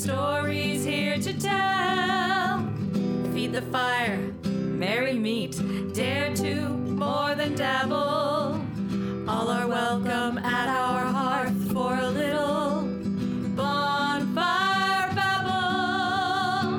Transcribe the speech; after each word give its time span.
stories 0.00 0.82
here 0.82 1.18
to 1.18 1.38
tell. 1.38 2.66
Feed 3.34 3.52
the 3.52 3.60
fire, 3.70 4.16
merry 4.44 5.12
meet, 5.12 5.60
dare 5.92 6.34
to 6.36 6.70
more 6.70 7.34
than 7.34 7.54
dabble. 7.54 8.64
All 9.28 9.48
are 9.48 9.68
welcome 9.68 10.38
at 10.38 10.68
our 10.68 11.04
hearth 11.04 11.70
for 11.70 11.98
a 11.98 12.08
little 12.08 12.80
bonfire 13.54 15.12
babble. 15.14 16.70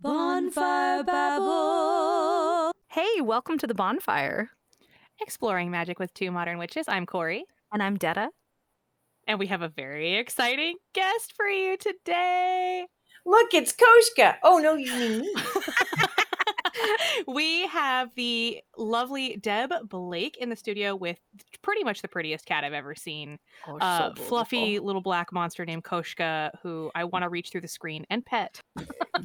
Bonfire 0.00 1.02
babble. 1.02 2.70
Hey, 2.86 3.20
welcome 3.20 3.58
to 3.58 3.66
the 3.66 3.74
bonfire. 3.74 4.50
Exploring 5.20 5.72
Magic 5.72 5.98
with 5.98 6.14
Two 6.14 6.30
Modern 6.30 6.58
Witches. 6.58 6.86
I'm 6.86 7.06
Corey. 7.06 7.44
And 7.72 7.82
I'm 7.82 7.96
Detta. 7.96 8.28
And 9.26 9.38
we 9.38 9.46
have 9.46 9.62
a 9.62 9.68
very 9.68 10.16
exciting 10.16 10.76
guest 10.94 11.34
for 11.36 11.46
you 11.46 11.76
today. 11.76 12.86
Look, 13.24 13.54
it's 13.54 13.72
Koshka. 13.72 14.36
Oh, 14.42 14.58
no, 14.58 14.74
you 14.74 14.92
mean 14.92 15.20
me. 15.20 15.34
we 17.28 17.66
have 17.68 18.10
the 18.16 18.60
lovely 18.76 19.36
Deb 19.36 19.72
Blake 19.88 20.36
in 20.38 20.48
the 20.48 20.56
studio 20.56 20.96
with 20.96 21.18
pretty 21.62 21.84
much 21.84 22.02
the 22.02 22.08
prettiest 22.08 22.46
cat 22.46 22.64
I've 22.64 22.72
ever 22.72 22.94
seen. 22.94 23.38
Oh, 23.66 23.78
uh, 23.78 24.14
so 24.14 24.22
fluffy 24.24 24.78
little 24.78 25.02
black 25.02 25.32
monster 25.32 25.64
named 25.64 25.84
Koshka, 25.84 26.50
who 26.62 26.90
I 26.94 27.04
want 27.04 27.22
to 27.22 27.28
reach 27.28 27.50
through 27.50 27.60
the 27.60 27.68
screen 27.68 28.04
and 28.10 28.24
pet. 28.24 28.60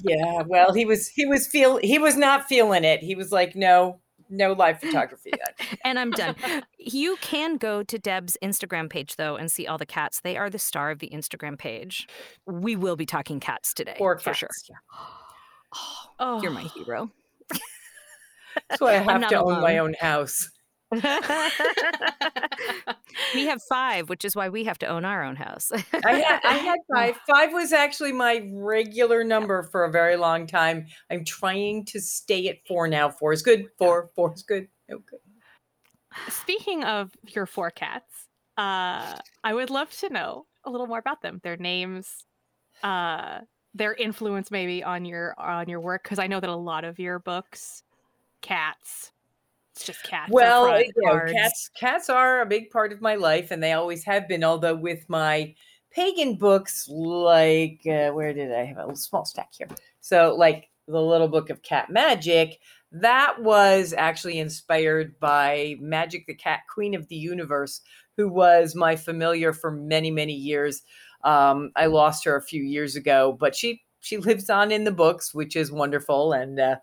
yeah, 0.04 0.44
well, 0.46 0.74
he 0.74 0.86
was 0.86 1.08
he 1.08 1.26
was 1.26 1.48
feel 1.48 1.78
he 1.78 2.00
was 2.00 2.16
not 2.16 2.48
feeling 2.48 2.84
it. 2.84 3.02
He 3.02 3.16
was 3.16 3.32
like, 3.32 3.56
no, 3.56 4.00
no 4.30 4.54
live 4.54 4.80
photography 4.80 5.32
yet. 5.38 5.60
And 5.84 5.98
I'm 6.00 6.12
done. 6.12 6.36
you 6.78 7.18
can 7.22 7.58
go 7.58 7.84
to 7.84 7.98
Deb's 7.98 8.38
Instagram 8.44 8.90
page 8.90 9.16
though 9.16 9.36
and 9.36 9.52
see 9.52 9.68
all 9.68 9.78
the 9.78 9.86
cats. 9.86 10.22
They 10.22 10.36
are 10.38 10.50
the 10.50 10.60
star 10.60 10.92
of 10.92 11.00
the 11.00 11.10
Instagram 11.10 11.58
page. 11.58 12.08
We 12.46 12.76
will 12.76 12.96
be 12.96 13.06
talking 13.06 13.40
cats 13.40 13.74
today 13.74 13.96
Or 14.00 14.18
for 14.18 14.32
cats. 14.34 14.40
sure. 14.40 14.50
Oh, 14.94 16.10
Oh, 16.20 16.42
you're 16.42 16.52
my 16.52 16.64
oh. 16.66 16.84
hero. 16.84 17.12
That's 18.70 18.82
why 18.82 18.96
I 18.96 18.98
have 18.98 19.28
to 19.30 19.40
own 19.44 19.62
my 19.62 19.78
own 19.78 19.94
house. 20.00 20.50
we 23.34 23.46
have 23.46 23.62
five, 23.68 24.08
which 24.08 24.24
is 24.24 24.38
why 24.38 24.48
we 24.48 24.64
have 24.64 24.80
to 24.80 24.86
own 24.86 25.04
our 25.04 25.22
own 25.22 25.36
house. 25.36 25.70
I 25.74 26.14
had 26.14 26.40
I 26.46 26.54
had 26.58 26.78
five. 26.94 27.20
Five 27.30 27.52
was 27.52 27.74
actually 27.74 28.14
my 28.14 28.48
regular 28.54 29.26
number 29.26 29.64
for 29.64 29.84
a 29.84 29.92
very 29.92 30.16
long 30.16 30.48
time. 30.48 30.86
I'm 31.12 31.26
trying 31.26 31.84
to 31.86 32.00
stay 32.00 32.48
at 32.48 32.66
four 32.66 32.88
now. 32.88 33.10
Four 33.10 33.34
is 33.34 33.42
good. 33.42 33.66
Four, 33.78 34.12
four 34.16 34.34
is 34.34 34.44
good. 34.44 34.70
Okay. 34.90 35.18
Speaking 36.30 36.86
of 36.86 37.12
your 37.28 37.46
four 37.46 37.70
cats, 37.70 38.28
uh, 38.58 39.20
I 39.44 39.54
would 39.54 39.70
love 39.70 39.92
to 40.00 40.10
know 40.10 40.46
a 40.64 40.70
little 40.70 40.88
more 40.88 41.00
about 41.00 41.22
them, 41.22 41.42
their 41.44 41.58
names, 41.58 42.26
uh, 42.82 43.40
their 43.74 43.94
influence 43.94 44.52
maybe 44.52 44.86
on 44.86 45.04
your 45.04 45.36
on 45.38 45.68
your 45.68 45.82
work, 45.82 46.04
because 46.04 46.18
I 46.18 46.28
know 46.28 46.40
that 46.40 46.50
a 46.50 46.56
lot 46.56 46.86
of 46.86 46.98
your 46.98 47.20
books, 47.20 47.84
cats, 48.42 49.12
it's 49.78 49.86
just 49.86 50.04
cats. 50.04 50.32
Well, 50.32 50.80
you 50.82 50.92
know, 50.98 51.20
cats 51.32 51.70
cats 51.76 52.10
are 52.10 52.42
a 52.42 52.46
big 52.46 52.72
part 52.72 52.92
of 52.92 53.00
my 53.00 53.16
life, 53.16 53.52
and 53.52 53.62
they 53.62 53.74
always 53.74 54.04
have 54.06 54.28
been. 54.28 54.44
Although 54.44 54.76
with 54.76 55.08
my 55.08 55.54
pagan 55.92 56.36
books, 56.36 56.88
like 56.90 57.82
uh, 57.86 58.10
where 58.10 58.34
did 58.34 58.52
I 58.52 58.66
have 58.66 58.90
a 58.90 58.96
small 58.96 59.24
stack 59.24 59.50
here? 59.52 59.68
So 60.02 60.36
like 60.36 60.70
the 60.88 61.02
little 61.02 61.28
book 61.28 61.52
of 61.52 61.62
cat 61.62 61.92
magic, 61.92 62.60
that 62.92 63.36
was 63.40 63.94
actually 63.96 64.40
inspired 64.40 65.20
by 65.20 65.76
Magic 65.80 66.26
the 66.26 66.34
Cat, 66.34 66.62
Queen 66.74 66.96
of 66.96 67.08
the 67.08 67.16
Universe, 67.16 67.82
who 68.16 68.30
was 68.30 68.74
my 68.74 68.96
familiar 68.96 69.54
for 69.54 69.70
many 69.70 70.10
many 70.10 70.34
years. 70.34 70.82
Um, 71.24 71.72
I 71.76 71.86
lost 71.86 72.26
her 72.26 72.36
a 72.36 72.42
few 72.42 72.64
years 72.64 72.96
ago, 72.96 73.38
but 73.40 73.56
she 73.56 73.84
she 74.00 74.18
lives 74.18 74.50
on 74.50 74.72
in 74.72 74.86
the 74.86 74.92
books, 74.92 75.36
which 75.36 75.56
is 75.56 75.72
wonderful, 75.72 76.34
and. 76.34 76.60
Uh, 76.60 76.76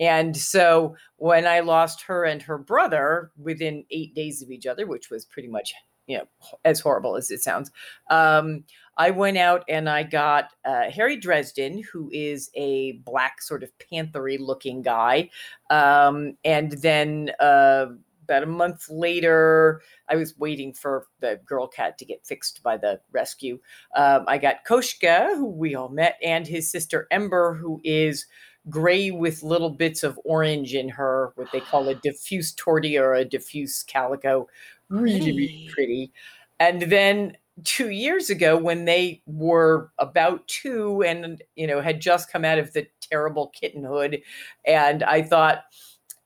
and 0.00 0.36
so 0.36 0.96
when 1.16 1.46
I 1.46 1.60
lost 1.60 2.02
her 2.02 2.24
and 2.24 2.40
her 2.42 2.58
brother 2.58 3.30
within 3.36 3.84
eight 3.90 4.14
days 4.14 4.42
of 4.42 4.50
each 4.50 4.66
other, 4.66 4.86
which 4.86 5.10
was 5.10 5.26
pretty 5.26 5.48
much, 5.48 5.74
you 6.06 6.18
know, 6.18 6.24
as 6.64 6.80
horrible 6.80 7.16
as 7.16 7.30
it 7.30 7.42
sounds, 7.42 7.70
um, 8.10 8.64
I 8.96 9.10
went 9.10 9.36
out 9.36 9.64
and 9.68 9.88
I 9.88 10.02
got 10.02 10.52
uh, 10.64 10.90
Harry 10.90 11.16
Dresden, 11.16 11.82
who 11.92 12.10
is 12.12 12.50
a 12.54 12.92
black 13.04 13.42
sort 13.42 13.62
of 13.62 13.70
panthery 13.78 14.38
looking 14.38 14.82
guy. 14.82 15.30
Um, 15.68 16.36
and 16.44 16.72
then 16.72 17.30
uh, 17.38 17.86
about 18.24 18.42
a 18.42 18.46
month 18.46 18.88
later, 18.88 19.82
I 20.08 20.16
was 20.16 20.38
waiting 20.38 20.72
for 20.72 21.06
the 21.20 21.40
girl 21.44 21.66
cat 21.66 21.98
to 21.98 22.04
get 22.04 22.24
fixed 22.24 22.62
by 22.62 22.76
the 22.76 23.00
rescue. 23.10 23.58
Um, 23.96 24.24
I 24.28 24.38
got 24.38 24.64
Koshka, 24.66 25.34
who 25.36 25.46
we 25.46 25.74
all 25.74 25.88
met, 25.88 26.16
and 26.22 26.46
his 26.46 26.70
sister 26.70 27.08
Ember, 27.10 27.54
who 27.54 27.80
is 27.82 28.26
gray 28.68 29.10
with 29.10 29.42
little 29.42 29.70
bits 29.70 30.02
of 30.02 30.18
orange 30.24 30.74
in 30.74 30.88
her, 30.88 31.32
what 31.36 31.50
they 31.52 31.60
call 31.60 31.88
a 31.88 31.94
diffuse 31.94 32.54
tortie 32.54 33.00
or 33.00 33.14
a 33.14 33.24
diffuse 33.24 33.82
calico. 33.82 34.46
Really, 34.88 35.18
really 35.18 35.46
Pretty. 35.46 35.68
pretty. 35.72 36.12
And 36.58 36.82
then 36.82 37.36
two 37.64 37.90
years 37.90 38.30
ago, 38.30 38.56
when 38.56 38.84
they 38.84 39.22
were 39.26 39.90
about 39.98 40.46
two 40.46 41.02
and, 41.02 41.42
you 41.56 41.66
know, 41.66 41.80
had 41.80 42.00
just 42.00 42.30
come 42.30 42.44
out 42.44 42.58
of 42.58 42.72
the 42.72 42.86
terrible 43.00 43.48
kittenhood, 43.48 44.20
and 44.66 45.02
I 45.02 45.22
thought, 45.22 45.64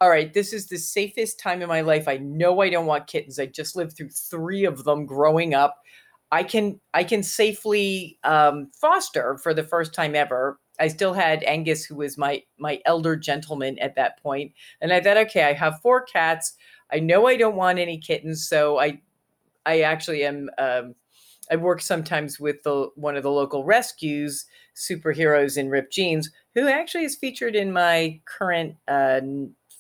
all 0.01 0.11
right, 0.11 0.33
this 0.35 0.53
is 0.53 0.67
the 0.67 0.77
safest 0.77 1.39
time 1.39 1.63
in 1.63 1.69
my 1.69 1.81
life. 1.81 2.09
I 2.09 2.17
know 2.19 2.61
I 2.61 2.69
don't 2.69 2.87
want 2.87 3.07
kittens. 3.07 3.39
I 3.39 3.47
just 3.47 3.77
lived 3.77 3.97
through 3.97 4.11
three 4.11 4.65
of 4.65 4.85
them 4.85 5.07
growing 5.07 5.55
up. 5.55 5.77
I 6.33 6.43
can 6.43 6.81
I 6.93 7.05
can 7.05 7.23
safely 7.23 8.19
um, 8.25 8.71
foster 8.75 9.39
for 9.39 9.55
the 9.55 9.63
first 9.63 9.95
time 9.95 10.17
ever. 10.17 10.59
I 10.79 10.89
still 10.89 11.13
had 11.13 11.45
Angus, 11.45 11.85
who 11.85 11.97
was 11.97 12.19
my 12.19 12.43
my 12.59 12.81
elder 12.85 13.17
gentleman 13.17 13.79
at 13.79 13.95
that 13.97 14.23
point, 14.23 14.53
and 14.81 14.93
I 14.93 15.01
thought, 15.01 15.17
okay, 15.17 15.45
I 15.45 15.53
have 15.53 15.81
four 15.81 16.03
cats. 16.03 16.55
I 16.93 17.01
know 17.01 17.27
I 17.27 17.37
don't 17.37 17.57
want 17.57 17.79
any 17.79 17.99
kittens, 17.99 18.47
so 18.49 18.79
I 18.79 19.01
I 19.67 19.81
actually 19.81 20.25
am. 20.25 20.51
Um, 20.59 20.95
I 21.51 21.57
work 21.57 21.83
sometimes 21.83 22.41
with 22.41 22.63
the 22.63 22.89
one 22.95 23.17
of 23.17 23.23
the 23.23 23.31
local 23.31 23.65
rescues, 23.65 24.47
superheroes 24.75 25.57
in 25.57 25.69
ripped 25.69 25.93
jeans, 25.93 26.31
who 26.55 26.69
actually 26.69 27.05
is 27.05 27.17
featured 27.17 27.55
in 27.55 27.73
my 27.73 28.21
current 28.25 28.77
uh, 28.89 29.21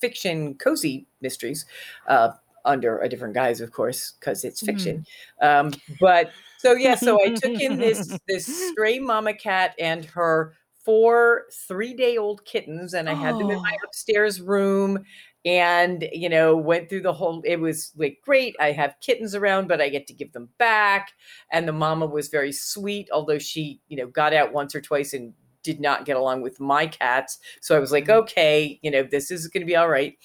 fiction 0.00 0.54
cozy 0.54 1.06
mysteries, 1.20 1.64
uh, 2.06 2.32
under 2.64 2.98
a 2.98 3.08
different 3.08 3.34
guise, 3.34 3.60
of 3.60 3.72
course, 3.72 4.12
because 4.20 4.44
it's 4.44 4.60
fiction. 4.60 5.06
Um, 5.40 5.72
but 6.00 6.30
so 6.58 6.72
yeah, 6.72 6.94
so 6.94 7.22
I 7.22 7.30
took 7.30 7.60
in 7.60 7.78
this 7.78 8.18
this 8.28 8.70
stray 8.70 8.98
mama 8.98 9.34
cat 9.34 9.74
and 9.78 10.04
her 10.06 10.54
four 10.84 11.44
three 11.66 11.94
day 11.94 12.16
old 12.16 12.44
kittens, 12.44 12.94
and 12.94 13.08
I 13.08 13.14
had 13.14 13.34
them 13.34 13.50
in 13.50 13.62
my 13.62 13.76
Oh. 13.82 13.86
upstairs 13.86 14.40
room 14.40 15.04
and 15.44 16.08
you 16.12 16.28
know 16.28 16.56
went 16.56 16.88
through 16.88 17.02
the 17.02 17.12
whole 17.12 17.42
it 17.44 17.56
was 17.56 17.92
like 17.96 18.18
great 18.24 18.56
i 18.60 18.72
have 18.72 18.96
kittens 19.00 19.34
around 19.34 19.68
but 19.68 19.80
i 19.80 19.88
get 19.88 20.06
to 20.06 20.14
give 20.14 20.32
them 20.32 20.48
back 20.58 21.12
and 21.52 21.68
the 21.68 21.72
mama 21.72 22.06
was 22.06 22.28
very 22.28 22.52
sweet 22.52 23.08
although 23.12 23.38
she 23.38 23.80
you 23.88 23.96
know 23.96 24.06
got 24.06 24.32
out 24.32 24.52
once 24.52 24.74
or 24.74 24.80
twice 24.80 25.12
and 25.12 25.34
did 25.62 25.80
not 25.80 26.04
get 26.04 26.16
along 26.16 26.40
with 26.42 26.60
my 26.60 26.86
cats 26.86 27.38
so 27.60 27.76
i 27.76 27.78
was 27.78 27.92
like 27.92 28.04
mm-hmm. 28.04 28.20
okay 28.20 28.78
you 28.82 28.90
know 28.90 29.02
this 29.02 29.30
is 29.30 29.48
going 29.48 29.60
to 29.60 29.66
be 29.66 29.76
all 29.76 29.88
right 29.88 30.16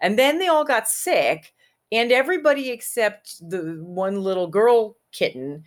and 0.00 0.18
then 0.18 0.38
they 0.38 0.48
all 0.48 0.64
got 0.64 0.88
sick 0.88 1.54
and 1.90 2.12
everybody 2.12 2.70
except 2.70 3.36
the 3.48 3.78
one 3.80 4.22
little 4.22 4.46
girl 4.46 4.96
kitten 5.12 5.62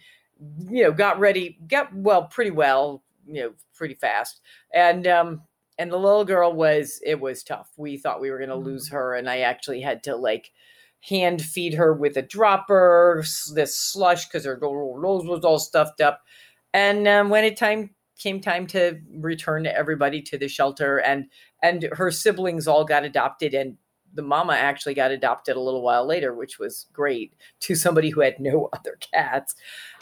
you 0.70 0.84
know 0.84 0.92
got 0.92 1.20
ready 1.20 1.58
got 1.68 1.94
well 1.96 2.26
pretty 2.26 2.52
well 2.52 3.04
you 3.30 3.44
know 3.44 3.52
pretty 3.76 3.96
fast. 3.96 4.42
And 4.74 5.08
um 5.08 5.42
and 5.78 5.92
the 5.92 5.98
little 5.98 6.26
girl 6.26 6.52
was 6.52 7.00
it 7.06 7.20
was 7.20 7.44
tough. 7.44 7.70
We 7.78 7.98
thought 7.98 8.22
we 8.22 8.32
were 8.32 8.38
going 8.38 8.50
to 8.50 8.56
lose 8.56 8.90
her 8.90 9.16
and 9.16 9.30
i 9.30 9.40
actually 9.40 9.82
had 9.82 10.04
to 10.04 10.16
like 10.16 10.52
hand 11.08 11.42
feed 11.42 11.74
her 11.76 11.94
with 11.94 12.18
a 12.18 12.22
dropper 12.22 13.24
this 13.54 13.78
slush 13.78 14.28
because 14.28 14.46
her 14.46 14.56
little 14.56 15.00
nose 15.02 15.26
was 15.26 15.46
all 15.46 15.60
stuffed 15.60 16.02
up. 16.02 16.22
And 16.74 17.08
um, 17.08 17.30
when 17.30 17.46
it 17.46 17.58
time 17.58 17.92
came 18.20 18.42
time 18.42 18.68
to 18.68 19.00
return 19.16 19.66
everybody 19.66 20.22
to 20.22 20.38
the 20.38 20.48
shelter 20.48 20.98
and 20.98 21.26
and 21.64 21.88
her 21.94 22.12
siblings 22.12 22.68
all 22.68 22.84
got 22.84 23.06
adopted 23.06 23.54
and 23.54 23.78
the 24.14 24.22
mama 24.22 24.54
actually 24.54 24.94
got 24.94 25.12
adopted 25.12 25.56
a 25.56 25.60
little 25.60 25.82
while 25.82 26.06
later 26.06 26.34
which 26.34 26.60
was 26.60 26.88
great 26.94 27.34
to 27.60 27.76
somebody 27.76 28.10
who 28.10 28.22
had 28.22 28.40
no 28.40 28.70
other 28.74 28.98
cats. 29.14 29.56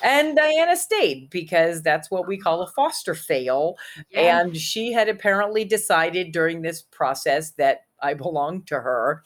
And 0.03 0.35
diana 0.35 0.75
stayed 0.75 1.29
because 1.29 1.81
that's 1.81 2.11
what 2.11 2.27
we 2.27 2.37
call 2.37 2.61
a 2.61 2.67
foster 2.67 3.15
fail. 3.15 3.75
And 4.15 4.55
she 4.55 4.91
had 4.91 5.09
apparently 5.09 5.65
decided 5.65 6.31
during 6.31 6.61
this 6.61 6.81
process 6.81 7.51
that 7.51 7.81
I 8.01 8.13
belonged 8.13 8.67
to 8.67 8.75
her. 8.75 9.23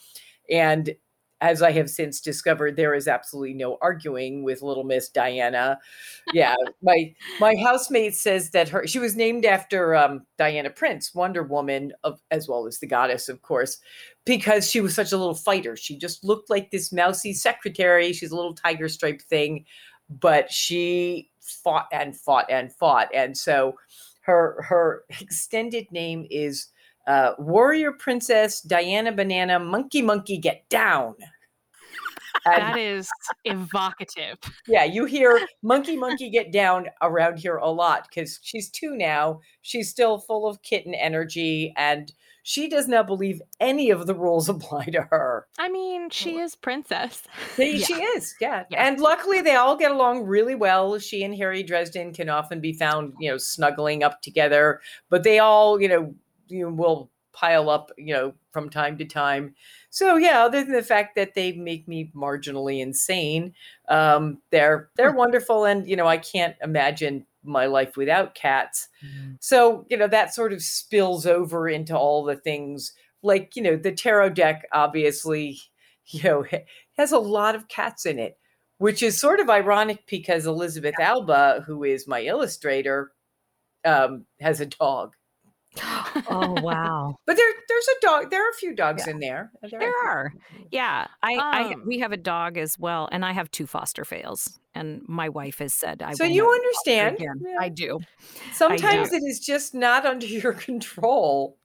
And 0.50 0.96
as 1.42 1.64
I 1.64 1.72
have 1.72 1.90
since 1.90 2.22
discovered, 2.22 2.76
there 2.76 2.94
is 2.94 3.08
absolutely 3.08 3.56
no 3.56 3.78
arguing 3.82 4.44
with 4.44 4.62
little 4.62 4.84
Miss 4.84 5.10
Diana. 5.10 5.80
Yeah, 6.34 6.56
my 6.84 7.14
my 7.40 7.56
housemate 7.56 8.16
says 8.16 8.52
that 8.52 8.70
her 8.70 8.86
she 8.86 9.00
was 9.00 9.16
named 9.16 9.44
after 9.44 9.96
um, 9.96 10.26
Diana 10.38 10.70
Prince, 10.70 11.14
Wonder 11.16 11.42
Woman, 11.44 11.94
of 12.04 12.22
as 12.30 12.48
well 12.48 12.68
as 12.68 12.80
the 12.80 12.88
goddess, 12.88 13.28
of 13.28 13.42
course, 13.42 13.80
because 14.24 14.70
she 14.70 14.82
was 14.82 14.94
such 14.94 15.12
a 15.12 15.18
little 15.18 15.34
fighter. 15.34 15.76
She 15.76 15.98
just 15.98 16.24
looked 16.24 16.50
like 16.50 16.70
this 16.70 16.94
mousy 16.94 17.34
secretary. 17.34 18.14
She's 18.14 18.32
a 18.32 18.36
little 18.36 18.54
tiger 18.54 18.88
stripe 18.88 19.22
thing, 19.22 19.66
but 20.10 20.52
she 20.52 21.32
fought 21.42 21.88
and 21.92 22.16
fought 22.16 22.52
and 22.52 22.72
fought, 22.72 23.10
and 23.14 23.36
so 23.36 23.76
her 24.22 24.64
her 24.70 25.04
extended 25.20 25.92
name 25.92 26.28
is 26.30 26.68
uh, 27.08 27.34
Warrior 27.40 27.94
Princess 27.94 28.62
Diana 28.62 29.12
Banana 29.12 29.60
Monkey 29.60 30.02
Monkey 30.02 30.38
Get 30.38 30.68
Down. 30.70 31.16
And 32.46 32.56
That 32.62 32.78
is 32.80 33.10
evocative. 33.46 34.38
yeah, 34.68 34.84
you 34.84 35.06
hear 35.06 35.40
Monkey 35.62 35.96
Monkey 35.98 36.30
Get 36.30 36.52
Down 36.52 36.88
around 37.02 37.38
here 37.38 37.58
a 37.58 37.70
lot 37.70 38.08
because 38.10 38.40
she's 38.42 38.70
two 38.70 38.96
now. 38.96 39.42
She's 39.62 39.90
still 39.90 40.18
full 40.18 40.48
of 40.48 40.62
kitten 40.64 40.96
energy 40.96 41.74
and 41.78 42.12
she 42.44 42.68
does 42.68 42.88
not 42.88 43.06
believe 43.06 43.40
any 43.60 43.92
of 43.92 44.08
the 44.08 44.16
rules 44.16 44.50
apply 44.56 44.86
to 44.86 45.02
her. 45.04 45.46
I 45.60 45.70
mean, 45.70 46.10
she 46.10 46.38
is 46.40 46.56
princess. 46.56 47.22
They- 47.58 47.76
Yeah. 47.76 47.86
She 47.86 47.94
is, 47.94 48.34
yeah. 48.42 48.64
Yeah. 48.72 48.88
And 48.88 49.00
luckily, 49.00 49.42
they 49.42 49.56
all 49.56 49.76
get 49.76 49.92
along 49.92 50.24
really 50.26 50.56
well. 50.56 50.98
She 50.98 51.24
and 51.24 51.36
Harry 51.36 51.62
Dresden 51.62 52.14
can 52.14 52.30
often 52.30 52.60
be 52.62 52.74
found, 52.74 53.14
you 53.20 53.30
know, 53.30 53.38
snuggling 53.38 54.04
up 54.04 54.22
together, 54.24 54.80
but 55.10 55.24
they 55.24 55.38
all, 55.38 55.80
you 55.80 55.90
know, 55.90 56.16
you 56.52 56.66
know, 56.66 56.74
will 56.74 57.12
pile 57.34 57.70
up, 57.70 57.92
you 57.98 58.14
know, 58.14 58.34
from 58.52 58.70
time 58.70 58.98
to 58.98 59.06
time. 59.06 59.56
So 59.90 60.18
yeah, 60.18 60.44
other 60.44 60.64
than 60.64 60.74
the 60.74 60.84
fact 60.84 61.16
that 61.16 61.34
they 61.34 61.54
make 61.54 61.88
me 61.88 62.12
marginally 62.16 62.82
insane, 62.82 63.54
um, 63.88 64.40
they're 64.52 64.90
they're 64.96 65.14
wonderful, 65.14 65.66
and 65.66 65.88
you 65.88 65.96
know, 65.96 66.08
I 66.08 66.18
can't 66.18 66.56
imagine 66.62 67.26
my 67.44 67.66
life 67.66 67.98
without 67.98 68.36
cats. 68.36 68.90
So, 69.40 69.86
you 69.90 69.98
know, 69.98 70.08
that 70.08 70.34
sort 70.34 70.54
of 70.54 70.62
spills 70.62 71.26
over 71.26 71.68
into 71.68 71.98
all 71.98 72.24
the 72.24 72.36
things 72.36 72.94
like, 73.24 73.56
you 73.56 73.62
know, 73.64 73.76
the 73.76 73.92
tarot 73.92 74.30
deck 74.30 74.66
obviously, 74.72 75.60
you 76.06 76.24
know, 76.24 76.46
has 76.98 77.12
a 77.12 77.20
lot 77.20 77.56
of 77.56 77.68
cats 77.68 78.06
in 78.06 78.20
it, 78.20 78.38
which 78.78 79.02
is 79.02 79.20
sort 79.20 79.40
of 79.40 79.50
ironic 79.50 80.06
because 80.08 80.46
Elisabeth 80.46 81.00
Alba, 81.00 81.64
who 81.66 81.84
is 81.84 82.08
my 82.08 82.22
illustrator, 82.22 83.12
um, 83.86 84.26
has 84.40 84.62
a 84.62 84.66
dog. 84.66 85.16
Oh 85.80 86.56
wow. 86.62 87.16
But 87.26 87.38
there 87.38 87.52
there's 87.68 87.88
a 87.88 88.06
dog. 88.06 88.30
There 88.30 88.46
are 88.46 88.50
a 88.50 88.56
few 88.56 88.76
dogs 88.76 89.08
in 89.08 89.20
there. 89.20 89.52
There, 89.62 89.80
There 89.80 89.94
are. 90.06 90.34
Yeah, 90.72 91.08
I, 91.24 91.36
I 91.36 91.74
Um, 91.74 91.84
we 91.86 92.00
have 92.00 92.12
a 92.12 92.18
dog 92.18 92.58
as 92.58 92.78
well, 92.78 93.08
and 93.12 93.26
I 93.26 93.32
have 93.32 93.50
two 93.52 93.66
foster 93.66 94.06
fails, 94.06 94.60
and 94.76 95.02
my 95.08 95.30
wife 95.30 95.60
has 95.60 95.74
said 95.74 96.02
I. 96.02 96.14
So 96.14 96.24
you 96.24 96.50
understand. 96.50 97.18
Yeah. 97.20 97.34
I 97.60 97.70
do. 97.70 98.00
Sometimes 98.54 99.14
it 99.14 99.24
is 99.24 99.40
just 99.40 99.74
not 99.74 100.06
under 100.06 100.26
your 100.26 100.54
control. 100.68 101.58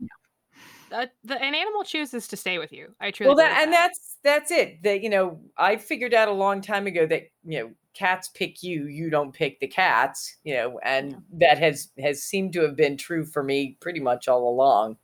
Uh, 0.93 1.07
the, 1.25 1.35
an 1.43 1.55
animal 1.55 1.83
chooses 1.83 2.29
to 2.29 2.37
stay 2.37 2.59
with 2.59 2.73
you. 2.73 2.95
I 3.01 3.11
truly 3.11 3.29
well 3.29 3.37
that 3.37 3.49
believe 3.49 3.65
and 3.65 3.73
that's 3.73 4.17
that's 4.23 4.51
it 4.53 4.83
that 4.83 5.03
you 5.03 5.11
know 5.11 5.41
i 5.57 5.77
figured 5.77 6.15
out 6.15 6.29
a 6.29 6.33
long 6.33 6.61
time 6.61 6.87
ago 6.87 7.07
that 7.07 7.31
you 7.45 7.61
know 7.61 7.71
cats 7.97 8.29
pick 8.29 8.63
you 8.63 8.87
you 8.87 9.11
don't 9.11 9.33
pick 9.35 9.61
the 9.61 9.67
cats 9.69 10.37
you 10.45 10.55
know 10.55 10.79
and 10.81 11.23
that 11.33 11.59
has 11.59 11.91
has 11.99 12.23
seemed 12.23 12.53
to 12.53 12.61
have 12.63 12.77
been 12.77 12.97
true 12.97 13.25
for 13.25 13.43
me 13.43 13.77
pretty 13.81 14.01
much 14.01 14.29
all 14.29 14.49
along 14.49 14.97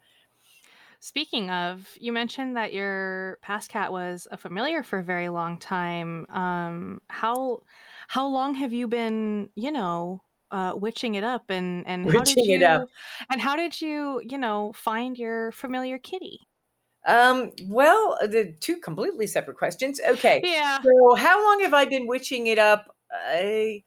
Speaking 1.01 1.51
of, 1.51 1.97
you 2.01 2.13
mentioned 2.13 2.57
that 2.57 2.73
your 2.73 3.39
past 3.43 3.69
cat 3.71 3.91
was 3.93 4.29
a 4.31 4.37
familiar 4.37 4.83
for 4.83 5.01
a 5.01 5.05
very 5.05 5.29
long 5.29 5.59
time. 5.59 6.27
Um, 6.31 7.03
how 7.09 7.63
how 8.09 8.27
long 8.27 8.55
have 8.55 8.73
you 8.73 8.87
been, 8.89 9.51
you 9.57 9.73
know, 9.73 10.23
uh, 10.53 10.75
witching 10.77 11.15
it 11.17 11.25
up, 11.25 11.51
and 11.51 11.87
and 11.89 12.09
how 12.09 12.25
did 12.25 12.39
Witching 12.39 12.45
you 12.45 12.61
it 12.61 12.63
up. 12.63 12.89
and 13.31 13.41
how 13.41 13.57
did 13.57 13.81
you, 13.81 14.21
you 14.25 14.39
know, 14.39 14.73
find 14.75 15.19
your 15.19 15.51
familiar 15.53 15.99
kitty? 15.99 16.49
Um 17.07 17.51
well 17.65 18.19
the 18.23 18.55
two 18.61 18.77
completely 18.77 19.27
separate 19.27 19.57
questions. 19.59 20.01
Okay 20.07 20.45
Yeah, 20.45 20.79
so 20.83 21.15
how 21.15 21.43
long 21.45 21.61
have 21.63 21.75
i 21.75 21.85
been 21.85 22.07
witching 22.07 22.47
it 22.47 22.59
up? 22.59 22.95
I 23.13 23.83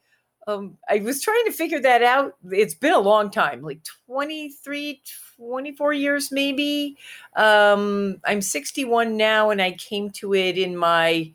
um 0.46 0.78
i 0.88 0.98
was 0.98 1.22
trying 1.22 1.44
to 1.46 1.52
figure 1.52 1.80
that 1.80 2.02
out. 2.02 2.34
It's 2.50 2.74
been 2.74 2.92
a 2.92 2.98
long 3.00 3.30
time 3.30 3.62
like 3.62 3.80
23 4.06 5.02
24 5.36 5.92
years 5.92 6.30
maybe. 6.32 6.96
Um 7.34 8.20
i'm 8.24 8.40
61 8.42 9.16
now 9.16 9.50
and 9.50 9.60
i 9.60 9.72
came 9.72 10.10
to 10.10 10.34
it 10.34 10.58
in 10.58 10.76
my 10.76 11.32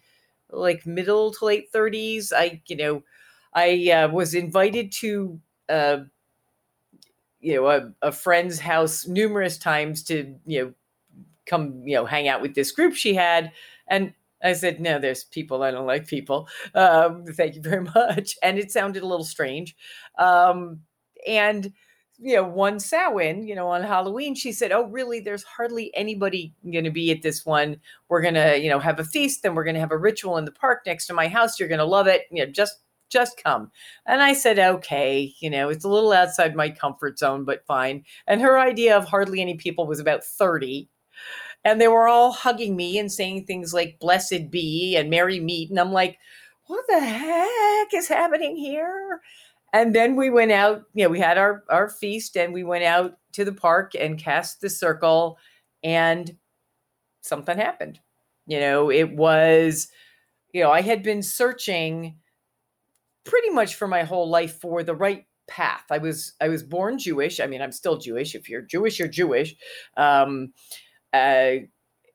like 0.50 0.86
middle 0.86 1.32
to 1.32 1.46
late 1.46 1.72
30s 1.72 2.34
i 2.36 2.62
you 2.68 2.76
know 2.76 3.04
i 3.54 3.90
uh, 3.92 4.08
was 4.10 4.34
invited 4.34 4.92
to 4.92 5.40
uh 5.70 6.00
you 7.40 7.56
know 7.56 7.68
a, 7.68 7.94
a 8.02 8.12
friend's 8.12 8.60
house 8.60 9.08
numerous 9.08 9.58
times 9.58 10.04
to 10.04 10.36
you 10.46 10.62
know 10.66 10.74
come 11.52 11.84
you 11.86 11.96
know 11.96 12.06
hang 12.06 12.28
out 12.28 12.42
with 12.42 12.56
this 12.56 12.72
group 12.72 12.96
she 12.96 13.14
had. 13.14 13.52
And 13.88 14.14
i 14.44 14.54
said 14.54 14.80
no 14.82 14.98
there's 14.98 15.24
people 15.26 15.62
i 15.62 15.70
don't 15.72 15.86
like 15.86 16.08
people. 16.08 16.48
Um 16.74 17.26
thank 17.26 17.56
you 17.56 17.62
very 17.62 17.84
much. 17.96 18.36
And 18.42 18.58
it 18.58 18.72
sounded 18.72 19.04
a 19.04 19.08
little 19.08 19.26
strange. 19.26 19.76
Um 20.18 20.82
and 21.28 21.72
you 22.24 22.36
know 22.36 22.44
one 22.48 22.80
Samhain, 22.80 23.48
you 23.48 23.56
know 23.56 23.68
on 23.68 23.84
halloween 23.84 24.34
she 24.36 24.52
said 24.52 24.72
oh 24.72 24.86
really? 24.86 25.20
There's 25.20 25.44
hardly 25.44 25.92
anybody 25.96 26.54
going 26.72 26.86
to 26.86 26.92
be 26.92 27.12
at 27.12 27.22
this 27.22 27.46
one. 27.46 27.78
We're 28.10 28.22
going 28.22 28.36
to 28.36 28.60
you 28.60 28.70
know 28.70 28.80
have 28.80 29.00
a 29.00 29.04
feast 29.04 29.44
then 29.44 29.56
we're 29.56 29.64
going 29.64 29.76
to 29.76 29.80
have 29.82 29.92
a 29.92 29.98
ritual 29.98 30.38
in 30.38 30.46
the 30.46 30.52
park 30.52 30.82
next 30.86 31.08
to 31.08 31.14
my 31.14 31.28
house. 31.28 31.60
You're 31.60 31.70
going 31.70 31.80
to 31.80 31.86
love 31.86 32.08
it. 32.08 32.24
You 32.32 32.46
know 32.46 32.52
just 32.52 32.78
just 33.10 33.44
come. 33.44 33.70
And 34.06 34.22
i 34.24 34.34
said 34.34 34.58
okay 34.58 35.34
you 35.40 35.50
know 35.50 35.70
it's 35.70 35.84
a 35.86 35.90
little 35.90 36.14
outside 36.14 36.56
my 36.56 36.70
comfort 36.70 37.20
zone 37.20 37.44
but 37.46 37.66
fine. 37.66 38.06
And 38.28 38.42
her 38.42 38.58
idea 38.60 38.98
of 38.98 39.06
hardly 39.06 39.42
any 39.42 39.56
people 39.56 39.86
was 39.86 40.00
about 40.00 40.24
30 40.24 40.90
and 41.64 41.80
they 41.80 41.88
were 41.88 42.08
all 42.08 42.32
hugging 42.32 42.76
me 42.76 42.98
and 42.98 43.12
saying 43.12 43.46
things 43.46 43.74
like 43.74 44.00
blessed 44.00 44.50
be 44.50 44.96
and 44.96 45.10
merry 45.10 45.40
meet 45.40 45.70
and 45.70 45.80
i'm 45.80 45.92
like 45.92 46.18
what 46.72 46.86
the 46.88 47.00
heck 47.00 47.94
is 47.94 48.08
happening 48.08 48.56
here? 48.56 49.20
And 49.74 49.94
then 49.94 50.16
we 50.16 50.30
went 50.30 50.52
out 50.52 50.84
you 50.94 51.04
know 51.04 51.10
we 51.10 51.20
had 51.20 51.38
our 51.38 51.64
our 51.70 51.90
feast 51.90 52.36
and 52.38 52.54
we 52.54 52.64
went 52.64 52.84
out 52.84 53.18
to 53.34 53.46
the 53.46 53.54
park 53.54 53.92
and 53.98 54.18
cast 54.18 54.62
the 54.62 54.70
circle 54.70 55.38
and 55.84 56.36
something 57.22 57.58
happened. 57.58 58.00
You 58.48 58.60
know 58.60 58.90
it 58.90 59.16
was 59.16 59.90
you 60.54 60.62
know 60.62 60.72
i 60.72 60.82
had 60.82 61.04
been 61.04 61.22
searching 61.22 62.16
pretty 63.24 63.50
much 63.50 63.76
for 63.76 63.88
my 63.88 64.04
whole 64.04 64.30
life 64.30 64.60
for 64.60 64.84
the 64.84 64.96
right 64.96 65.26
path. 65.48 65.86
I 65.90 65.98
was 66.00 66.34
i 66.42 66.50
was 66.50 66.64
born 66.64 67.00
jewish. 67.00 67.40
I 67.40 67.48
mean 67.48 67.62
i'm 67.62 67.72
still 67.72 67.98
jewish. 67.98 68.36
If 68.36 68.50
you're 68.50 68.62
jewish 68.62 69.00
you're 69.00 69.08
jewish. 69.08 69.56
Um 69.96 70.54
uh, 71.14 71.66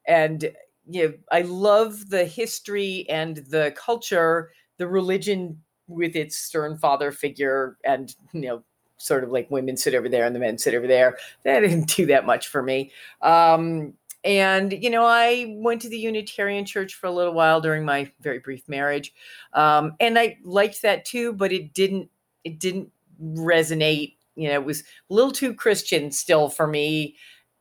and 0.06 0.50
you 0.88 1.08
know, 1.08 1.14
I 1.32 1.42
love 1.42 2.10
the 2.10 2.24
history 2.24 3.06
and 3.08 3.38
the 3.38 3.74
culture, 3.76 4.52
the 4.78 4.86
religion 4.86 5.62
with 5.88 6.16
its 6.16 6.36
stern 6.36 6.76
father 6.78 7.12
figure, 7.12 7.76
and 7.84 8.14
you 8.32 8.42
know, 8.42 8.62
sort 8.98 9.24
of 9.24 9.30
like 9.30 9.50
women 9.50 9.76
sit 9.76 9.94
over 9.94 10.08
there 10.08 10.24
and 10.24 10.34
the 10.34 10.40
men 10.40 10.58
sit 10.58 10.74
over 10.74 10.86
there. 10.86 11.16
That 11.44 11.60
didn't 11.60 11.94
do 11.94 12.06
that 12.06 12.26
much 12.26 12.48
for 12.48 12.62
me. 12.62 12.92
Um, 13.22 13.94
and 14.24 14.72
you 14.72 14.90
know, 14.90 15.04
I 15.04 15.54
went 15.58 15.82
to 15.82 15.88
the 15.88 15.98
Unitarian 15.98 16.64
Church 16.64 16.94
for 16.94 17.06
a 17.06 17.12
little 17.12 17.34
while 17.34 17.60
during 17.60 17.84
my 17.84 18.10
very 18.20 18.38
brief 18.38 18.68
marriage, 18.68 19.14
um, 19.52 19.94
and 20.00 20.18
I 20.18 20.38
liked 20.44 20.82
that 20.82 21.04
too. 21.04 21.32
But 21.32 21.52
it 21.52 21.74
didn't. 21.74 22.10
It 22.44 22.58
didn't 22.58 22.90
resonate. 23.22 24.16
You 24.34 24.48
know, 24.48 24.54
it 24.54 24.64
was 24.64 24.80
a 25.10 25.14
little 25.14 25.32
too 25.32 25.54
Christian 25.54 26.10
still 26.10 26.48
for 26.48 26.66
me, 26.66 27.16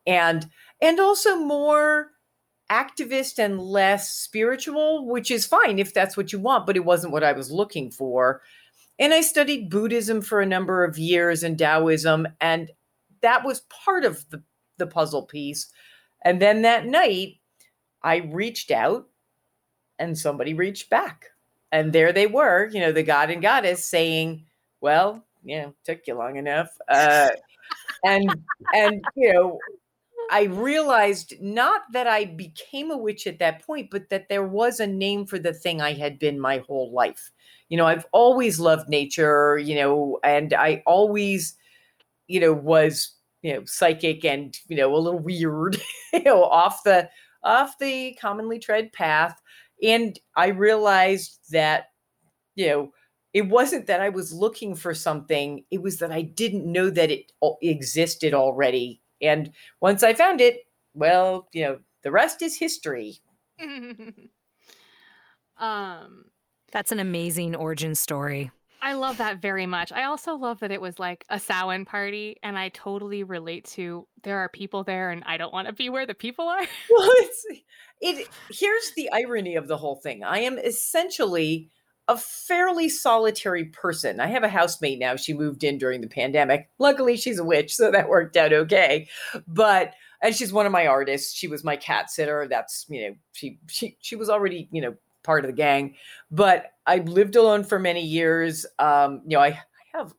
and 0.07 0.47
and 0.81 0.99
also 0.99 1.37
more 1.37 2.11
activist 2.69 3.37
and 3.37 3.59
less 3.59 4.11
spiritual, 4.11 5.05
which 5.05 5.29
is 5.29 5.45
fine 5.45 5.79
if 5.79 5.93
that's 5.93 6.17
what 6.17 6.33
you 6.33 6.39
want, 6.39 6.65
but 6.65 6.75
it 6.75 6.85
wasn't 6.85 7.13
what 7.13 7.23
I 7.23 7.31
was 7.31 7.51
looking 7.51 7.91
for. 7.91 8.41
And 8.97 9.13
I 9.13 9.21
studied 9.21 9.69
Buddhism 9.69 10.21
for 10.21 10.41
a 10.41 10.45
number 10.45 10.83
of 10.83 10.97
years 10.97 11.43
and 11.43 11.57
Taoism, 11.57 12.27
and 12.39 12.71
that 13.21 13.45
was 13.45 13.61
part 13.61 14.05
of 14.05 14.29
the, 14.29 14.41
the 14.77 14.87
puzzle 14.87 15.23
piece. 15.23 15.67
And 16.23 16.41
then 16.41 16.63
that 16.63 16.85
night, 16.85 17.39
I 18.01 18.17
reached 18.17 18.71
out 18.71 19.07
and 19.99 20.17
somebody 20.17 20.53
reached 20.53 20.89
back. 20.89 21.27
And 21.71 21.91
there 21.91 22.13
they 22.13 22.27
were, 22.27 22.67
you 22.67 22.79
know, 22.79 22.91
the 22.91 23.03
god 23.03 23.29
and 23.29 23.41
goddess 23.41 23.83
saying, 23.83 24.45
Well, 24.79 25.25
you 25.43 25.61
know, 25.61 25.73
took 25.83 26.07
you 26.07 26.15
long 26.15 26.37
enough. 26.37 26.69
Uh, 26.87 27.29
and, 28.03 28.29
and, 28.73 29.03
you 29.15 29.33
know, 29.33 29.59
I 30.31 30.43
realized 30.43 31.33
not 31.41 31.81
that 31.93 32.07
I 32.07 32.25
became 32.25 32.91
a 32.91 32.97
witch 32.97 33.27
at 33.27 33.39
that 33.39 33.65
point, 33.65 33.89
but 33.91 34.09
that 34.09 34.29
there 34.29 34.45
was 34.45 34.79
a 34.79 34.87
name 34.87 35.25
for 35.25 35.39
the 35.39 35.53
thing 35.53 35.81
I 35.81 35.93
had 35.93 36.19
been 36.19 36.39
my 36.39 36.59
whole 36.59 36.91
life. 36.91 37.31
You 37.69 37.77
know, 37.77 37.85
I've 37.85 38.05
always 38.11 38.59
loved 38.59 38.89
nature, 38.89 39.57
you 39.57 39.75
know, 39.75 40.19
and 40.23 40.53
I 40.53 40.83
always, 40.85 41.55
you 42.27 42.39
know, 42.39 42.53
was, 42.53 43.11
you 43.41 43.53
know, 43.53 43.65
psychic 43.65 44.25
and, 44.25 44.57
you 44.67 44.77
know, 44.77 44.93
a 44.95 44.97
little 44.97 45.19
weird, 45.19 45.81
you 46.13 46.23
know, 46.23 46.43
off 46.43 46.83
the 46.83 47.09
off 47.43 47.77
the 47.79 48.17
commonly 48.19 48.59
tread 48.59 48.91
path. 48.93 49.39
And 49.83 50.17
I 50.35 50.47
realized 50.47 51.39
that, 51.51 51.91
you 52.55 52.67
know, 52.67 52.91
it 53.33 53.49
wasn't 53.49 53.87
that 53.87 54.01
I 54.01 54.09
was 54.09 54.33
looking 54.33 54.75
for 54.75 54.93
something, 54.93 55.65
it 55.69 55.81
was 55.81 55.99
that 55.99 56.11
I 56.11 56.21
didn't 56.21 56.71
know 56.71 56.89
that 56.89 57.11
it 57.11 57.31
existed 57.61 58.33
already 58.33 59.01
and 59.21 59.51
once 59.81 60.03
I 60.03 60.13
found 60.13 60.41
it, 60.41 60.67
well, 60.93 61.47
you 61.53 61.63
know, 61.63 61.79
the 62.03 62.11
rest 62.11 62.41
is 62.41 62.57
history. 62.57 63.17
um, 65.57 66.25
That's 66.71 66.91
an 66.91 66.99
amazing 66.99 67.55
origin 67.55 67.95
story. 67.95 68.51
I 68.81 68.93
love 68.93 69.17
that 69.17 69.41
very 69.41 69.65
much. 69.65 69.91
I 69.91 70.03
also 70.03 70.35
love 70.35 70.59
that 70.59 70.69
it 70.71 70.79
was 70.79 70.99
like 70.99 71.25
a 71.29 71.39
Samhain 71.39 71.85
party, 71.85 72.37
and 72.43 72.55
I 72.55 72.69
totally 72.69 73.23
relate 73.23 73.65
to 73.71 74.07
there 74.21 74.37
are 74.37 74.49
people 74.49 74.83
there, 74.83 75.09
and 75.09 75.23
I 75.25 75.37
don't 75.37 75.51
want 75.51 75.67
to 75.67 75.73
be 75.73 75.89
where 75.89 76.05
the 76.05 76.13
people 76.13 76.47
are. 76.47 76.61
Well, 76.91 77.09
it's, 77.17 77.45
it 77.99 78.27
here's 78.51 78.91
the 78.95 79.09
irony 79.11 79.55
of 79.55 79.67
the 79.67 79.77
whole 79.77 79.95
thing. 79.95 80.23
I 80.23 80.41
am 80.41 80.59
essentially 80.59 81.71
a 82.07 82.17
fairly 82.17 82.87
solitary 82.87 83.65
person. 83.65 84.19
I 84.19 84.27
have 84.27 84.43
a 84.43 84.49
housemate 84.49 84.99
now. 84.99 85.15
She 85.15 85.33
moved 85.33 85.63
in 85.63 85.77
during 85.77 86.01
the 86.01 86.07
pandemic. 86.07 86.69
Luckily, 86.77 87.17
she's 87.17 87.39
a 87.39 87.43
witch, 87.43 87.75
so 87.75 87.91
that 87.91 88.09
worked 88.09 88.37
out 88.37 88.53
okay. 88.53 89.07
But 89.47 89.93
and 90.21 90.35
she's 90.35 90.53
one 90.53 90.65
of 90.65 90.71
my 90.71 90.87
artists. 90.87 91.33
She 91.33 91.47
was 91.47 91.63
my 91.63 91.75
cat 91.75 92.09
sitter. 92.09 92.47
That's 92.49 92.85
you 92.89 93.01
know 93.09 93.15
she 93.33 93.59
she 93.67 93.97
she 94.01 94.15
was 94.15 94.29
already 94.29 94.69
you 94.71 94.81
know 94.81 94.95
part 95.23 95.43
of 95.43 95.49
the 95.49 95.55
gang. 95.55 95.95
But 96.31 96.71
I 96.85 96.97
lived 96.97 97.35
alone 97.35 97.63
for 97.63 97.79
many 97.79 98.01
years. 98.01 98.65
Um, 98.79 99.21
you 99.25 99.37
know, 99.37 99.43
I, 99.43 99.47
I 99.47 99.97
have 99.97 100.13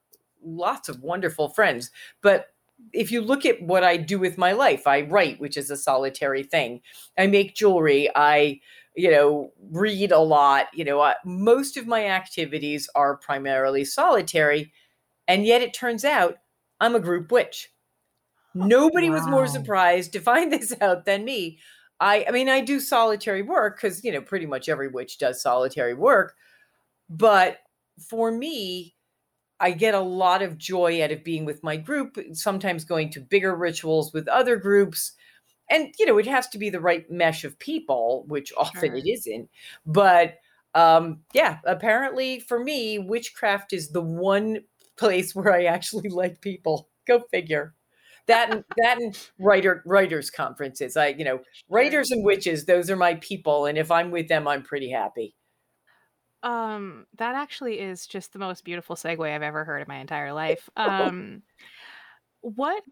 lots 0.45 0.89
of 0.89 1.01
wonderful 1.03 1.51
friends, 1.51 1.91
but 2.23 2.49
if 2.93 3.11
you 3.11 3.21
look 3.21 3.47
at 3.47 3.63
what 3.63 3.85
I 3.85 3.97
do 3.97 4.19
with 4.19 4.39
my 4.39 4.53
life, 4.53 4.87
I 4.87 5.03
write, 5.03 5.41
which 5.41 5.57
is 5.57 5.71
a 5.71 5.77
solitary 5.77 6.43
thing. 6.43 6.81
I 7.19 7.27
make 7.27 7.55
jewelry. 7.55 8.11
I, 8.15 8.61
you 8.97 9.11
know, 9.11 9.53
read 9.71 10.13
a 10.13 10.19
lot. 10.19 10.67
You 10.75 10.85
know, 10.85 11.15
most 11.25 11.77
of 11.77 11.87
my 11.87 12.07
activities 12.07 12.89
are 12.95 13.17
primarily 13.17 13.85
solitary. 13.85 14.73
And 15.29 15.45
yet 15.47 15.63
it 15.63 15.75
turns 15.75 16.05
out 16.05 16.37
I'm 16.81 16.95
a 16.95 17.01
group 17.01 17.33
witch. 17.33 17.71
Oh, 18.61 18.67
Nobody 18.67 19.11
wow. 19.11 19.17
was 19.17 19.27
more 19.27 19.47
surprised 19.47 20.13
to 20.13 20.21
find 20.23 20.53
this 20.53 20.75
out 20.81 21.05
than 21.05 21.25
me. 21.25 21.59
I 22.01 22.27
I 22.29 22.31
mean 22.31 22.49
I 22.49 22.61
do 22.61 22.81
solitary 22.81 23.43
work 23.43 23.81
cuz 23.81 24.05
you 24.05 24.13
know 24.13 24.21
pretty 24.21 24.47
much 24.47 24.69
every 24.69 24.89
witch 24.89 25.19
does 25.19 25.41
solitary 25.41 25.95
work 25.95 26.35
but 27.11 27.59
for 28.11 28.31
me 28.33 28.97
I 29.61 29.73
get 29.73 29.95
a 29.95 30.01
lot 30.01 30.43
of 30.43 30.59
joy 30.59 31.03
out 31.03 31.13
of 31.13 31.25
being 31.25 31.45
with 31.47 31.63
my 31.65 31.77
group 31.77 32.19
sometimes 32.35 32.85
going 32.85 33.11
to 33.13 33.21
bigger 33.21 33.57
rituals 33.57 34.13
with 34.13 34.29
other 34.29 34.57
groups 34.57 35.13
and 35.71 35.95
you 35.99 36.07
know 36.07 36.19
it 36.19 36.27
has 36.27 36.49
to 36.49 36.59
be 36.59 36.71
the 36.71 36.81
right 36.81 37.11
mesh 37.11 37.45
of 37.45 37.59
people 37.59 38.25
which 38.29 38.53
often 38.57 38.91
sure. 38.91 38.97
it 38.97 39.07
isn't 39.07 39.49
but 39.85 40.35
um 40.75 41.21
yeah 41.35 41.59
apparently 41.65 42.39
for 42.41 42.63
me 42.63 42.99
witchcraft 42.99 43.73
is 43.73 43.91
the 43.91 44.03
one 44.03 44.59
place 44.97 45.35
where 45.35 45.53
I 45.53 45.65
actually 45.65 46.09
like 46.11 46.41
people 46.41 46.89
go 47.07 47.23
figure 47.31 47.75
that 48.27 48.53
and 48.53 48.65
that 48.79 48.99
and 49.01 49.17
writer 49.39 49.83
writers 49.87 50.31
conferences. 50.31 50.97
I 50.97 51.09
you 51.09 51.25
know 51.25 51.41
writers 51.69 52.11
and 52.11 52.25
witches. 52.25 52.65
Those 52.65 52.91
are 52.91 52.97
my 52.97 53.15
people, 53.15 53.67
and 53.67 53.79
if 53.79 53.91
I'm 53.91 54.11
with 54.11 54.29
them, 54.29 54.49
I'm 54.49 54.63
pretty 54.63 54.91
happy. 54.91 55.37
Um, 56.43 57.07
that 57.19 57.35
actually 57.35 57.81
is 57.81 58.07
just 58.07 58.33
the 58.33 58.39
most 58.39 58.65
beautiful 58.65 58.95
segue 58.95 59.33
I've 59.33 59.43
ever 59.43 59.65
heard 59.65 59.81
in 59.83 59.89
my 59.89 59.99
entire 59.99 60.33
life. 60.33 60.69
Um, 60.77 61.43
what 62.41 62.83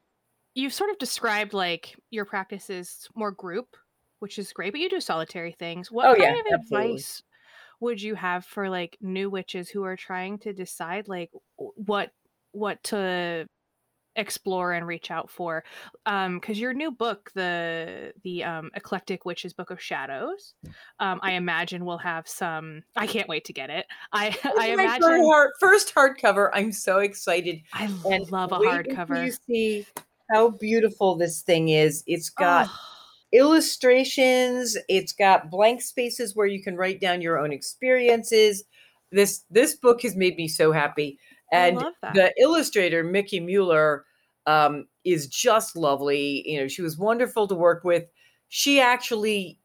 you've 0.55 0.73
sort 0.73 0.91
of 0.91 0.99
described 0.99 1.53
like 1.53 1.97
your 2.11 2.25
practice 2.25 2.71
is 2.71 3.09
more 3.15 3.31
group, 3.31 3.77
which 4.21 4.39
is 4.39 4.53
great, 4.53 4.73
but 4.73 4.81
you 4.81 4.89
do 4.89 5.01
solitary 5.01 5.53
things. 5.53 5.91
What 5.91 6.07
oh, 6.07 6.15
kind 6.15 6.37
yeah, 6.37 6.55
of 6.55 6.61
absolutely. 6.61 6.91
advice 6.93 7.23
would 7.81 8.01
you 8.01 8.15
have 8.15 8.45
for 8.45 8.71
like 8.71 8.97
new 9.01 9.29
witches 9.29 9.69
who 9.69 9.85
are 9.85 9.97
trying 9.97 10.39
to 10.39 10.53
decide 10.53 11.09
like 11.09 11.31
what 11.57 12.11
what 12.53 12.83
to 12.85 13.47
explore 14.17 14.73
and 14.73 14.87
reach 14.87 15.11
out 15.11 15.29
for? 15.29 15.65
Um 16.07 16.39
because 16.39 16.59
your 16.59 16.73
new 16.73 16.93
book 16.93 17.33
the 17.35 18.13
the 18.23 18.45
um 18.45 18.71
eclectic 18.75 19.25
witches 19.25 19.53
book 19.53 19.71
of 19.71 19.83
shadows 19.83 20.55
um 21.01 21.19
i 21.23 21.33
imagine 21.33 21.85
will 21.85 21.99
have 21.99 22.29
some 22.29 22.85
i 22.97 23.09
can't 23.09 23.29
wait 23.29 23.45
to 23.47 23.53
get 23.53 23.71
it. 23.71 23.87
I 24.13 24.37
i 24.59 24.69
imagine 24.69 25.25
hard, 25.25 25.51
first 25.59 25.93
hardcover. 25.95 26.51
I'm 26.55 26.71
so 26.71 27.01
excited 27.01 27.61
i 27.73 27.85
and 28.09 28.31
love 28.31 28.53
a 28.53 28.59
hardcover 28.59 29.25
you 29.25 29.33
see 29.33 29.87
how 30.33 30.51
beautiful 30.51 31.17
this 31.17 31.43
thing 31.43 31.69
is 31.69 32.03
it's 32.07 32.31
got 32.31 32.67
oh. 32.69 32.79
illustrations 33.33 34.77
it's 34.89 35.13
got 35.13 35.51
blank 35.51 35.81
spaces 35.83 36.35
where 36.35 36.47
you 36.47 36.63
can 36.63 36.77
write 36.77 37.01
down 37.01 37.21
your 37.21 37.39
own 37.39 37.53
experiences 37.53 38.65
this 39.13 39.45
this 39.51 39.77
book 39.77 40.03
has 40.03 40.17
made 40.17 40.37
me 40.37 40.49
so 40.49 40.73
happy 40.73 41.19
and 41.55 41.85
the 42.15 42.33
illustrator, 42.39 43.05
Mickie 43.05 43.41
Mueller, 43.41 44.05
um, 44.47 44.87
is 45.05 45.29
just 45.29 45.77
lovely. 45.77 46.43
You 46.49 46.61
know, 46.61 46.69
she 46.69 46.83
was 46.83 46.99
wonderful 46.99 47.47
to 47.49 47.55
work 47.55 47.85
with. 47.85 48.05
She 48.49 48.81
actually, 48.81 49.61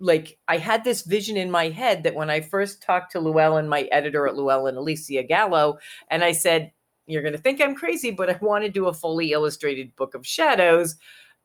like, 0.00 0.38
I 0.48 0.56
had 0.56 0.82
this 0.82 1.02
vision 1.02 1.36
in 1.36 1.50
my 1.50 1.68
head 1.68 2.04
that 2.04 2.14
when 2.14 2.30
I 2.30 2.40
first 2.40 2.82
talked 2.82 3.12
to 3.12 3.20
Llewellyn, 3.20 3.68
my 3.68 3.82
editor 3.92 4.26
at 4.26 4.34
Llewellyn, 4.34 4.76
Elysia 4.76 5.28
Gallo, 5.28 5.78
and 6.10 6.24
I 6.24 6.32
said, 6.32 6.72
You're 7.06 7.22
going 7.22 7.34
to 7.34 7.40
think 7.40 7.60
I'm 7.60 7.74
crazy, 7.74 8.10
but 8.10 8.30
I 8.30 8.38
want 8.40 8.64
to 8.64 8.70
do 8.70 8.86
a 8.86 8.94
fully 8.94 9.32
illustrated 9.32 9.94
book 9.96 10.14
of 10.14 10.26
shadows. 10.26 10.96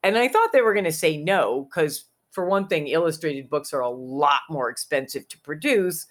And 0.03 0.17
I 0.17 0.27
thought 0.27 0.51
they 0.51 0.61
were 0.61 0.73
going 0.73 0.85
to 0.85 0.91
say 0.91 1.17
no, 1.17 1.67
because 1.69 2.05
for 2.31 2.45
one 2.45 2.67
thing, 2.67 2.87
illustrated 2.87 3.49
books 3.49 3.73
are 3.73 3.81
a 3.81 3.89
lot 3.89 4.41
more 4.49 4.69
expensive 4.69 5.27
to 5.29 5.39
produce. 5.41 6.07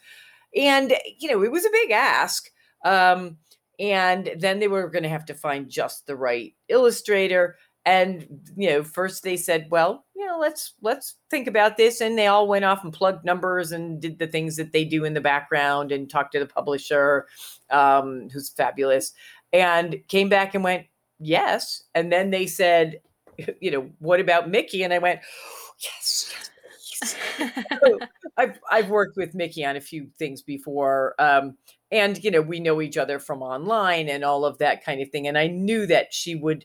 And, 0.57 0.95
you 1.19 1.31
know, 1.31 1.43
it 1.43 1.51
was 1.51 1.65
a 1.65 1.71
big 1.73 1.91
ask. 1.91 2.51
Um, 2.85 3.39
and 3.81 4.31
then 4.39 4.59
they 4.59 4.69
were 4.69 4.89
going 4.89 5.03
to 5.03 5.09
have 5.09 5.25
to 5.27 5.35
find 5.35 5.69
just 5.69 6.07
the 6.07 6.17
right 6.17 6.55
illustrator 6.69 7.57
and 7.87 8.27
you 8.57 8.69
know 8.69 8.83
first 8.83 9.23
they 9.23 9.37
said 9.37 9.67
well 9.71 10.05
you 10.15 10.27
know 10.27 10.39
let's 10.39 10.75
let's 10.83 11.17
think 11.31 11.47
about 11.47 11.77
this 11.77 12.01
and 12.01 12.19
they 12.19 12.27
all 12.27 12.47
went 12.47 12.65
off 12.65 12.85
and 12.85 12.93
plugged 12.93 13.25
numbers 13.25 13.73
and 13.73 14.01
did 14.03 14.19
the 14.19 14.27
things 14.27 14.57
that 14.57 14.73
they 14.73 14.85
do 14.85 15.05
in 15.05 15.15
the 15.15 15.21
background 15.21 15.91
and 15.91 16.11
talked 16.11 16.33
to 16.33 16.39
the 16.39 16.47
publisher 16.47 17.27
um, 17.71 18.29
who's 18.31 18.51
fabulous 18.51 19.13
and 19.53 19.97
came 20.09 20.29
back 20.29 20.55
and 20.55 20.65
went 20.65 20.87
yes 21.19 21.85
and 21.95 22.13
then 22.13 22.31
they 22.31 22.47
said 22.47 23.01
you 23.61 23.71
know 23.71 23.89
what 23.99 24.21
about 24.21 24.51
mickie 24.51 24.83
and 24.83 24.93
i 24.93 24.99
went 24.99 25.21
yes, 25.79 26.33
yes 26.33 26.51
I've 28.37 28.59
I've 28.71 28.91
worked 28.91 29.17
with 29.17 29.35
Mickie 29.35 29.65
on 29.65 29.77
a 29.77 29.81
few 29.81 30.09
things 30.19 30.43
before, 30.43 31.15
um, 31.19 31.57
and 31.91 32.23
you 32.23 32.31
know 32.31 32.41
we 32.41 32.61
know 32.61 32.81
each 32.81 32.97
other 32.97 33.19
from 33.19 33.43
online 33.43 34.09
and 34.09 34.25
all 34.25 34.45
of 34.45 34.59
that 34.59 34.85
kind 34.85 35.01
of 35.01 35.11
thing. 35.11 35.27
And 35.27 35.39
I 35.39 35.47
knew 35.47 35.87
that 35.87 36.13
she 36.13 36.35
would 36.35 36.65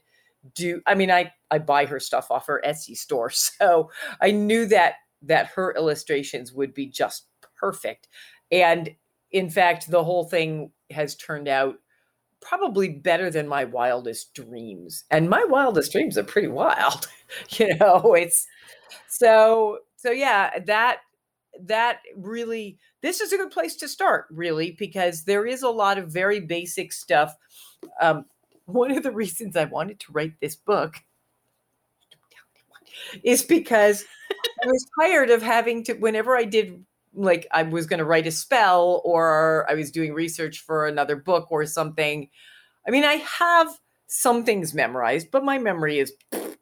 do. 0.53 0.81
I 0.85 0.95
mean, 0.95 1.11
I 1.11 1.31
I 1.51 1.59
buy 1.59 1.85
her 1.85 1.99
stuff 1.99 2.31
off 2.31 2.47
her 2.47 2.61
Etsy 2.65 2.95
store, 2.95 3.29
so 3.31 3.89
I 4.21 4.31
knew 4.31 4.65
that 4.67 4.95
that 5.23 5.47
her 5.47 5.73
illustrations 5.75 6.53
would 6.53 6.73
be 6.73 6.87
just 6.87 7.27
perfect. 7.59 8.07
And 8.51 8.95
in 9.31 9.49
fact, 9.49 9.89
the 9.89 10.03
whole 10.03 10.25
thing 10.25 10.71
has 10.91 11.15
turned 11.15 11.47
out 11.47 11.75
probably 12.47 12.89
better 12.89 13.29
than 13.29 13.47
my 13.47 13.65
wildest 13.65 14.33
dreams. 14.33 15.03
And 15.09 15.29
my 15.29 15.43
wildest 15.45 15.91
dreams 15.91 16.17
are 16.17 16.23
pretty 16.23 16.47
wild. 16.47 17.07
you 17.49 17.75
know, 17.75 18.13
it's 18.13 18.47
so 19.07 19.79
so 19.97 20.11
yeah, 20.11 20.59
that 20.65 20.99
that 21.59 21.99
really 22.15 22.77
this 23.01 23.21
is 23.21 23.31
a 23.31 23.37
good 23.37 23.51
place 23.51 23.75
to 23.77 23.87
start 23.87 24.25
really 24.29 24.71
because 24.71 25.23
there 25.23 25.45
is 25.45 25.63
a 25.63 25.69
lot 25.69 25.97
of 25.97 26.11
very 26.11 26.39
basic 26.39 26.91
stuff 26.91 27.35
um, 28.01 28.25
one 28.65 28.91
of 28.91 29.03
the 29.03 29.11
reasons 29.11 29.55
i 29.55 29.65
wanted 29.65 29.99
to 29.99 30.11
write 30.11 30.33
this 30.41 30.55
book 30.55 30.97
is 33.23 33.43
because 33.43 34.03
i 34.63 34.67
was 34.67 34.85
tired 34.99 35.29
of 35.29 35.41
having 35.41 35.83
to 35.83 35.93
whenever 35.93 36.35
i 36.35 36.43
did 36.43 36.83
like 37.15 37.47
i 37.51 37.63
was 37.63 37.85
going 37.85 37.99
to 37.99 38.05
write 38.05 38.27
a 38.27 38.31
spell 38.31 39.01
or 39.05 39.65
i 39.69 39.73
was 39.73 39.91
doing 39.91 40.13
research 40.13 40.59
for 40.59 40.85
another 40.85 41.15
book 41.15 41.47
or 41.51 41.65
something 41.65 42.29
i 42.87 42.91
mean 42.91 43.03
i 43.03 43.15
have 43.15 43.67
some 44.07 44.43
things 44.43 44.73
memorized 44.73 45.31
but 45.31 45.43
my 45.43 45.57
memory 45.57 45.99
is 45.99 46.13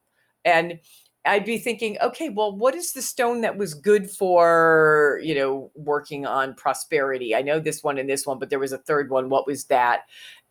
and 0.46 0.80
I'd 1.26 1.46
be 1.46 1.58
thinking, 1.58 1.98
okay, 2.02 2.28
well, 2.28 2.54
what 2.54 2.76
is 2.76 2.92
the 2.92 3.02
stone 3.02 3.42
that 3.42 3.58
was 3.58 3.74
good 3.74 4.10
for, 4.10 5.22
you 5.24 5.34
know, 5.34 5.72
working 5.74 6.26
on 6.26 6.54
prosperity? 6.54 7.34
I 7.34 7.42
know 7.42 7.62
this 7.62 7.82
one 7.82 7.98
and 7.98 8.10
this 8.10 8.26
one, 8.26 8.40
but 8.40 8.50
there 8.50 8.60
was 8.60 8.74
a 8.74 8.78
third 8.78 9.10
one. 9.10 9.30
What 9.30 9.48
was 9.48 9.66
that? 9.66 10.02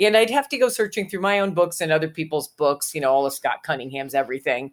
And 0.00 0.16
I'd 0.16 0.30
have 0.30 0.48
to 0.48 0.56
go 0.56 0.70
searching 0.70 1.10
through 1.10 1.20
my 1.20 1.40
own 1.40 1.52
books 1.52 1.82
and 1.82 1.92
other 1.92 2.08
people's 2.08 2.48
books, 2.48 2.94
you 2.94 3.02
know, 3.02 3.12
all 3.12 3.26
of 3.26 3.34
Scott 3.34 3.62
Cunningham's 3.64 4.14
everything. 4.14 4.72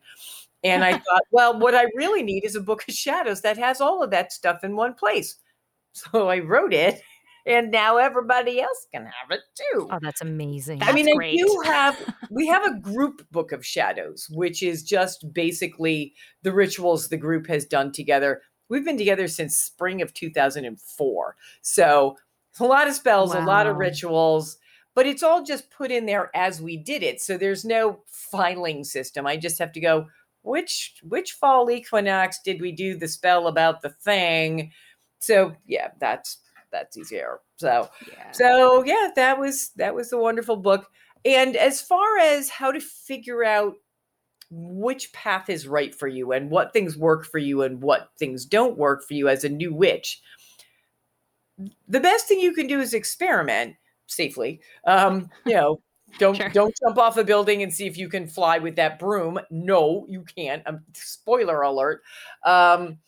And 0.63 0.83
I 0.83 0.91
thought, 0.97 1.23
well, 1.31 1.57
what 1.59 1.75
I 1.75 1.85
really 1.95 2.23
need 2.23 2.45
is 2.45 2.55
a 2.55 2.61
book 2.61 2.83
of 2.87 2.93
shadows 2.93 3.41
that 3.41 3.57
has 3.57 3.81
all 3.81 4.03
of 4.03 4.11
that 4.11 4.31
stuff 4.31 4.63
in 4.63 4.75
one 4.75 4.93
place. 4.93 5.35
So 5.91 6.29
I 6.29 6.37
wrote 6.37 6.71
it 6.71 7.01
and 7.49 7.71
now 7.71 7.97
everybody 7.97 8.61
else 8.61 8.85
can 8.91 9.05
have 9.05 9.31
it 9.31 9.41
too. 9.55 9.87
Oh, 9.91 9.97
that's 10.01 10.21
amazing. 10.21 10.79
That's 10.79 10.91
I 10.91 10.93
mean, 10.93 11.15
great. 11.15 11.33
you 11.33 11.61
have 11.65 11.97
we 12.29 12.47
have 12.47 12.65
a 12.65 12.79
group 12.79 13.25
book 13.31 13.51
of 13.51 13.65
shadows, 13.65 14.27
which 14.31 14.61
is 14.61 14.83
just 14.83 15.33
basically 15.33 16.13
the 16.43 16.53
rituals 16.53 17.09
the 17.09 17.17
group 17.17 17.47
has 17.47 17.65
done 17.65 17.91
together. 17.91 18.41
We've 18.69 18.85
been 18.85 18.99
together 18.99 19.27
since 19.27 19.57
spring 19.57 20.01
of 20.01 20.13
2004. 20.13 21.35
So 21.63 22.17
a 22.59 22.65
lot 22.65 22.87
of 22.87 22.93
spells, 22.93 23.33
wow. 23.33 23.43
a 23.43 23.45
lot 23.45 23.65
of 23.65 23.77
rituals, 23.77 24.57
but 24.93 25.07
it's 25.07 25.23
all 25.23 25.43
just 25.43 25.71
put 25.71 25.91
in 25.91 26.05
there 26.05 26.29
as 26.35 26.61
we 26.61 26.77
did 26.77 27.01
it. 27.01 27.19
So 27.19 27.35
there's 27.37 27.65
no 27.65 28.01
filing 28.05 28.83
system. 28.83 29.25
I 29.25 29.37
just 29.37 29.57
have 29.57 29.71
to 29.71 29.79
go, 29.79 30.07
which 30.49 30.95
which 31.03 31.33
fall 31.33 31.69
equinox 31.69 32.39
did 32.43 32.59
we 32.59 32.71
do 32.71 32.97
the 32.97 33.07
spell 33.07 33.47
about 33.47 33.81
the 33.81 33.89
thing? 33.89 34.71
So 35.19 35.55
yeah, 35.67 35.89
that's 35.99 36.39
that's 36.71 36.97
easier. 36.97 37.39
So 37.57 37.89
Yeah. 38.07 38.31
so 38.31 38.83
yeah, 38.83 39.09
that 39.15 39.39
was 39.39 39.69
that 39.75 39.93
was 39.93 40.11
a 40.11 40.17
wonderful 40.17 40.57
book. 40.57 40.87
And 41.23 41.55
as 41.55 41.81
far 41.81 42.17
as 42.17 42.49
how 42.49 42.71
to 42.71 42.79
figure 42.79 43.43
out 43.43 43.75
which 44.49 45.13
path 45.13 45.49
is 45.49 45.67
right 45.67 45.93
for 45.93 46.07
you 46.07 46.31
and 46.31 46.49
what 46.49 46.73
things 46.73 46.97
work 46.97 47.25
for 47.25 47.37
you 47.37 47.61
and 47.61 47.81
what 47.81 48.09
things 48.17 48.45
don't 48.45 48.77
work 48.77 49.03
for 49.07 49.13
you 49.13 49.27
as 49.29 49.43
a 49.43 49.49
new 49.49 49.73
witch, 49.73 50.21
the 51.87 51.99
best 51.99 52.27
thing 52.27 52.39
you 52.39 52.53
can 52.53 52.67
do 52.67 52.79
is 52.79 52.93
experiment 52.93 53.75
safely. 54.07 54.61
Um, 54.85 55.29
you 55.45 55.53
know, 55.53 55.81
don't 56.17 56.35
Sure. 56.35 56.49
don't 56.49 56.75
jump 56.85 56.97
off 56.97 57.17
a 57.17 57.23
building 57.23 57.63
and 57.63 57.73
see 57.73 57.87
if 57.87 57.97
you 57.97 58.09
can 58.09 58.27
fly 58.27 58.57
with 58.59 58.75
that 58.77 58.99
broom. 58.99 59.39
No, 59.49 60.05
you 60.09 60.23
can't. 60.23 60.63
Um, 60.65 60.81
spoiler 60.93 61.61
alert. 61.61 62.01
Um, 62.45 62.99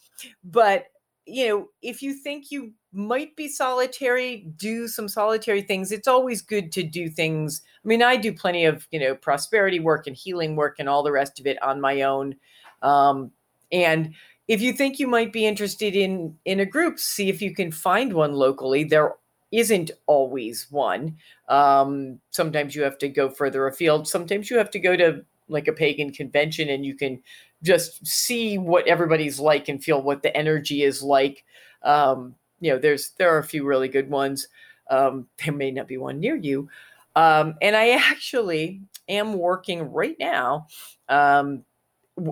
but 0.43 0.86
you 1.25 1.48
know, 1.48 1.70
if 1.81 2.01
you 2.01 2.13
think 2.13 2.51
you 2.51 2.74
might 2.93 3.36
be 3.36 3.48
solitary, 3.48 4.48
do 4.58 4.88
some 4.88 5.08
solitary 5.08 5.62
things. 5.62 5.91
It's 5.91 6.08
always 6.08 6.41
good 6.41 6.72
to 6.74 6.84
do 6.84 7.10
things. 7.10 7.62
I 7.84 7.88
mean, 7.88 8.03
I 8.03 8.17
do 8.17 8.34
plenty 8.34 8.65
of, 8.65 8.88
you 8.91 9.00
know, 9.00 9.15
prosperity 9.15 9.79
work 9.79 10.08
and 10.08 10.15
healing 10.15 10.55
work 10.55 10.77
and 10.79 10.89
all 10.89 11.03
the 11.03 11.12
rest 11.12 11.39
of 11.39 11.48
it 11.48 11.62
on 11.63 11.79
my 11.79 12.01
own. 12.01 12.36
Um, 12.81 13.31
and 13.72 14.13
if 14.48 14.62
you 14.62 14.74
think 14.74 15.00
you 15.00 15.08
might 15.08 15.31
be 15.31 15.46
interested 15.46 15.96
in 15.96 16.38
in 16.46 16.60
a 16.60 16.65
group, 16.65 17.00
see 17.00 17.29
if 17.29 17.41
you 17.41 17.53
can 17.53 17.72
find 17.72 18.13
one 18.13 18.34
locally. 18.34 18.84
There 18.84 19.15
isn't 19.51 19.91
always 20.08 20.67
one. 20.70 21.17
Um, 21.50 22.20
sometimes 22.31 22.75
you 22.75 22.84
have 22.84 22.98
to 23.00 23.10
go 23.10 23.29
further 23.29 23.67
afield. 23.67 24.08
Sometimes 24.08 24.50
you 24.50 24.58
have 24.58 24.72
to 24.72 24.79
go 24.79 24.96
to 24.96 25.25
like 25.48 25.67
a 25.67 25.74
pagan 25.74 26.12
convention 26.12 26.70
and 26.70 26.86
you 26.86 26.96
can 26.96 27.22
just 27.62 28.05
see 28.05 28.58
what 28.58 28.88
everybody's 28.88 29.39
like 29.39 29.67
and 29.67 29.84
feel 29.84 30.01
what 30.01 30.24
the 30.24 30.36
energy 30.36 30.84
is 30.84 31.03
like. 31.03 31.43
Um, 31.84 32.36
you 32.60 32.72
know, 32.72 32.79
there's 32.79 33.12
there 33.17 33.34
are 33.36 33.39
a 33.39 33.43
few 33.43 33.65
really 33.65 33.89
good 33.89 34.10
ones. 34.10 34.48
Um, 34.89 35.27
there 35.43 35.53
may 35.53 35.72
not 35.72 35.88
be 35.88 35.98
one 35.98 36.20
near 36.20 36.36
you. 36.36 36.70
Um, 37.15 37.55
and 37.62 37.75
I 37.75 37.89
actually 37.91 38.81
am 39.10 39.34
working 39.34 39.91
right 39.91 40.15
now 40.20 40.67
um, 41.10 41.65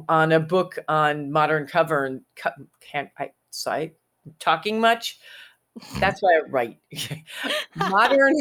on 0.08 0.32
a 0.32 0.40
book 0.40 0.78
on 0.88 1.32
modern 1.32 1.68
cover 1.68 2.06
and 2.06 2.22
co- 2.36 2.52
can't 2.80 3.10
I 3.18 3.32
sorry 3.50 3.94
talking 4.40 4.80
much. 4.80 5.20
That's 6.00 6.22
why 6.22 6.38
I 6.38 6.50
write 6.50 6.78
modern 7.76 8.36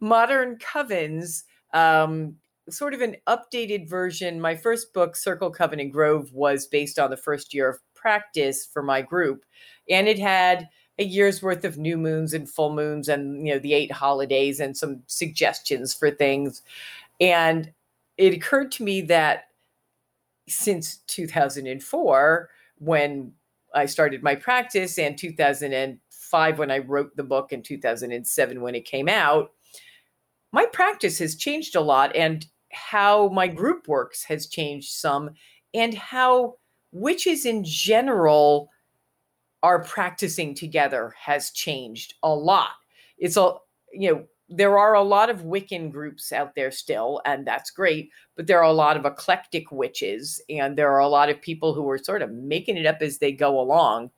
modern 0.00 0.58
covens. 0.58 1.44
Um, 1.72 2.36
sort 2.70 2.94
of 2.94 3.00
an 3.00 3.16
updated 3.26 3.88
version. 3.88 4.40
My 4.40 4.54
first 4.54 4.92
book, 4.92 5.16
Circle 5.16 5.50
Coven 5.50 5.80
and 5.80 5.92
Grove, 5.92 6.32
was 6.32 6.66
based 6.66 6.98
on 6.98 7.10
the 7.10 7.16
first 7.16 7.54
year 7.54 7.68
of 7.68 7.78
practice 7.94 8.66
for 8.66 8.82
my 8.82 9.02
group, 9.02 9.44
and 9.88 10.08
it 10.08 10.18
had 10.18 10.68
a 10.98 11.04
year's 11.04 11.42
worth 11.42 11.64
of 11.64 11.78
new 11.78 11.96
moons 11.96 12.34
and 12.34 12.48
full 12.48 12.74
moons, 12.74 13.08
and 13.08 13.46
you 13.46 13.54
know 13.54 13.58
the 13.58 13.74
eight 13.74 13.92
holidays 13.92 14.60
and 14.60 14.76
some 14.76 15.02
suggestions 15.06 15.94
for 15.94 16.10
things. 16.10 16.62
And 17.20 17.72
it 18.16 18.34
occurred 18.34 18.72
to 18.72 18.84
me 18.84 19.00
that 19.02 19.44
since 20.48 20.98
2004, 21.08 22.50
when 22.78 23.32
I 23.74 23.86
started 23.86 24.22
my 24.22 24.34
practice, 24.34 24.98
and 24.98 25.98
2005 26.28 26.58
when 26.58 26.70
I 26.70 26.78
wrote 26.78 27.16
the 27.16 27.22
book, 27.22 27.52
and 27.52 27.64
2007 27.64 28.60
when 28.60 28.74
it 28.74 28.84
came 28.84 29.08
out, 29.08 29.52
my 30.52 30.66
practice 30.66 31.18
has 31.18 31.36
changed 31.36 31.76
a 31.76 31.80
lot, 31.80 32.14
and 32.14 32.46
how 32.72 33.28
my 33.28 33.46
group 33.46 33.88
works 33.88 34.24
has 34.24 34.46
changed 34.46 34.90
some, 34.90 35.30
and 35.74 35.94
how 35.94 36.56
witches 36.92 37.46
in 37.46 37.64
general 37.64 38.70
are 39.62 39.82
practicing 39.82 40.54
together 40.54 41.14
has 41.18 41.50
changed 41.50 42.14
a 42.22 42.34
lot. 42.34 42.70
It's 43.18 43.36
a, 43.36 43.54
you 43.92 44.12
know, 44.12 44.24
there 44.50 44.78
are 44.78 44.94
a 44.94 45.02
lot 45.02 45.28
of 45.28 45.42
Wiccan 45.42 45.90
groups 45.90 46.32
out 46.32 46.54
there 46.54 46.70
still, 46.70 47.20
and 47.26 47.46
that's 47.46 47.70
great, 47.70 48.10
but 48.34 48.46
there 48.46 48.58
are 48.58 48.70
a 48.70 48.72
lot 48.72 48.96
of 48.96 49.04
eclectic 49.04 49.70
witches, 49.70 50.40
and 50.48 50.76
there 50.76 50.90
are 50.92 51.00
a 51.00 51.08
lot 51.08 51.28
of 51.28 51.42
people 51.42 51.74
who 51.74 51.88
are 51.90 51.98
sort 51.98 52.22
of 52.22 52.30
making 52.32 52.78
it 52.78 52.86
up 52.86 53.02
as 53.02 53.18
they 53.18 53.32
go 53.32 53.60
along. 53.60 54.10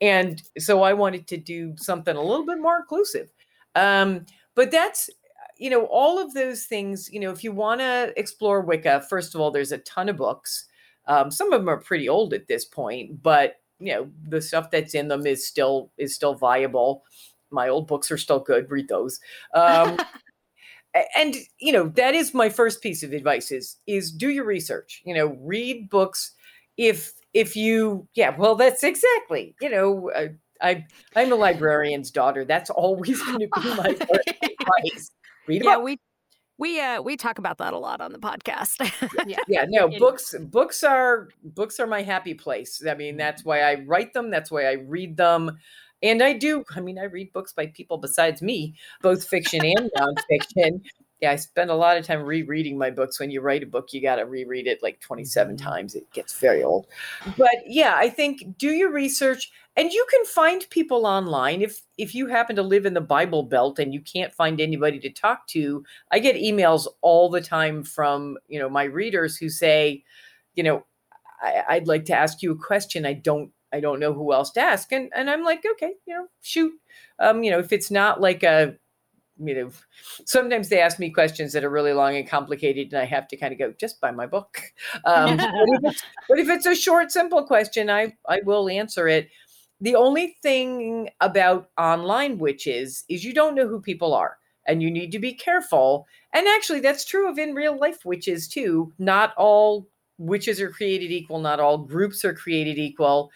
And 0.00 0.42
so 0.58 0.82
I 0.82 0.92
wanted 0.92 1.26
to 1.28 1.36
do 1.36 1.74
something 1.76 2.16
a 2.16 2.22
little 2.22 2.46
bit 2.46 2.60
more 2.60 2.78
inclusive. 2.78 3.32
Um, 3.74 4.26
but 4.54 4.70
that's, 4.70 5.10
you 5.58 5.70
know, 5.70 5.84
all 5.86 6.18
of 6.18 6.34
those 6.34 6.64
things, 6.64 7.10
you 7.12 7.20
know, 7.20 7.30
if 7.30 7.42
you 7.42 7.52
want 7.52 7.80
to 7.80 8.12
explore 8.16 8.60
Wicca, 8.60 9.06
first 9.08 9.34
of 9.34 9.40
all, 9.40 9.50
there's 9.50 9.72
a 9.72 9.78
ton 9.78 10.08
of 10.08 10.16
books. 10.16 10.66
Um, 11.06 11.30
some 11.30 11.52
of 11.52 11.60
them 11.60 11.68
are 11.68 11.80
pretty 11.80 12.08
old 12.08 12.34
at 12.34 12.48
this 12.48 12.64
point, 12.64 13.22
but 13.22 13.56
you 13.78 13.92
know, 13.92 14.10
the 14.28 14.40
stuff 14.40 14.70
that's 14.70 14.94
in 14.94 15.08
them 15.08 15.26
is 15.26 15.46
still 15.46 15.90
is 15.98 16.14
still 16.14 16.34
viable. 16.34 17.04
My 17.50 17.68
old 17.68 17.86
books 17.86 18.10
are 18.10 18.18
still 18.18 18.40
good. 18.40 18.70
Read 18.70 18.88
those. 18.88 19.20
Um, 19.54 19.98
and 21.16 21.36
you 21.58 21.72
know, 21.72 21.88
that 21.90 22.14
is 22.14 22.34
my 22.34 22.48
first 22.48 22.82
piece 22.82 23.02
of 23.02 23.12
advice 23.12 23.50
is 23.50 23.76
is 23.86 24.10
do 24.10 24.30
your 24.30 24.44
research. 24.44 25.02
You 25.04 25.14
know, 25.14 25.36
read 25.40 25.88
books. 25.90 26.32
If 26.76 27.12
if 27.36 27.54
you 27.54 28.08
yeah, 28.14 28.34
well, 28.34 28.54
that's 28.54 28.82
exactly. 28.82 29.54
You 29.60 29.68
know, 29.68 30.10
uh, 30.10 30.28
I 30.62 30.86
I'm 31.14 31.30
a 31.32 31.36
librarian's 31.36 32.10
daughter. 32.10 32.46
That's 32.46 32.70
always 32.70 33.22
going 33.22 33.40
to 33.40 33.48
be 33.60 33.74
my 33.76 33.88
advice. 34.82 35.10
Read 35.46 35.62
Yeah, 35.62 35.76
we 35.76 35.98
we 36.56 36.80
uh 36.80 37.02
we 37.02 37.18
talk 37.18 37.38
about 37.38 37.58
that 37.58 37.74
a 37.74 37.78
lot 37.78 38.00
on 38.00 38.12
the 38.12 38.18
podcast. 38.18 38.80
yeah. 39.26 39.36
yeah 39.48 39.66
no 39.68 39.88
books 39.98 40.34
books 40.40 40.82
are 40.82 41.28
books 41.44 41.78
are 41.78 41.86
my 41.86 42.00
happy 42.00 42.32
place 42.32 42.82
i 42.88 42.94
mean 42.94 43.18
that's 43.18 43.44
why 43.44 43.60
i 43.60 43.74
write 43.86 44.14
them 44.14 44.30
that's 44.30 44.50
why 44.50 44.64
i 44.64 44.72
read 44.72 45.18
them 45.18 45.58
and 46.02 46.22
i 46.22 46.32
do 46.32 46.64
i 46.74 46.80
mean 46.80 46.98
i 46.98 47.04
read 47.04 47.30
books 47.34 47.52
by 47.52 47.66
people 47.66 47.98
besides 47.98 48.40
me 48.40 48.74
both 49.02 49.28
fiction 49.28 49.60
and 49.62 49.90
nonfiction 49.98 50.80
yeah 51.20 51.30
i 51.30 51.36
spend 51.36 51.70
a 51.70 51.74
lot 51.74 51.96
of 51.96 52.06
time 52.06 52.22
rereading 52.22 52.78
my 52.78 52.90
books. 52.90 53.18
When 53.20 53.30
you 53.30 53.40
write 53.40 53.62
a 53.62 53.66
book 53.66 53.92
you 53.92 54.02
got 54.02 54.16
to 54.16 54.26
reread 54.26 54.66
it 54.66 54.82
like 54.82 55.00
27 55.00 55.56
times. 55.56 55.94
It 55.94 56.10
gets 56.12 56.38
very 56.38 56.62
old. 56.62 56.86
But 57.36 57.54
yeah 57.66 57.94
i 57.96 58.08
think 58.08 58.58
do 58.58 58.68
your 58.68 58.92
research 58.92 59.50
and 59.76 59.92
you 59.92 60.06
can 60.10 60.24
find 60.24 60.68
people 60.70 61.06
online. 61.06 61.60
If 61.60 61.82
if 61.98 62.14
you 62.14 62.26
happen 62.26 62.56
to 62.56 62.62
live 62.62 62.86
in 62.86 62.94
the 62.94 63.00
bible 63.00 63.42
belt 63.42 63.78
and 63.78 63.92
you 63.92 64.00
can't 64.00 64.32
find 64.32 64.60
anybody 64.60 64.98
to 65.00 65.10
talk 65.10 65.46
to 65.48 65.84
I 66.10 66.18
get 66.18 66.36
emails 66.36 66.86
all 67.02 67.28
the 67.28 67.42
time 67.42 67.82
from 67.82 68.38
you 68.48 68.58
know 68.58 68.70
my 68.70 68.84
readers 68.84 69.36
who 69.36 69.48
say, 69.50 70.02
you 70.54 70.62
know, 70.62 70.84
I, 71.42 71.62
I'd 71.68 71.86
like 71.86 72.06
to 72.06 72.14
ask 72.14 72.42
you 72.42 72.52
a 72.52 72.56
question. 72.56 73.04
I 73.04 73.12
don't 73.12 73.50
I 73.72 73.80
don't 73.80 74.00
know 74.00 74.14
who 74.14 74.32
else 74.32 74.50
to 74.52 74.60
ask, 74.60 74.90
and 74.92 75.10
and 75.14 75.28
I'm 75.28 75.44
like, 75.44 75.64
okay, 75.72 75.92
you 76.06 76.14
know, 76.14 76.26
shoot. 76.40 76.72
Um, 77.18 77.42
you 77.42 77.50
know, 77.50 77.58
if 77.58 77.72
it's 77.72 77.90
not 77.90 78.20
like 78.20 78.42
a 78.42 78.76
you 79.38 79.54
know, 79.54 79.70
sometimes 80.24 80.68
they 80.68 80.80
ask 80.80 80.98
me 80.98 81.10
questions 81.10 81.52
that 81.52 81.64
are 81.64 81.70
really 81.70 81.92
long 81.92 82.16
and 82.16 82.28
complicated, 82.28 82.92
and 82.92 83.00
I 83.00 83.04
have 83.04 83.28
to 83.28 83.36
kind 83.36 83.52
of 83.52 83.58
go 83.58 83.72
just 83.78 84.00
buy 84.00 84.10
my 84.10 84.26
book. 84.26 84.60
Um, 85.04 85.36
but, 85.36 85.50
if 85.50 85.80
it's, 85.84 86.02
but 86.28 86.38
if 86.38 86.48
it's 86.48 86.66
a 86.66 86.74
short, 86.74 87.10
simple 87.10 87.44
question, 87.44 87.90
I 87.90 88.16
I 88.28 88.40
will 88.44 88.68
answer 88.68 89.08
it. 89.08 89.28
The 89.80 89.94
only 89.94 90.36
thing 90.42 91.10
about 91.20 91.70
online 91.78 92.38
witches 92.38 93.04
is 93.08 93.24
you 93.24 93.34
don't 93.34 93.54
know 93.54 93.68
who 93.68 93.80
people 93.80 94.14
are 94.14 94.38
and 94.66 94.82
you 94.82 94.90
need 94.90 95.12
to 95.12 95.18
be 95.18 95.32
careful. 95.32 96.06
And 96.32 96.46
actually, 96.48 96.80
that's 96.80 97.04
true 97.04 97.28
of 97.28 97.38
in 97.38 97.54
real 97.54 97.78
life 97.78 98.04
witches 98.04 98.48
too. 98.48 98.92
Not 98.98 99.34
all 99.36 99.88
witches 100.18 100.60
are 100.60 100.70
created 100.70 101.10
equal, 101.10 101.40
not 101.40 101.60
all 101.60 101.78
groups 101.78 102.24
are 102.24 102.34
created 102.34 102.78
equal. 102.78 103.30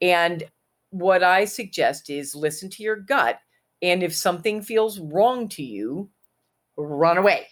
And 0.00 0.44
what 0.90 1.22
I 1.22 1.44
suggest 1.44 2.10
is 2.10 2.34
listen 2.34 2.68
to 2.70 2.82
your 2.82 2.96
gut. 2.96 3.38
And 3.82 4.02
if 4.02 4.14
something 4.14 4.62
feels 4.62 5.00
wrong 5.00 5.48
to 5.50 5.62
you, 5.62 6.08
run 6.76 7.18
away. 7.18 7.48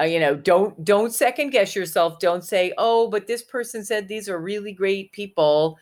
Uh, 0.00 0.04
you 0.04 0.18
know, 0.20 0.34
don't 0.34 0.82
don't 0.84 1.12
second 1.12 1.50
guess 1.50 1.76
yourself. 1.76 2.18
Don't 2.18 2.44
say, 2.44 2.72
"Oh, 2.78 3.08
but 3.08 3.26
this 3.26 3.42
person 3.42 3.84
said 3.84 4.08
these 4.08 4.28
are 4.28 4.38
really 4.40 4.72
great 4.72 5.12
people." 5.12 5.78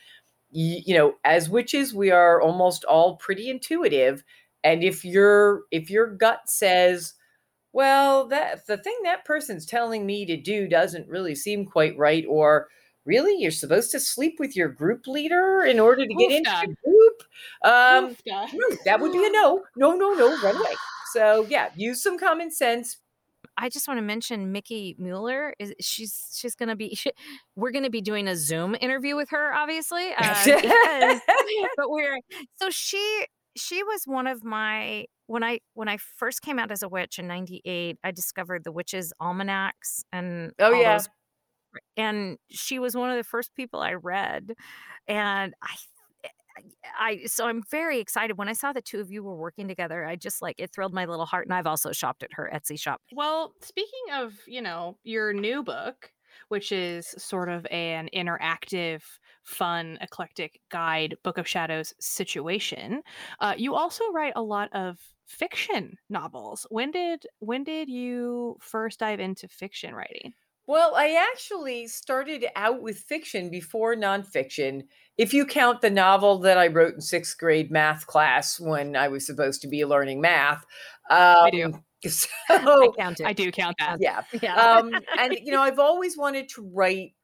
Y- 0.53 0.83
you 0.87 0.95
know, 0.97 1.17
as 1.25 1.51
witches, 1.51 1.95
we 1.95 2.11
are 2.11 2.41
almost 2.43 2.85
all 2.85 3.17
pretty 3.17 3.51
intuitive 3.51 4.25
and 4.65 4.85
if 4.85 5.05
your 5.05 5.65
if 5.73 5.91
your 5.91 6.07
gut 6.09 6.41
says 6.51 7.15
well 7.73 8.27
that 8.29 8.67
the 8.67 8.77
thing 8.79 8.97
that 9.05 9.25
person's 9.25 9.67
telling 9.67 10.07
me 10.07 10.25
to 10.27 10.37
do 10.37 10.69
doesn't 10.69 11.09
really 11.09 11.35
seem 11.35 11.65
quite 11.67 11.97
right 11.99 12.25
or 12.29 12.69
really 13.07 13.35
you're 13.41 13.51
supposed 13.51 13.91
to 13.91 13.99
sleep 14.01 14.37
with 14.39 14.55
your 14.57 14.69
group 14.69 15.07
leader 15.07 15.63
in 15.65 15.81
order 15.81 16.07
to 16.07 16.15
get 16.15 16.31
into 16.33 16.51
Oofda. 16.51 16.61
the 16.67 16.77
group 16.85 17.23
um 17.65 18.11
Oofda. 18.15 18.53
no, 18.53 18.77
that 18.85 19.01
would 19.01 19.13
be 19.13 19.25
a 19.27 19.31
no 19.31 19.63
no 19.77 19.93
no 19.95 20.13
no 20.15 20.41
run 20.43 20.57
away 20.57 20.75
so 21.13 21.47
yeah 21.49 21.71
use 21.77 22.03
some 22.03 22.19
common 22.19 22.51
sense 22.51 22.99
I 23.57 23.69
just 23.69 23.87
want 23.89 23.99
to 23.99 24.03
mention 24.03 24.53
Mickie 24.53 24.97
Mueller. 24.99 25.53
Is 25.59 25.75
she's 25.81 26.35
she's 26.35 26.55
gonna 26.55 26.77
be? 26.77 26.95
She, 26.95 27.11
we're 27.57 27.73
gonna 27.73 27.91
be 27.91 28.01
doing 28.01 28.27
a 28.27 28.35
Zoom 28.35 28.75
interview 28.81 29.17
with 29.17 29.29
her, 29.31 29.53
obviously. 29.53 30.13
Uh, 30.17 30.45
because- 30.45 31.21
but 31.77 31.91
we're 31.91 32.17
so 32.55 32.71
she 32.71 33.27
she 33.59 33.83
was 33.83 34.03
one 34.07 34.27
of 34.27 34.45
my 34.45 35.05
when 35.27 35.43
I 35.43 35.59
when 35.75 35.89
I 35.89 35.99
first 36.17 36.41
came 36.41 36.59
out 36.59 36.71
as 36.71 36.83
a 36.83 36.89
witch 36.89 37.19
in 37.19 37.27
'98. 37.27 37.99
I 38.03 38.11
discovered 38.13 38.65
the 38.65 38.73
witches' 38.73 39.13
almanacs 39.21 40.05
and 40.11 40.53
Oh, 40.59 40.73
all 40.73 40.81
yeah. 40.81 40.97
those- 40.97 41.09
and 41.97 42.39
she 42.51 42.79
was 42.79 42.97
one 42.97 43.11
of 43.11 43.17
the 43.17 43.25
first 43.25 43.55
people 43.55 43.81
I 43.81 43.95
read, 43.95 44.55
and 45.09 45.55
I 45.63 45.75
I 46.99 47.25
so 47.27 47.47
I'm 47.47 47.63
very 47.71 47.99
excited 47.99 48.37
when 48.39 48.49
I 48.49 48.53
saw 48.53 48.73
the 48.73 48.83
two 48.83 49.01
of 49.01 49.11
you 49.11 49.23
were 49.23 49.37
working 49.37 49.69
together. 49.69 50.05
I 50.05 50.17
just 50.17 50.43
like 50.43 50.57
it 50.59 50.73
thrilled 50.73 50.95
my 50.95 51.05
little 51.05 51.27
heart, 51.27 51.47
and 51.47 51.55
I've 51.55 51.67
also 51.67 51.93
shopped 51.93 52.23
at 52.23 52.33
her 52.35 52.51
Etsy 52.53 52.79
shop. 52.79 53.01
Well, 53.13 53.55
speaking 53.61 54.13
of, 54.13 54.35
you 54.47 54.63
know, 54.63 54.99
your 55.03 55.33
new 55.33 55.63
book, 55.63 56.13
which 56.49 56.73
is 56.73 57.07
sort 57.07 57.49
of 57.49 57.67
an 57.71 58.09
interactive, 58.15 59.03
fun, 59.43 59.99
eclectic 60.01 60.61
guide, 60.71 61.17
Book 61.23 61.39
of 61.39 61.49
Shadows 61.49 61.95
situation, 62.01 63.03
uh, 63.41 63.55
you 63.57 63.75
also 63.75 64.11
write 64.13 64.35
a 64.37 64.43
lot 64.43 64.69
of 64.73 64.99
fiction 65.27 65.97
novels. 66.09 66.67
When 66.71 66.91
did 66.91 67.27
when 67.39 67.65
did 67.65 67.89
you 67.89 68.57
first 68.61 68.99
dive 69.01 69.21
into 69.21 69.49
fiction 69.49 69.95
writing? 69.95 70.35
Well, 70.71 70.95
I 70.95 71.17
actually 71.33 71.89
started 71.89 72.47
out 72.55 72.81
with 72.81 73.01
fiction 73.01 73.51
before 73.51 73.97
nonfiction. 73.97 74.85
If 75.19 75.35
you 75.35 75.45
count 75.45 75.81
the 75.81 75.91
novel 75.91 76.39
that 76.39 76.59
I 76.59 76.69
wrote 76.69 76.95
in 76.95 77.01
sixth 77.01 77.37
grade 77.39 77.73
math 77.73 78.07
class 78.07 78.61
when 78.61 78.95
I 78.95 79.09
was 79.09 79.27
supposed 79.27 79.63
to 79.63 79.69
be 79.69 79.85
learning 79.85 80.21
math, 80.21 80.65
um, 81.11 81.19
I 81.19 81.51
do. 81.51 81.73
So, 82.09 82.29
I 82.49 82.89
count 82.97 83.19
it. 83.19 83.27
I 83.27 83.33
do 83.33 83.51
count 83.51 83.75
that. 83.81 83.97
yeah, 84.01 84.23
Yeah. 84.41 84.55
um, 84.55 84.93
and 85.19 85.37
you 85.43 85.51
know, 85.51 85.61
I've 85.69 85.81
always 85.81 86.17
wanted 86.17 86.49
to 86.51 86.63
write 86.73 87.15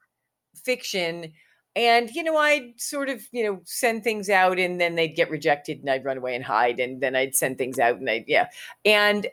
fiction, 0.65 1.31
and 1.73 2.11
you 2.11 2.23
know, 2.23 2.35
I'd 2.35 2.73
sort 2.75 3.07
of 3.07 3.21
you 3.31 3.45
know 3.45 3.61
send 3.63 4.03
things 4.03 4.29
out, 4.29 4.59
and 4.59 4.79
then 4.79 4.95
they'd 4.95 5.15
get 5.15 5.29
rejected, 5.29 5.79
and 5.79 5.89
I'd 5.89 6.03
run 6.03 6.17
away 6.17 6.35
and 6.35 6.43
hide, 6.43 6.81
and 6.81 6.99
then 7.01 7.15
I'd 7.15 7.33
send 7.33 7.57
things 7.57 7.79
out, 7.79 7.95
and 7.95 8.09
I'd, 8.09 8.25
yeah, 8.27 8.49
and 8.83 9.25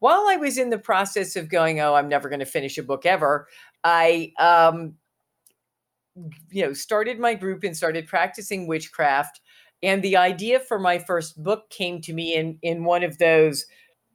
while 0.00 0.26
I 0.28 0.36
was 0.36 0.58
in 0.58 0.70
the 0.70 0.78
process 0.78 1.36
of 1.36 1.48
going, 1.48 1.80
oh, 1.80 1.94
I'm 1.94 2.08
never 2.08 2.28
going 2.28 2.40
to 2.40 2.46
finish 2.46 2.76
a 2.78 2.82
book 2.82 3.06
ever, 3.06 3.46
I 3.84 4.32
um, 4.38 4.94
you 6.50 6.64
know 6.64 6.72
started 6.72 7.18
my 7.18 7.34
group 7.34 7.64
and 7.64 7.76
started 7.76 8.06
practicing 8.06 8.66
witchcraft, 8.66 9.40
and 9.82 10.02
the 10.02 10.16
idea 10.16 10.60
for 10.60 10.78
my 10.78 10.98
first 10.98 11.42
book 11.42 11.70
came 11.70 12.00
to 12.02 12.12
me 12.12 12.34
in 12.34 12.58
in 12.62 12.84
one 12.84 13.02
of 13.02 13.18
those 13.18 13.66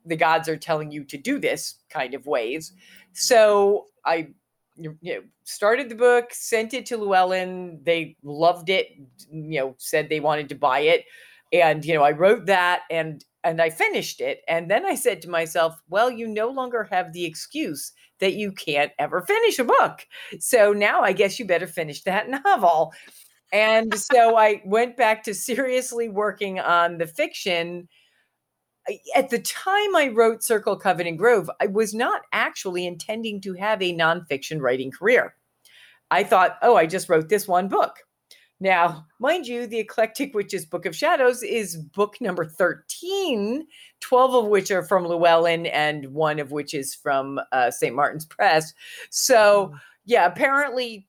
the 0.05 0.15
gods 0.15 0.47
are 0.47 0.57
telling 0.57 0.91
you 0.91 1.03
to 1.03 1.17
do 1.17 1.39
this 1.39 1.75
kind 1.89 2.13
of 2.13 2.27
ways. 2.27 2.73
So 3.13 3.85
I 4.05 4.29
you 4.75 4.97
know 5.01 5.21
started 5.43 5.89
the 5.89 5.95
book, 5.95 6.33
sent 6.33 6.73
it 6.73 6.85
to 6.87 6.97
Llewellyn. 6.97 7.79
They 7.83 8.17
loved 8.23 8.69
it, 8.69 8.87
you 9.31 9.59
know, 9.59 9.75
said 9.77 10.09
they 10.09 10.19
wanted 10.19 10.49
to 10.49 10.55
buy 10.55 10.79
it. 10.79 11.05
And 11.53 11.85
you 11.85 11.93
know, 11.93 12.03
I 12.03 12.11
wrote 12.11 12.47
that 12.47 12.81
and 12.89 13.23
and 13.45 13.61
I 13.61 13.69
finished 13.69 14.19
it. 14.19 14.41
And 14.47 14.69
then 14.69 14.85
I 14.85 14.95
said 14.95 15.21
to 15.21 15.29
myself, 15.29 15.79
well, 15.87 16.11
you 16.11 16.27
no 16.27 16.49
longer 16.49 16.83
have 16.91 17.13
the 17.13 17.25
excuse 17.25 17.93
that 18.19 18.33
you 18.33 18.51
can't 18.51 18.91
ever 18.99 19.21
finish 19.21 19.59
a 19.59 19.63
book. 19.63 20.05
So 20.39 20.73
now 20.73 21.01
I 21.01 21.13
guess 21.13 21.39
you 21.39 21.45
better 21.45 21.67
finish 21.67 22.03
that 22.03 22.29
novel. 22.45 22.93
And 23.53 23.97
so 23.97 24.35
I 24.35 24.61
went 24.65 24.97
back 24.97 25.23
to 25.23 25.33
seriously 25.33 26.09
working 26.09 26.59
on 26.59 26.97
the 26.97 27.07
fiction 27.07 27.87
at 29.15 29.29
the 29.29 29.39
time 29.39 29.95
I 29.95 30.11
wrote 30.13 30.43
Circle 30.43 30.77
Coven 30.77 31.07
and 31.07 31.17
Grove, 31.17 31.49
I 31.59 31.67
was 31.67 31.93
not 31.93 32.21
actually 32.31 32.85
intending 32.85 33.41
to 33.41 33.53
have 33.53 33.81
a 33.81 33.95
nonfiction 33.95 34.61
writing 34.61 34.91
career. 34.91 35.35
I 36.11 36.23
thought, 36.23 36.57
oh, 36.61 36.75
I 36.75 36.85
just 36.85 37.09
wrote 37.09 37.29
this 37.29 37.47
one 37.47 37.67
book. 37.67 37.95
Now, 38.59 39.05
mind 39.19 39.47
you, 39.47 39.67
the 39.67 39.79
Eclectic 39.79 40.33
Witches 40.33 40.65
Book 40.65 40.85
of 40.85 40.95
Shadows 40.95 41.43
is 41.43 41.75
book 41.75 42.15
number 42.21 42.45
13, 42.45 43.65
12 43.99 44.33
of 44.33 44.45
which 44.45 44.71
are 44.71 44.83
from 44.83 45.05
Llewellyn 45.05 45.65
and 45.65 46.13
one 46.13 46.39
of 46.39 46.51
which 46.51 46.73
is 46.73 46.95
from 46.95 47.39
uh, 47.51 47.69
St. 47.69 47.93
Martin's 47.93 48.25
Press. 48.25 48.73
So, 49.09 49.73
yeah, 50.05 50.25
apparently, 50.25 51.05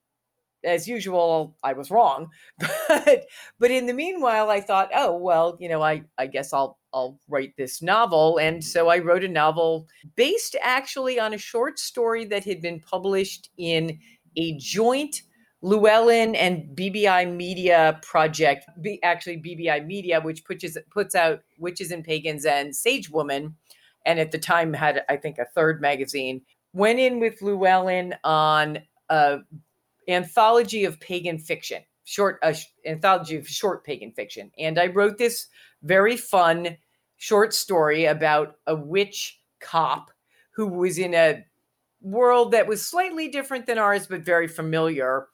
as 0.64 0.88
usual, 0.88 1.56
I 1.62 1.72
was 1.72 1.90
wrong. 1.90 2.30
But 2.88 3.26
but 3.60 3.70
in 3.70 3.86
the 3.86 3.92
meanwhile, 3.92 4.50
I 4.50 4.60
thought, 4.60 4.90
oh 4.94 5.16
well, 5.16 5.56
you 5.60 5.68
know, 5.68 5.82
I 5.82 6.02
I 6.18 6.26
guess 6.26 6.52
I'll 6.52 6.78
I'll 6.92 7.20
write 7.28 7.52
this 7.56 7.82
novel, 7.82 8.38
and 8.38 8.64
so 8.64 8.88
I 8.88 8.98
wrote 8.98 9.22
a 9.22 9.28
novel 9.28 9.86
based 10.16 10.56
actually 10.62 11.20
on 11.20 11.34
a 11.34 11.38
short 11.38 11.78
story 11.78 12.24
that 12.26 12.44
had 12.44 12.62
been 12.62 12.80
published 12.80 13.50
in 13.58 13.98
a 14.36 14.56
joint 14.58 15.22
Llewellyn 15.62 16.34
and 16.34 16.76
BBI 16.76 17.34
Media 17.34 17.98
project. 18.02 18.66
Actually, 19.02 19.38
BBI 19.38 19.86
Media, 19.86 20.20
which 20.20 20.44
puts 20.44 20.76
puts 20.90 21.14
out 21.14 21.40
Witches 21.58 21.90
and 21.90 22.04
Pagans 22.04 22.44
and 22.44 22.74
Sage 22.74 23.10
Woman, 23.10 23.56
and 24.04 24.18
at 24.18 24.32
the 24.32 24.38
time 24.38 24.72
had 24.72 25.04
I 25.08 25.16
think 25.16 25.38
a 25.38 25.44
third 25.44 25.80
magazine. 25.80 26.42
Went 26.72 26.98
in 26.98 27.20
with 27.20 27.40
Llewellyn 27.40 28.14
on 28.22 28.80
a 29.08 29.38
anthology 30.08 30.84
of 30.84 31.00
pagan 31.00 31.38
fiction, 31.38 31.82
short 32.04 32.38
uh, 32.42 32.52
anthology 32.84 33.36
of 33.36 33.48
short 33.48 33.84
pagan 33.84 34.12
fiction, 34.12 34.52
and 34.58 34.78
I 34.78 34.88
wrote 34.88 35.16
this 35.16 35.46
very 35.82 36.16
fun 36.16 36.76
short 37.16 37.54
story 37.54 38.04
about 38.04 38.56
a 38.66 38.74
witch 38.74 39.40
cop 39.60 40.10
who 40.50 40.66
was 40.66 40.98
in 40.98 41.14
a 41.14 41.44
world 42.00 42.52
that 42.52 42.66
was 42.66 42.84
slightly 42.84 43.28
different 43.28 43.66
than 43.66 43.78
ours, 43.78 44.06
but 44.06 44.22
very 44.22 44.48
familiar. 44.48 45.26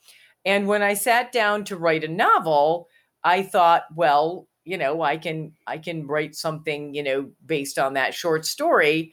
And 0.45 0.67
when 0.67 0.83
I 0.83 0.95
sat 0.95 1.33
down 1.33 1.65
to 1.65 1.77
write 1.77 2.05
a 2.05 2.09
novel, 2.09 2.89
I 3.25 3.43
thought, 3.43 3.85
well, 3.95 4.49
you 4.65 4.79
know, 4.79 5.03
I 5.03 5.17
can 5.17 5.53
I 5.67 5.79
can 5.79 6.07
write 6.07 6.35
something, 6.35 6.95
you 6.95 7.03
know, 7.03 7.31
based 7.45 7.79
on 7.79 7.95
that 7.95 8.15
short 8.15 8.47
story. 8.47 9.13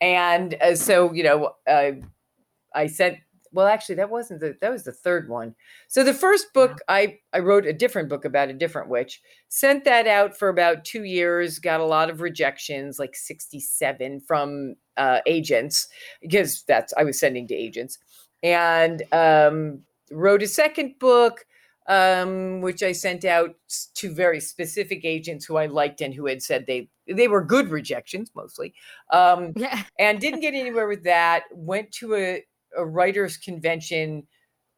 And 0.00 0.54
uh, 0.60 0.74
so, 0.74 1.12
you 1.12 1.22
know, 1.22 1.52
uh, 1.68 1.92
I 2.74 2.86
sent 2.86 3.18
well 3.52 3.66
actually 3.66 3.94
that 3.94 4.10
wasn't 4.10 4.40
the 4.40 4.56
that 4.60 4.72
was 4.72 4.84
the 4.84 4.92
third 4.92 5.28
one 5.28 5.54
so 5.88 6.02
the 6.02 6.14
first 6.14 6.52
book 6.52 6.78
i 6.88 7.18
i 7.32 7.38
wrote 7.38 7.66
a 7.66 7.72
different 7.72 8.08
book 8.08 8.24
about 8.24 8.48
a 8.48 8.54
different 8.54 8.88
witch 8.88 9.20
sent 9.48 9.84
that 9.84 10.06
out 10.06 10.36
for 10.36 10.48
about 10.48 10.84
two 10.84 11.04
years 11.04 11.58
got 11.58 11.80
a 11.80 11.84
lot 11.84 12.10
of 12.10 12.20
rejections 12.20 12.98
like 12.98 13.14
67 13.14 14.20
from 14.20 14.74
uh, 14.96 15.20
agents 15.26 15.88
because 16.20 16.62
that's 16.64 16.92
i 16.96 17.04
was 17.04 17.18
sending 17.18 17.46
to 17.48 17.54
agents. 17.54 17.98
And 18.44 19.04
um, 19.12 19.82
wrote 20.10 20.42
a 20.42 20.48
second 20.48 20.98
book 20.98 21.46
um, 21.88 22.60
which 22.60 22.82
i 22.82 22.92
sent 22.92 23.24
out 23.24 23.54
to 23.94 24.12
very 24.12 24.40
specific 24.40 25.04
agents 25.04 25.44
who 25.44 25.56
i 25.56 25.66
liked 25.66 26.00
and 26.00 26.14
who 26.14 26.26
had 26.26 26.42
said 26.42 26.66
they 26.66 26.88
they 27.06 27.28
were 27.28 27.44
good 27.44 27.70
rejections 27.70 28.30
mostly 28.34 28.74
um, 29.10 29.52
yeah. 29.56 29.82
and 29.98 30.20
didn't 30.20 30.40
get 30.40 30.54
anywhere 30.54 30.88
with 30.88 31.04
that. 31.04 31.44
Went 31.52 31.90
to 31.92 32.14
a 32.14 32.44
a 32.76 32.84
writers 32.84 33.36
convention 33.36 34.26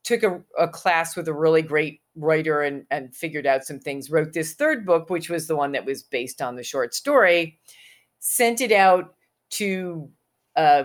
took 0.03 0.23
a, 0.23 0.41
a 0.59 0.69
class 0.69 1.17
with 1.17 1.29
a 1.29 1.33
really 1.33 1.63
great 1.63 2.03
writer 2.15 2.61
and, 2.61 2.85
and 2.91 3.15
figured 3.17 3.47
out 3.47 3.65
some 3.65 3.79
things. 3.79 4.11
Wrote 4.11 4.33
this 4.33 4.55
third 4.55 4.85
book 4.85 5.11
which 5.11 5.31
was 5.31 5.47
the 5.47 5.57
one 5.57 5.73
that 5.73 5.85
was 5.85 6.03
based 6.03 6.43
on 6.43 6.57
the 6.57 6.63
short 6.63 6.95
story. 6.95 7.59
Sent 8.21 8.61
it 8.61 8.73
out 8.73 9.15
to 9.51 10.11
uh, 10.57 10.85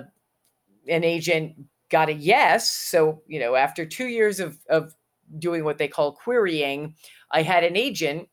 an 0.88 1.04
agent 1.04 1.56
got 1.90 2.10
a 2.10 2.14
yes 2.14 2.70
so 2.70 3.22
you 3.28 3.40
know 3.40 3.56
after 3.56 3.86
two 3.86 4.08
years 4.08 4.40
of, 4.40 4.58
of 4.70 4.94
doing 5.40 5.64
what 5.64 5.78
they 5.78 5.88
call 5.88 6.12
querying 6.12 6.94
i 7.32 7.42
had 7.42 7.64
an 7.64 7.76
agent 7.76 8.28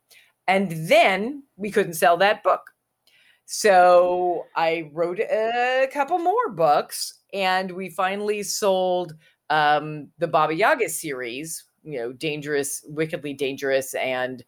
and 0.47 0.71
then 0.89 1.43
we 1.57 1.71
couldn't 1.71 1.95
sell 1.95 2.17
that 2.17 2.43
book 2.43 2.71
so 3.47 4.47
I 4.57 4.91
wrote 4.93 5.21
a 5.21 5.89
couple 5.93 6.19
more 6.19 6.51
books, 6.51 7.21
and 7.33 7.71
we 7.71 7.89
finally 7.89 8.43
sold 8.43 9.15
um, 9.51 10.09
the 10.19 10.27
Baba 10.27 10.53
Yaga 10.55 10.89
series. 10.89 11.65
You 11.85 12.01
know, 12.01 12.13
dangerous, 12.13 12.85
wickedly 12.89 13.33
dangerous, 13.33 13.95
and 13.95 14.45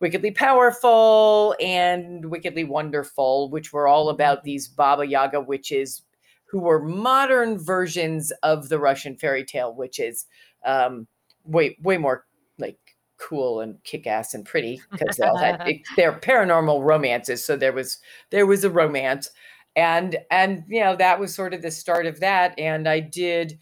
wickedly 0.00 0.30
powerful, 0.30 1.54
and 1.60 2.30
wickedly 2.30 2.64
wonderful, 2.64 3.50
which 3.50 3.72
were 3.72 3.86
all 3.88 4.08
about 4.08 4.44
these 4.44 4.66
Baba 4.68 5.06
Yaga 5.06 5.40
witches 5.40 6.02
who 6.46 6.58
were 6.60 6.82
modern 6.82 7.58
versions 7.58 8.32
of 8.42 8.68
the 8.68 8.78
Russian 8.78 9.16
fairy 9.16 9.44
tale 9.44 9.74
witches. 9.74 10.26
Um, 10.64 11.06
way, 11.44 11.76
way 11.82 11.96
more 11.96 12.26
like 12.58 12.78
cool 13.18 13.60
and 13.60 13.82
kick-ass 13.84 14.34
and 14.34 14.44
pretty 14.46 14.80
because 14.90 15.16
they 15.16 15.26
all 15.26 15.36
had 15.36 15.60
it- 15.68 15.82
they're 15.96 16.12
paranormal 16.18 16.82
romances 16.82 17.44
so 17.44 17.54
there 17.56 17.72
was 17.72 17.98
there 18.30 18.46
was 18.46 18.64
a 18.64 18.70
romance. 18.70 19.30
And 19.76 20.18
and 20.30 20.64
you 20.68 20.80
know 20.80 20.96
that 20.96 21.20
was 21.20 21.34
sort 21.34 21.54
of 21.54 21.62
the 21.62 21.70
start 21.70 22.06
of 22.06 22.18
that. 22.20 22.58
And 22.58 22.88
i 22.88 22.98
did 23.00 23.58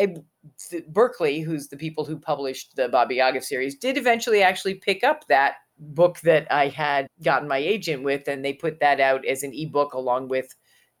a, 0.00 0.14
berkley 0.88 1.40
who's 1.40 1.68
the 1.68 1.76
people 1.76 2.04
who 2.04 2.18
published 2.18 2.74
the 2.76 2.88
baba 2.88 3.14
yaga 3.14 3.42
series 3.42 3.74
did 3.76 3.98
eventually 3.98 4.42
actually 4.42 4.74
pick 4.74 5.04
up 5.04 5.26
that 5.28 5.56
book 5.80 6.20
that 6.20 6.46
i 6.52 6.68
had 6.68 7.06
gotten 7.22 7.48
my 7.48 7.58
agent 7.58 8.02
with 8.02 8.28
and 8.28 8.44
they 8.44 8.52
put 8.52 8.80
that 8.80 9.00
out 9.00 9.24
as 9.26 9.42
an 9.42 9.52
ebook 9.54 9.94
along 9.94 10.28
with 10.28 10.54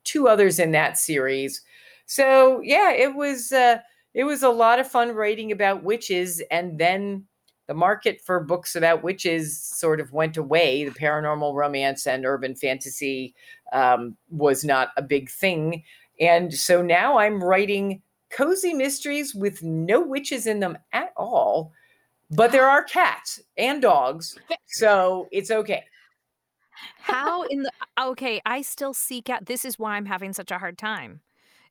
two 0.04 0.26
others 0.26 0.58
in 0.58 0.72
that 0.72 0.98
series 0.98 1.62
so 2.06 2.60
yeah 2.62 2.90
it 2.92 3.14
was 3.14 3.52
uh 3.52 3.78
it 4.14 4.24
was 4.24 4.42
a 4.42 4.48
lot 4.48 4.80
of 4.80 4.90
fun 4.90 5.14
writing 5.14 5.52
about 5.52 5.84
witches 5.84 6.42
and 6.50 6.78
then 6.78 7.24
the 7.70 7.74
market 7.74 8.20
for 8.20 8.40
books 8.40 8.74
about 8.74 9.04
witches 9.04 9.56
sort 9.56 10.00
of 10.00 10.12
went 10.12 10.36
away. 10.36 10.84
The 10.84 10.90
paranormal 10.90 11.54
romance 11.54 12.04
and 12.04 12.26
urban 12.26 12.56
fantasy 12.56 13.32
um, 13.72 14.16
was 14.28 14.64
not 14.64 14.88
a 14.96 15.02
big 15.02 15.30
thing. 15.30 15.84
And 16.18 16.52
so 16.52 16.82
now 16.82 17.18
I'm 17.18 17.40
writing 17.40 18.02
cozy 18.28 18.74
mysteries 18.74 19.36
with 19.36 19.62
no 19.62 20.00
witches 20.00 20.48
in 20.48 20.58
them 20.58 20.78
at 20.92 21.12
all 21.16 21.72
but 22.30 22.52
there 22.52 22.68
are 22.68 22.82
cats 22.82 23.40
and 23.56 23.82
dogs, 23.82 24.38
so 24.66 25.28
it's 25.32 25.50
okay. 25.50 25.84
How 26.98 27.42
in 27.42 27.62
the 27.62 27.72
okay? 28.00 28.40
I 28.46 28.62
still 28.62 28.94
seek 28.94 29.28
out. 29.28 29.46
This 29.46 29.64
is 29.64 29.78
why 29.78 29.96
I'm 29.96 30.06
having 30.06 30.32
such 30.32 30.50
a 30.50 30.58
hard 30.58 30.78
time. 30.78 31.20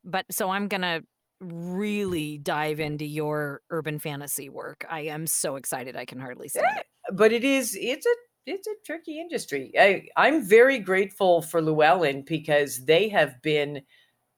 But 0.04 0.26
so 0.30 0.50
I'm 0.50 0.68
gonna 0.68 1.02
really 1.40 2.38
dive 2.38 2.80
into 2.80 3.04
your 3.04 3.62
urban 3.70 3.98
fantasy 3.98 4.48
work. 4.48 4.84
I 4.88 5.00
am 5.02 5.26
so 5.26 5.56
excited. 5.56 5.96
I 5.96 6.04
can 6.04 6.20
hardly 6.20 6.48
say 6.48 6.60
it. 6.60 6.86
But 7.12 7.32
it 7.32 7.44
is 7.44 7.76
it's 7.80 8.06
a 8.06 8.14
it's 8.46 8.66
a 8.66 8.74
tricky 8.84 9.20
industry. 9.20 9.72
I 9.78 10.04
I'm 10.16 10.46
very 10.46 10.78
grateful 10.78 11.42
for 11.42 11.62
Llewellyn 11.62 12.22
because 12.22 12.84
they 12.84 13.08
have 13.08 13.40
been 13.42 13.82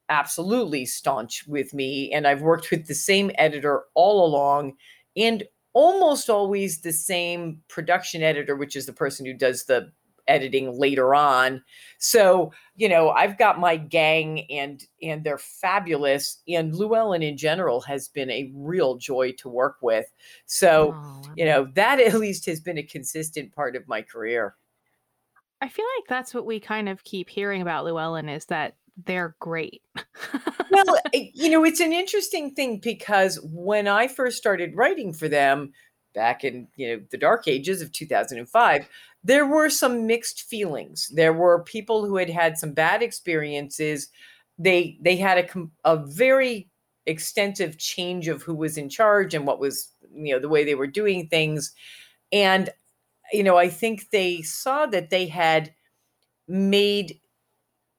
absolutely 0.08 0.84
staunch 0.86 1.44
with 1.46 1.72
me 1.72 2.12
and 2.12 2.26
I've 2.26 2.42
worked 2.42 2.70
with 2.70 2.86
the 2.86 2.94
same 2.94 3.30
editor 3.36 3.84
all 3.94 4.26
along 4.26 4.74
and 5.16 5.42
almost 5.74 6.28
always 6.28 6.80
the 6.80 6.92
same 6.92 7.60
production 7.68 8.22
editor 8.22 8.56
which 8.56 8.76
is 8.76 8.86
the 8.86 8.92
person 8.92 9.24
who 9.24 9.32
does 9.34 9.64
the 9.64 9.90
editing 10.28 10.78
later 10.78 11.14
on. 11.14 11.62
So, 11.98 12.52
you 12.76 12.88
know, 12.88 13.10
I've 13.10 13.38
got 13.38 13.60
my 13.60 13.76
gang 13.76 14.50
and 14.50 14.84
and 15.02 15.24
they're 15.24 15.38
fabulous 15.38 16.42
and 16.48 16.74
Llewellyn 16.74 17.22
in 17.22 17.36
general 17.36 17.80
has 17.82 18.08
been 18.08 18.30
a 18.30 18.50
real 18.54 18.96
joy 18.96 19.32
to 19.38 19.48
work 19.48 19.76
with. 19.82 20.06
So, 20.46 20.94
Oh, 20.94 21.22
you 21.36 21.44
know, 21.44 21.68
that 21.74 22.00
at 22.00 22.14
least 22.14 22.46
has 22.46 22.60
been 22.60 22.78
a 22.78 22.82
consistent 22.82 23.54
part 23.54 23.76
of 23.76 23.86
my 23.88 24.02
career. 24.02 24.56
I 25.60 25.68
feel 25.68 25.86
like 25.96 26.08
that's 26.08 26.34
what 26.34 26.46
we 26.46 26.58
kind 26.58 26.88
of 26.88 27.04
keep 27.04 27.28
hearing 27.28 27.62
about 27.62 27.84
Llewellyn 27.84 28.28
is 28.28 28.46
that 28.46 28.74
they're 29.04 29.36
great. 29.40 29.82
well, 30.70 30.98
eh, 31.14 31.30
you 31.34 31.50
know, 31.50 31.64
it's 31.64 31.80
an 31.80 31.92
interesting 31.92 32.54
thing 32.54 32.78
because 32.78 33.38
when 33.42 33.88
I 33.88 34.08
first 34.08 34.36
started 34.36 34.76
writing 34.76 35.12
for 35.12 35.28
them 35.28 35.72
back 36.14 36.44
in, 36.44 36.68
you 36.76 36.88
know, 36.88 37.02
the 37.10 37.18
dark 37.18 37.48
ages 37.48 37.80
of 37.80 37.92
2005, 37.92 38.88
there 39.24 39.46
were 39.46 39.70
some 39.70 40.06
mixed 40.06 40.42
feelings. 40.42 41.10
There 41.14 41.32
were 41.32 41.62
people 41.62 42.06
who 42.06 42.16
had 42.16 42.30
had 42.30 42.58
some 42.58 42.72
bad 42.72 43.02
experiences. 43.02 44.08
They 44.58 44.98
they 45.00 45.16
had 45.16 45.38
a 45.38 45.68
a 45.84 45.96
very 45.96 46.68
extensive 47.06 47.78
change 47.78 48.28
of 48.28 48.42
who 48.42 48.54
was 48.54 48.76
in 48.76 48.88
charge 48.88 49.34
and 49.34 49.46
what 49.46 49.58
was, 49.58 49.88
you 50.14 50.32
know, 50.32 50.38
the 50.38 50.48
way 50.48 50.64
they 50.64 50.74
were 50.74 50.86
doing 50.86 51.28
things. 51.28 51.72
And 52.30 52.70
you 53.32 53.42
know, 53.42 53.56
I 53.56 53.68
think 53.68 54.10
they 54.10 54.42
saw 54.42 54.86
that 54.86 55.10
they 55.10 55.26
had 55.26 55.72
made 56.48 57.18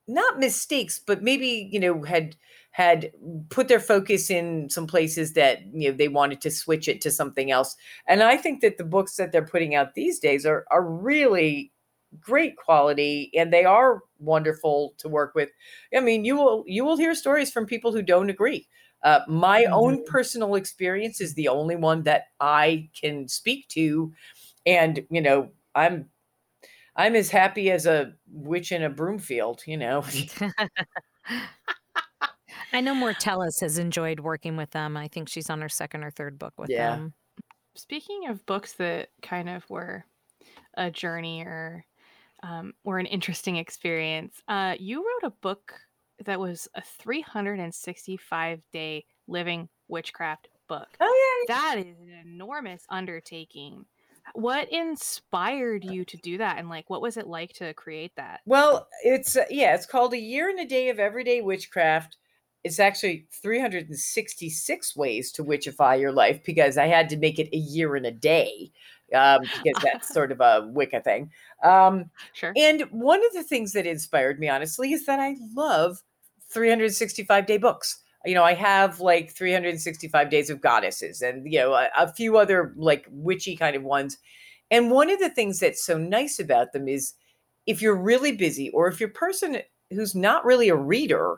not 0.08 0.40
mistakes, 0.40 1.00
but 1.00 1.24
maybe 1.24 1.70
you 1.72 1.80
know 1.80 2.04
had 2.04 2.36
had 2.72 3.12
put 3.50 3.68
their 3.68 3.80
focus 3.80 4.30
in 4.30 4.70
some 4.70 4.88
places 4.88 5.34
that 5.34 5.62
you 5.74 5.90
know 5.92 5.96
they 5.98 6.08
wanted 6.08 6.42
to 6.42 6.52
switch 6.52 6.88
it 6.88 7.02
to 7.02 7.12
something 7.12 7.52
else. 7.52 7.76
And 8.08 8.24
I 8.24 8.38
think 8.38 8.62
that 8.62 8.78
the 8.78 8.84
books 8.84 9.16
that 9.16 9.32
they're 9.32 9.46
putting 9.46 9.76
out 9.76 9.96
these 9.96 10.20
days 10.20 10.46
are 10.46 10.66
are 10.72 10.84
really 10.84 11.72
great 12.20 12.56
quality 12.58 13.32
and 13.36 13.52
they 13.52 13.66
are 13.66 14.02
wonderful 14.20 14.94
to 15.00 15.10
work 15.10 15.34
with. 15.36 15.50
I 15.96 16.00
mean, 16.00 16.26
you 16.26 16.36
will 16.36 16.64
you 16.68 16.84
will 16.86 16.98
hear 16.98 17.16
stories 17.16 17.52
from 17.52 17.66
people 17.66 17.92
who 17.92 18.02
don't 18.02 18.30
agree. 18.30 18.68
Uh, 19.04 19.20
my 19.28 19.66
own 19.66 20.04
personal 20.06 20.56
experience 20.56 21.20
is 21.20 21.34
the 21.34 21.50
only 21.50 21.76
one 21.76 22.04
that 22.04 22.26
I 22.40 22.90
can 23.00 23.28
speak 23.28 23.68
to, 23.70 24.14
and 24.66 25.06
you 25.10 25.22
know, 25.22 25.50
I'm 25.76 26.10
I'm 26.96 27.16
as 27.16 27.30
happy 27.30 27.72
as 27.72 27.86
a 27.86 28.14
witch 28.32 28.72
in 28.72 28.84
a 28.84 28.90
broomfield. 28.90 29.64
You 29.66 29.78
know. 29.78 30.04
I 32.72 32.82
know 32.82 32.96
Mortellus 32.96 33.62
has 33.62 33.78
enjoyed 33.78 34.20
working 34.20 34.58
with 34.58 34.72
them. 34.72 34.98
I 34.98 35.08
think 35.08 35.30
she's 35.30 35.50
on 35.50 35.62
her 35.62 35.70
second 35.70 36.04
or 36.04 36.12
third 36.12 36.40
book 36.40 36.54
with 36.58 36.70
Yeah. 36.70 36.96
them. 36.96 37.14
Speaking 37.76 38.28
of 38.28 38.46
books 38.46 38.74
that 38.74 39.10
kind 39.22 39.50
of 39.50 39.68
were 39.70 40.06
a 40.76 40.92
journey 40.92 41.42
or 41.42 41.86
um, 42.44 42.74
or 42.84 43.00
an 43.00 43.06
interesting 43.06 43.56
experience, 43.58 44.42
uh, 44.48 44.76
you 44.80 45.00
wrote 45.00 45.28
a 45.28 45.36
book 45.42 45.74
that 46.26 46.40
was 46.40 46.68
a 46.76 46.82
365 46.82 48.62
day 48.72 49.06
living 49.28 49.70
witchcraft 49.88 50.50
book. 50.68 50.90
Oh 51.00 51.46
yeah. 51.48 51.56
That 51.56 51.78
is 51.80 52.00
an 52.00 52.10
enormous 52.26 52.86
undertaking. 52.90 53.86
What 54.34 54.72
inspired 54.72 55.84
you 55.84 56.06
to 56.06 56.18
do 56.18 56.38
that, 56.40 56.58
and 56.58 56.70
like, 56.70 56.90
what 56.90 57.02
was 57.02 57.18
it 57.18 57.28
like 57.28 57.54
to 57.54 57.74
create 57.74 58.16
that? 58.16 58.42
Well, 58.46 58.88
it's 59.04 59.36
uh, 59.36 59.46
yeah, 59.50 59.74
it's 59.76 59.86
called 59.86 60.14
a 60.14 60.20
year 60.20 60.50
and 60.50 60.60
a 60.60 60.66
day 60.66 60.90
of 60.90 61.00
everyday 61.00 61.42
witchcraft. 61.42 62.18
It's 62.64 62.80
actually 62.80 63.28
366 63.32 64.96
ways 64.96 65.32
to 65.34 65.44
witchify 65.44 66.00
your 66.00 66.12
life 66.12 66.44
because 66.46 66.78
I 66.78 66.88
had 66.88 67.10
to 67.10 67.18
make 67.18 67.40
it 67.40 67.50
a 67.54 67.58
year 67.58 67.96
and 67.96 68.06
a 68.06 68.12
day 68.12 68.72
um, 69.14 69.50
because 69.54 69.80
that's 69.82 70.10
sort 70.14 70.32
of 70.32 70.40
a 70.42 70.68
Wicca 70.72 71.02
thing. 71.02 71.32
Um, 71.64 72.10
Sure. 72.34 72.54
and 72.56 72.82
one 72.92 73.26
of 73.26 73.34
the 73.34 73.44
things 73.44 73.74
that 73.74 73.86
inspired 73.86 74.40
me, 74.40 74.50
honestly, 74.50 74.94
is 74.94 75.06
that 75.06 75.20
I 75.20 75.36
love 75.54 76.02
365 76.50 77.46
day 77.46 77.58
books. 77.58 78.03
You 78.26 78.34
know, 78.34 78.44
I 78.44 78.54
have 78.54 79.00
like 79.00 79.32
365 79.32 80.30
days 80.30 80.50
of 80.50 80.62
goddesses 80.62 81.22
and, 81.22 81.52
you 81.52 81.60
know, 81.60 81.74
a, 81.74 81.90
a 81.98 82.14
few 82.14 82.38
other 82.38 82.74
like 82.78 83.08
witchy 83.10 83.56
kind 83.56 83.76
of 83.76 83.84
ones. 83.84 84.18
And 84.72 84.92
one 84.92 85.10
of 85.10 85.20
the 85.20 85.30
things 85.30 85.60
that's 85.60 85.84
so 85.84 85.98
nice 85.98 86.40
about 86.40 86.72
them 86.72 86.88
is 86.88 87.14
if 87.66 87.82
you're 87.82 87.96
really 87.96 88.32
busy 88.32 88.70
or 88.70 88.88
if 88.88 89.00
you're 89.00 89.10
a 89.10 89.14
person 89.14 89.58
who's 89.90 90.16
not 90.16 90.46
really 90.46 90.70
a 90.70 90.76
reader, 90.76 91.38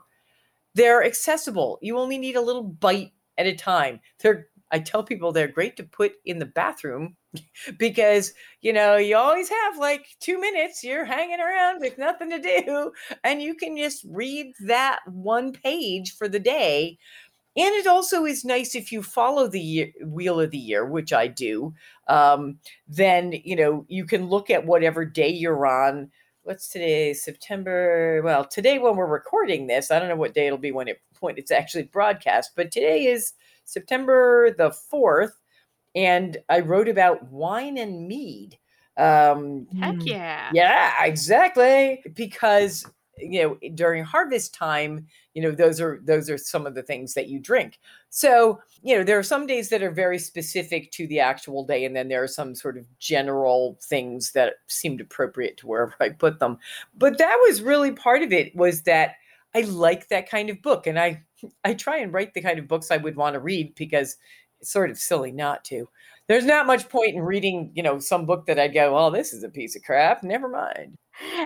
they're 0.76 1.04
accessible. 1.04 1.80
You 1.82 1.98
only 1.98 2.18
need 2.18 2.36
a 2.36 2.42
little 2.42 2.64
bite 2.64 3.12
at 3.38 3.48
a 3.48 3.56
time. 3.56 4.00
They're 4.20 4.48
I 4.72 4.80
tell 4.80 5.04
people 5.04 5.32
they're 5.32 5.48
great 5.48 5.78
to 5.78 5.84
put 5.84 6.14
in 6.26 6.40
the 6.40 6.46
bathroom 6.46 7.16
because 7.78 8.34
you 8.62 8.74
know 8.74 8.98
you 8.98 9.16
always 9.16 9.50
have 9.50 9.78
like 9.78 10.06
two 10.20 10.40
minutes 10.40 10.84
you're 10.84 11.06
hanging 11.06 11.40
around 11.40 11.82
with 11.82 11.98
nothing 11.98 12.30
to 12.30 12.40
do 12.40 12.92
and 13.24 13.42
you 13.42 13.56
can 13.56 13.78
just 13.78 14.06
read 14.10 14.54
that 14.66 15.00
one 15.08 15.52
page 15.52 16.16
for 16.16 16.28
the 16.28 16.40
day. 16.40 16.98
And 17.58 17.74
it 17.74 17.88
also 17.88 18.26
is 18.26 18.44
nice 18.44 18.76
if 18.76 18.92
you 18.92 19.02
follow 19.02 19.48
the 19.48 19.62
year, 19.62 19.92
wheel 20.06 20.42
of 20.42 20.52
the 20.52 20.58
year 20.58 20.86
which 20.86 21.14
i 21.14 21.28
do 21.28 21.74
um, 22.08 22.60
then 22.88 23.34
you 23.44 23.56
know 23.56 23.86
you 23.88 24.06
can 24.06 24.28
look 24.28 24.50
at 24.50 24.66
whatever 24.66 25.06
day 25.06 25.30
you're 25.30 25.66
on. 25.66 26.12
What's 26.44 26.68
today? 26.70 27.14
September 27.14 28.22
well 28.24 28.46
today 28.46 28.78
when 28.78 28.96
we're 28.96 29.08
recording 29.08 29.68
this 29.68 29.90
i 29.92 30.00
don't 30.00 30.10
know 30.10 30.16
what 30.16 30.34
day 30.34 30.48
it'll 30.48 30.58
be 30.58 30.72
when 30.72 30.88
it 30.88 31.02
when 31.20 31.38
it's 31.38 31.52
actually 31.52 31.84
broadcast 31.84 32.52
but 32.56 32.72
today 32.72 33.06
is 33.06 33.34
september 33.66 34.52
the 34.58 34.70
4th 34.94 35.32
and 35.96 36.38
I 36.50 36.60
wrote 36.60 36.88
about 36.90 37.24
wine 37.32 37.78
and 37.78 38.08
mead. 38.08 38.58
Um, 38.98 39.68
Heck 39.80 39.96
Mm. 39.96 40.06
yeah. 40.06 40.52
yeah, 40.54 41.04
exactly. 41.04 42.04
Because 42.14 42.86
you 43.18 43.42
know 43.42 43.70
during 43.76 44.04
harvest 44.04 44.54
time, 44.54 45.08
you 45.34 45.42
know 45.42 45.52
those 45.52 45.80
are 45.82 46.00
those 46.04 46.30
are 46.30 46.38
some 46.38 46.66
of 46.68 46.76
the 46.76 46.84
things 46.84 47.14
that 47.14 47.28
you 47.28 47.40
drink. 47.40 47.80
So 48.10 48.62
you 48.82 48.98
know 48.98 49.04
there 49.04 49.18
are 49.20 49.24
some 49.24 49.48
days 49.48 49.70
that 49.70 49.84
are 49.84 49.92
very 49.92 50.20
specific 50.20 50.92
to 50.92 51.08
the 51.08 51.20
actual 51.20 51.66
day, 51.66 51.86
and 51.86 51.96
then 51.96 52.08
there 52.10 52.24
are 52.24 52.28
some 52.28 52.56
sort 52.56 52.78
of 52.78 52.86
general 53.00 53.78
things 53.82 54.32
that 54.34 54.56
seemed 54.68 55.02
appropriate 55.02 55.58
to 55.58 55.68
wherever 55.68 55.96
I 56.00 56.10
put 56.10 56.40
them. 56.40 56.58
But 56.96 57.18
that 57.18 57.38
was 57.44 57.62
really 57.62 57.92
part 57.92 58.22
of 58.22 58.32
it 58.34 58.56
was 58.56 58.84
that 58.84 59.16
I 59.54 59.62
like 59.62 60.10
that 60.10 60.30
kind 60.30 60.50
of 60.50 60.62
book, 60.62 60.88
and 60.88 61.00
I 61.00 61.24
I 61.64 61.74
try 61.74 61.98
and 61.98 62.14
write 62.14 62.34
the 62.34 62.42
kind 62.42 62.60
of 62.60 62.68
books 62.68 62.92
I 62.92 62.98
would 62.98 63.16
want 63.16 63.34
to 63.36 63.40
read 63.40 63.76
because 63.76 64.12
it's 64.14 64.18
sort 64.66 64.90
of 64.90 64.98
silly 64.98 65.32
not 65.32 65.64
to. 65.66 65.88
There's 66.28 66.46
not 66.46 66.66
much 66.66 66.90
point 66.90 67.16
in 67.16 67.22
reading, 67.22 67.72
you 67.76 67.84
know, 67.84 68.00
some 68.00 68.26
book 68.26 68.48
that 68.48 68.58
I'd 68.60 68.74
go, 68.74 68.94
"Well, 68.94 69.12
this 69.12 69.32
is 69.32 69.44
a 69.44 69.50
piece 69.50 69.76
of 69.76 69.84
crap." 69.84 70.24
Never 70.24 70.50
mind. 70.50 70.98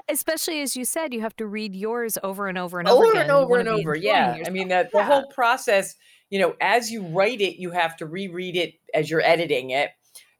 Especially 0.07 0.61
as 0.61 0.75
you 0.75 0.85
said, 0.85 1.13
you 1.13 1.21
have 1.21 1.35
to 1.35 1.45
read 1.45 1.75
yours 1.75 2.17
over 2.23 2.47
and 2.47 2.57
over 2.57 2.79
and 2.79 2.87
over, 2.87 3.03
Over 3.03 3.11
again. 3.11 3.21
and 3.23 3.31
over 3.31 3.57
and 3.59 3.69
over. 3.69 3.95
Yeah. 3.95 4.37
I 4.45 4.49
mean, 4.49 4.69
that 4.69 4.91
the 4.91 5.03
whole 5.03 5.27
process, 5.27 5.95
you 6.29 6.39
know, 6.39 6.55
as 6.61 6.91
you 6.91 7.03
write 7.03 7.41
it, 7.41 7.59
you 7.59 7.71
have 7.71 7.95
to 7.97 8.05
reread 8.05 8.55
it 8.55 8.75
as 8.93 9.09
you're 9.09 9.21
editing 9.21 9.69
it. 9.71 9.91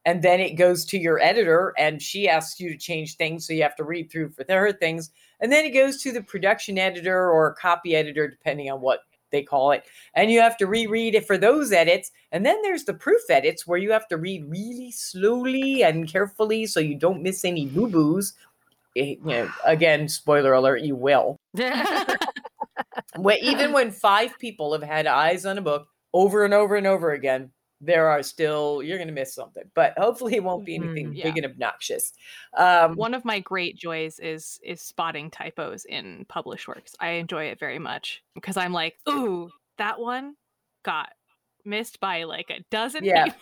And 0.05 0.23
then 0.23 0.39
it 0.39 0.55
goes 0.55 0.85
to 0.85 0.97
your 0.97 1.19
editor 1.19 1.73
and 1.77 2.01
she 2.01 2.27
asks 2.27 2.59
you 2.59 2.71
to 2.71 2.77
change 2.77 3.17
things. 3.17 3.45
So 3.45 3.53
you 3.53 3.61
have 3.61 3.75
to 3.75 3.83
read 3.83 4.09
through 4.09 4.29
for 4.29 4.45
her 4.47 4.71
things. 4.71 5.11
And 5.41 5.51
then 5.51 5.65
it 5.65 5.71
goes 5.71 6.01
to 6.03 6.11
the 6.11 6.23
production 6.23 6.77
editor 6.79 7.29
or 7.29 7.53
copy 7.53 7.95
editor, 7.95 8.27
depending 8.27 8.71
on 8.71 8.81
what 8.81 9.01
they 9.31 9.43
call 9.43 9.71
it. 9.71 9.83
And 10.13 10.31
you 10.31 10.41
have 10.41 10.57
to 10.57 10.67
reread 10.67 11.15
it 11.15 11.25
for 11.25 11.37
those 11.37 11.71
edits. 11.71 12.11
And 12.31 12.45
then 12.45 12.61
there's 12.61 12.83
the 12.83 12.93
proof 12.93 13.21
edits 13.29 13.65
where 13.65 13.77
you 13.77 13.91
have 13.91 14.07
to 14.09 14.17
read 14.17 14.49
really 14.49 14.91
slowly 14.91 15.83
and 15.83 16.07
carefully 16.07 16.65
so 16.65 16.79
you 16.79 16.95
don't 16.95 17.23
miss 17.23 17.45
any 17.45 17.65
boo 17.67 17.87
boos. 17.87 18.33
Eh, 18.95 19.15
you 19.23 19.25
know, 19.25 19.51
again, 19.65 20.07
spoiler 20.07 20.53
alert, 20.53 20.81
you 20.81 20.95
will. 20.95 21.37
Even 23.41 23.71
when 23.71 23.91
five 23.91 24.37
people 24.39 24.73
have 24.73 24.83
had 24.83 25.07
eyes 25.07 25.45
on 25.45 25.57
a 25.57 25.61
book 25.61 25.87
over 26.13 26.45
and 26.45 26.53
over 26.53 26.75
and 26.75 26.87
over 26.87 27.11
again, 27.11 27.51
there 27.81 28.07
are 28.09 28.23
still 28.23 28.81
you're 28.83 28.97
going 28.97 29.07
to 29.07 29.13
miss 29.13 29.33
something. 29.33 29.63
But 29.73 29.93
hopefully, 29.97 30.35
it 30.35 30.43
won't 30.43 30.65
be 30.65 30.75
anything 30.75 31.11
Mm, 31.11 31.21
big 31.21 31.37
and 31.37 31.45
obnoxious. 31.45 32.13
Um, 32.57 32.95
One 32.95 33.13
of 33.13 33.23
my 33.25 33.39
great 33.39 33.77
joys 33.77 34.19
is 34.19 34.59
is 34.63 34.81
spotting 34.81 35.31
typos 35.31 35.85
in 35.85 36.25
published 36.27 36.67
works. 36.67 36.95
I 36.99 37.11
enjoy 37.11 37.45
it 37.45 37.59
very 37.59 37.79
much 37.79 38.23
because 38.35 38.57
I'm 38.57 38.73
like, 38.73 38.97
ooh, 39.07 39.49
that 39.77 39.99
one 39.99 40.35
got 40.83 41.09
missed 41.65 41.99
by 41.99 42.23
like 42.23 42.49
a 42.49 42.63
dozen 42.71 43.03
Yeah. 43.05 43.25
people. 43.25 43.37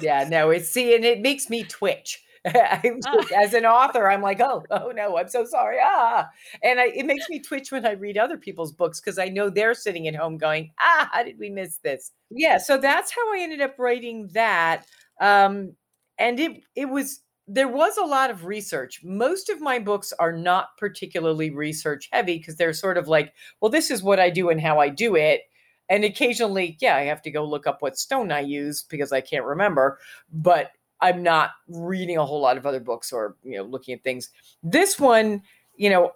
yeah, 0.00 0.24
no, 0.28 0.50
it's 0.50 0.68
see, 0.68 0.94
and 0.94 1.04
it 1.04 1.20
makes 1.20 1.48
me 1.50 1.64
twitch. 1.64 2.22
As 3.36 3.54
an 3.54 3.66
author, 3.66 4.10
I'm 4.10 4.22
like, 4.22 4.40
oh, 4.40 4.64
oh 4.70 4.92
no, 4.94 5.16
I'm 5.16 5.28
so 5.28 5.44
sorry. 5.44 5.78
Ah, 5.82 6.28
and 6.62 6.78
I, 6.78 6.86
it 6.86 7.06
makes 7.06 7.28
me 7.28 7.40
twitch 7.40 7.72
when 7.72 7.84
I 7.84 7.92
read 7.92 8.18
other 8.18 8.36
people's 8.36 8.72
books 8.72 9.00
because 9.00 9.18
I 9.18 9.26
know 9.26 9.50
they're 9.50 9.74
sitting 9.74 10.06
at 10.08 10.14
home 10.14 10.38
going, 10.38 10.70
ah, 10.80 11.08
how 11.12 11.22
did 11.22 11.38
we 11.38 11.50
miss 11.50 11.78
this? 11.78 12.12
Yeah, 12.30 12.58
so 12.58 12.78
that's 12.78 13.10
how 13.12 13.32
I 13.34 13.40
ended 13.40 13.60
up 13.60 13.78
writing 13.78 14.28
that. 14.32 14.86
Um, 15.20 15.72
and 16.18 16.38
it 16.38 16.62
it 16.74 16.86
was 16.88 17.20
there 17.48 17.68
was 17.68 17.96
a 17.96 18.04
lot 18.04 18.30
of 18.30 18.44
research. 18.44 19.02
Most 19.04 19.48
of 19.48 19.60
my 19.60 19.78
books 19.78 20.12
are 20.18 20.32
not 20.32 20.76
particularly 20.78 21.50
research 21.50 22.08
heavy 22.12 22.38
because 22.38 22.56
they're 22.56 22.72
sort 22.72 22.98
of 22.98 23.06
like, 23.08 23.32
well, 23.60 23.70
this 23.70 23.90
is 23.90 24.02
what 24.02 24.18
I 24.18 24.30
do 24.30 24.48
and 24.50 24.60
how 24.60 24.80
I 24.80 24.88
do 24.88 25.14
it. 25.14 25.42
And 25.88 26.04
occasionally, 26.04 26.76
yeah, 26.80 26.96
I 26.96 27.02
have 27.02 27.22
to 27.22 27.30
go 27.30 27.44
look 27.44 27.66
up 27.66 27.80
what 27.80 27.96
stone 27.96 28.32
I 28.32 28.40
use 28.40 28.82
because 28.82 29.12
I 29.12 29.20
can't 29.20 29.44
remember. 29.44 29.98
But 30.32 30.72
I'm 31.00 31.22
not 31.22 31.50
reading 31.68 32.16
a 32.16 32.24
whole 32.24 32.40
lot 32.40 32.56
of 32.56 32.66
other 32.66 32.80
books 32.80 33.12
or, 33.12 33.36
you 33.42 33.56
know, 33.56 33.64
looking 33.64 33.94
at 33.94 34.02
things. 34.02 34.30
This 34.62 34.98
one, 34.98 35.42
you 35.76 35.90
know, 35.90 36.12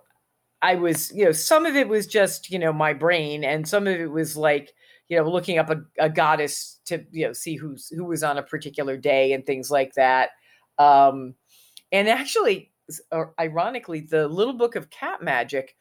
I 0.63 0.75
was, 0.75 1.13
you 1.13 1.25
know, 1.25 1.33
some 1.33 1.67
of 1.67 1.77
it 1.77 1.89
was 1.89 2.07
just, 2.07 2.51
you 2.51 2.59
know, 2.59 2.73
my 2.73 2.93
brain, 2.93 3.45
and 3.45 3.67
some 3.67 3.87
of 3.87 3.99
it 3.99 4.11
was 4.11 4.37
like, 4.37 4.73
you 5.09 5.17
know, 5.17 5.29
looking 5.29 5.59
up 5.59 5.71
a, 5.71 5.83
a 5.99 6.09
goddess 6.09 6.81
to, 6.87 7.05
you 7.11 7.27
know, 7.27 7.33
see 7.33 7.57
who's 7.57 7.89
who 7.89 8.05
was 8.05 8.23
on 8.23 8.39
a 8.39 8.43
particular 8.43 8.97
day 8.97 9.33
and 9.33 9.45
things 9.45 9.71
like 9.71 9.95
that. 9.95 10.31
Um, 10.79 11.35
and 11.93 12.09
actually, 12.09 12.73
ironically, 13.39 14.01
the 14.01 14.29
little 14.29 14.55
book 14.55 14.77
of 14.77 14.91
cat 14.91 15.23
magic, 15.23 15.77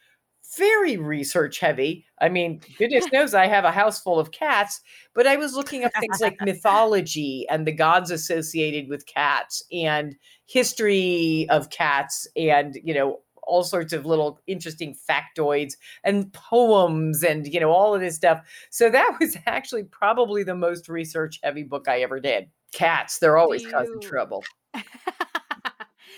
very 0.57 0.97
research 0.97 1.59
heavy. 1.59 2.05
I 2.21 2.29
mean, 2.29 2.61
goodness 2.77 3.11
knows 3.11 3.33
I 3.33 3.47
have 3.47 3.65
a 3.65 3.71
house 3.71 4.01
full 4.01 4.19
of 4.19 4.31
cats, 4.31 4.81
but 5.13 5.27
I 5.27 5.35
was 5.35 5.53
looking 5.53 5.83
up 5.83 5.91
things 5.99 6.19
like 6.19 6.37
mythology 6.41 7.45
and 7.49 7.67
the 7.67 7.71
gods 7.71 8.11
associated 8.11 8.89
with 8.89 9.05
cats 9.05 9.63
and 9.71 10.15
history 10.47 11.47
of 11.49 11.69
cats 11.69 12.27
and, 12.35 12.77
you 12.83 12.93
know, 12.93 13.19
all 13.43 13.63
sorts 13.63 13.93
of 13.93 14.05
little 14.05 14.39
interesting 14.45 14.95
factoids 15.09 15.73
and 16.03 16.31
poems 16.33 17.23
and 17.23 17.47
you 17.51 17.59
know 17.59 17.71
all 17.71 17.95
of 17.95 18.01
this 18.01 18.15
stuff 18.15 18.41
so 18.69 18.91
that 18.91 19.17
was 19.19 19.35
actually 19.47 19.81
probably 19.81 20.43
the 20.43 20.53
most 20.53 20.87
research 20.87 21.39
heavy 21.41 21.63
book 21.63 21.87
i 21.87 22.01
ever 22.01 22.19
did 22.19 22.47
cats 22.73 23.17
they're 23.17 23.39
always 23.39 23.63
Do 23.63 23.71
causing 23.71 23.99
trouble 24.01 24.43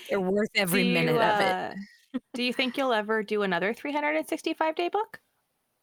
They're 0.10 0.20
worth 0.20 0.50
every 0.56 0.84
you, 0.88 0.94
minute 0.94 1.15
of 1.15 1.39
it. 1.39 1.56
uh, 1.56 1.72
do 2.34 2.43
you 2.43 2.54
think 2.54 2.78
you'll 2.78 2.93
ever 2.93 3.24
do 3.24 3.41
another 3.43 3.74
365 3.74 4.76
day 4.76 4.89
book? 4.89 5.19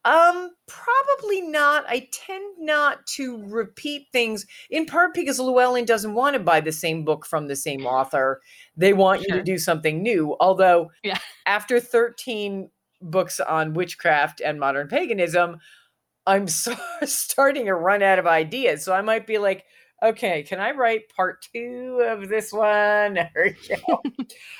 Um, 0.05 0.53
probably 0.67 1.43
not. 1.43 1.85
I 1.89 2.09
tend 2.13 2.45
not 2.59 3.05
to 3.17 3.45
repeat 3.47 4.07
things 4.13 4.47
in 4.71 4.87
part 4.87 5.13
because 5.13 5.39
Llewellyn 5.39 5.85
doesn't 5.85 6.15
want 6.15 6.35
to 6.35 6.41
buy 6.41 6.61
the 6.61 6.73
same 6.73 7.05
book 7.05 7.27
from 7.27 7.47
the 7.49 7.57
same 7.57 7.85
author. 7.85 8.41
They 8.77 8.93
want 8.93 9.23
you 9.23 9.35
to 9.35 9.43
do 9.43 9.59
something 9.59 10.03
new. 10.03 10.37
Although, 10.41 10.91
Yeah. 11.03 11.19
after 11.47 11.81
13 11.81 12.71
books 13.03 13.41
on 13.41 13.75
witchcraft 13.75 14.41
and 14.41 14.59
modern 14.59 14.89
paganism, 14.89 15.59
I'm 16.27 16.49
so, 16.49 16.75
starting 17.05 17.67
to 17.67 17.75
run 17.75 18.03
out 18.03 18.19
of 18.19 18.27
ideas. 18.27 18.85
So 18.85 18.93
I 18.95 19.03
might 19.03 19.27
be 19.27 19.39
like, 19.39 19.65
okay, 20.03 20.43
can 20.45 20.61
I 20.61 20.73
write 20.73 21.11
part 21.15 21.45
two 21.53 22.01
of 22.09 22.29
this 22.29 22.53
one? 22.53 23.19
Or, 23.37 23.47
you 23.47 23.77
know, 23.89 24.03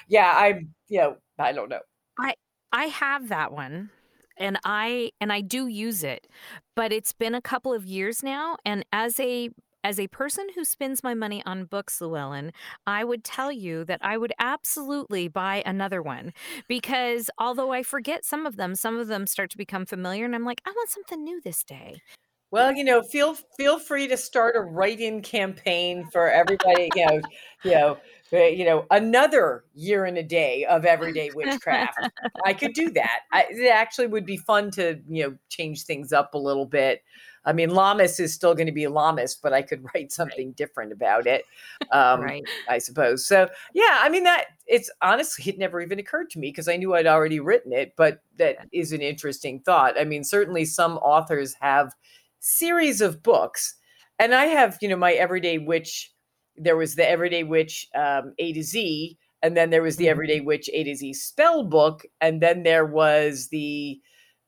yeah, 0.09 0.33
I'm, 0.37 0.75
you 0.89 0.99
know, 1.01 1.17
I 1.39 1.53
don't 1.53 1.69
know. 1.69 1.81
I 2.19 2.35
I 2.73 2.87
have 2.87 3.29
that 3.29 3.53
one 3.53 3.91
and 4.37 4.59
I 4.65 5.13
and 5.21 5.33
I 5.33 5.41
do 5.41 5.67
use 5.67 6.05
it, 6.05 6.27
but 6.75 6.93
it's 6.93 7.13
been 7.13 7.35
a 7.35 7.43
couple 7.43 7.73
of 7.73 7.87
years 7.87 8.23
now 8.23 8.57
and 8.65 8.85
as 8.93 9.19
a 9.21 9.51
as 9.85 10.01
a 10.01 10.09
person 10.09 10.49
who 10.55 10.65
spends 10.65 11.05
my 11.05 11.15
money 11.15 11.43
on 11.47 11.65
books, 11.65 12.01
Llewellyn, 12.01 12.53
I 12.87 13.05
would 13.05 13.23
tell 13.23 13.53
you 13.53 13.85
that 13.85 14.01
I 14.03 14.19
would 14.19 14.33
absolutely 14.39 15.29
buy 15.29 15.63
another 15.65 16.03
one 16.03 16.33
because 16.69 17.31
although 17.39 17.73
I 17.73 17.85
forget 17.85 18.25
some 18.25 18.45
of 18.45 18.57
them, 18.57 18.75
some 18.75 18.99
of 18.99 19.07
them 19.07 19.27
start 19.27 19.51
to 19.51 19.57
become 19.57 19.87
familiar 19.87 20.25
and 20.25 20.35
I'm 20.35 20.45
like, 20.45 20.61
I 20.67 20.71
want 20.71 20.91
something 20.91 21.23
new 21.23 21.41
this 21.41 21.63
day. 21.63 22.03
Well, 22.51 22.73
you 22.73 22.85
know, 22.85 23.03
feel 23.03 23.35
feel 23.57 23.79
free 23.79 24.09
to 24.09 24.17
start 24.17 24.57
a 24.57 24.61
write-in 24.61 25.21
campaign 25.21 26.09
for 26.11 26.31
everybody. 26.31 26.89
You 26.95 27.07
know, 27.07 27.21
you 27.63 27.71
know, 27.73 27.99
uh, 28.33 28.45
you 28.45 28.65
know, 28.65 28.87
another 28.91 29.65
year 29.75 30.07
and 30.07 30.17
a 30.17 30.23
day 30.23 30.65
of 30.65 30.87
everyday 30.87 31.31
witchcraft. 31.35 31.99
I 32.47 32.55
could 32.55 32.73
do 32.73 32.91
that. 32.91 33.21
I, 33.33 33.47
it 33.51 33.69
actually 33.69 34.07
would 34.07 34.25
be 34.25 34.39
fun 34.39 34.71
to 34.73 34.99
you 35.09 35.25
know 35.25 35.37
change 35.51 35.85
things 35.85 36.13
up 36.13 36.33
a 36.33 36.39
little 36.39 36.67
bit. 36.67 37.03
I 37.45 37.53
mean, 37.53 37.71
Lammas 37.71 38.21
is 38.21 38.35
still 38.35 38.55
going 38.55 38.67
to 38.67 38.73
be 38.73 38.85
Lammas, 38.85 39.37
but 39.41 39.53
I 39.53 39.63
could 39.63 39.85
write 39.95 40.13
something 40.13 40.53
different 40.53 40.93
about 40.93 41.27
it. 41.27 41.45
Um, 41.93 42.21
right. 42.21 42.45
I 42.69 42.79
suppose. 42.79 43.25
So 43.27 43.49
yeah, 43.75 43.99
I 44.01 44.09
mean 44.09 44.25
that 44.25 44.47
it's 44.67 44.91
honestly 45.03 45.51
it 45.51 45.59
never 45.59 45.81
even 45.81 45.99
occurred 45.99 46.31
to 46.31 46.39
me 46.39 46.49
because 46.49 46.69
I 46.69 46.77
knew 46.77 46.95
I'd 46.95 47.07
already 47.07 47.41
written 47.41 47.73
it, 47.73 47.95
but 47.97 48.23
that 48.37 48.57
is 48.73 48.93
an 48.93 49.03
interesting 49.03 49.61
thought. 49.61 49.99
I 49.99 50.05
mean, 50.05 50.25
certainly 50.25 50.65
some 50.65 50.97
authors 50.99 51.55
have 51.61 51.95
series 52.41 53.01
of 53.01 53.23
books, 53.23 53.75
and 54.19 54.35
I 54.35 54.47
have, 54.47 54.79
you 54.81 54.89
know, 54.89 54.97
my 54.97 55.13
Everyday 55.13 55.59
Witch. 55.59 56.13
There 56.57 56.77
was 56.77 56.95
the 56.97 57.09
Everyday 57.09 57.45
Witch 57.45 57.87
um, 57.95 58.35
A 58.39 58.53
to 58.53 58.63
Z, 58.63 59.17
and 59.43 59.57
then 59.57 59.71
there 59.71 59.83
was 59.83 59.97
the 59.97 60.07
Mhm. 60.07 60.11
Everyday 60.11 60.41
Witch 60.41 60.69
A 60.73 60.85
to 60.85 60.95
Z 60.97 61.13
spell 61.15 61.65
book, 61.65 62.05
and 62.21 62.41
then 62.43 62.63
there 62.65 62.87
was 62.87 63.49
the 63.49 64.01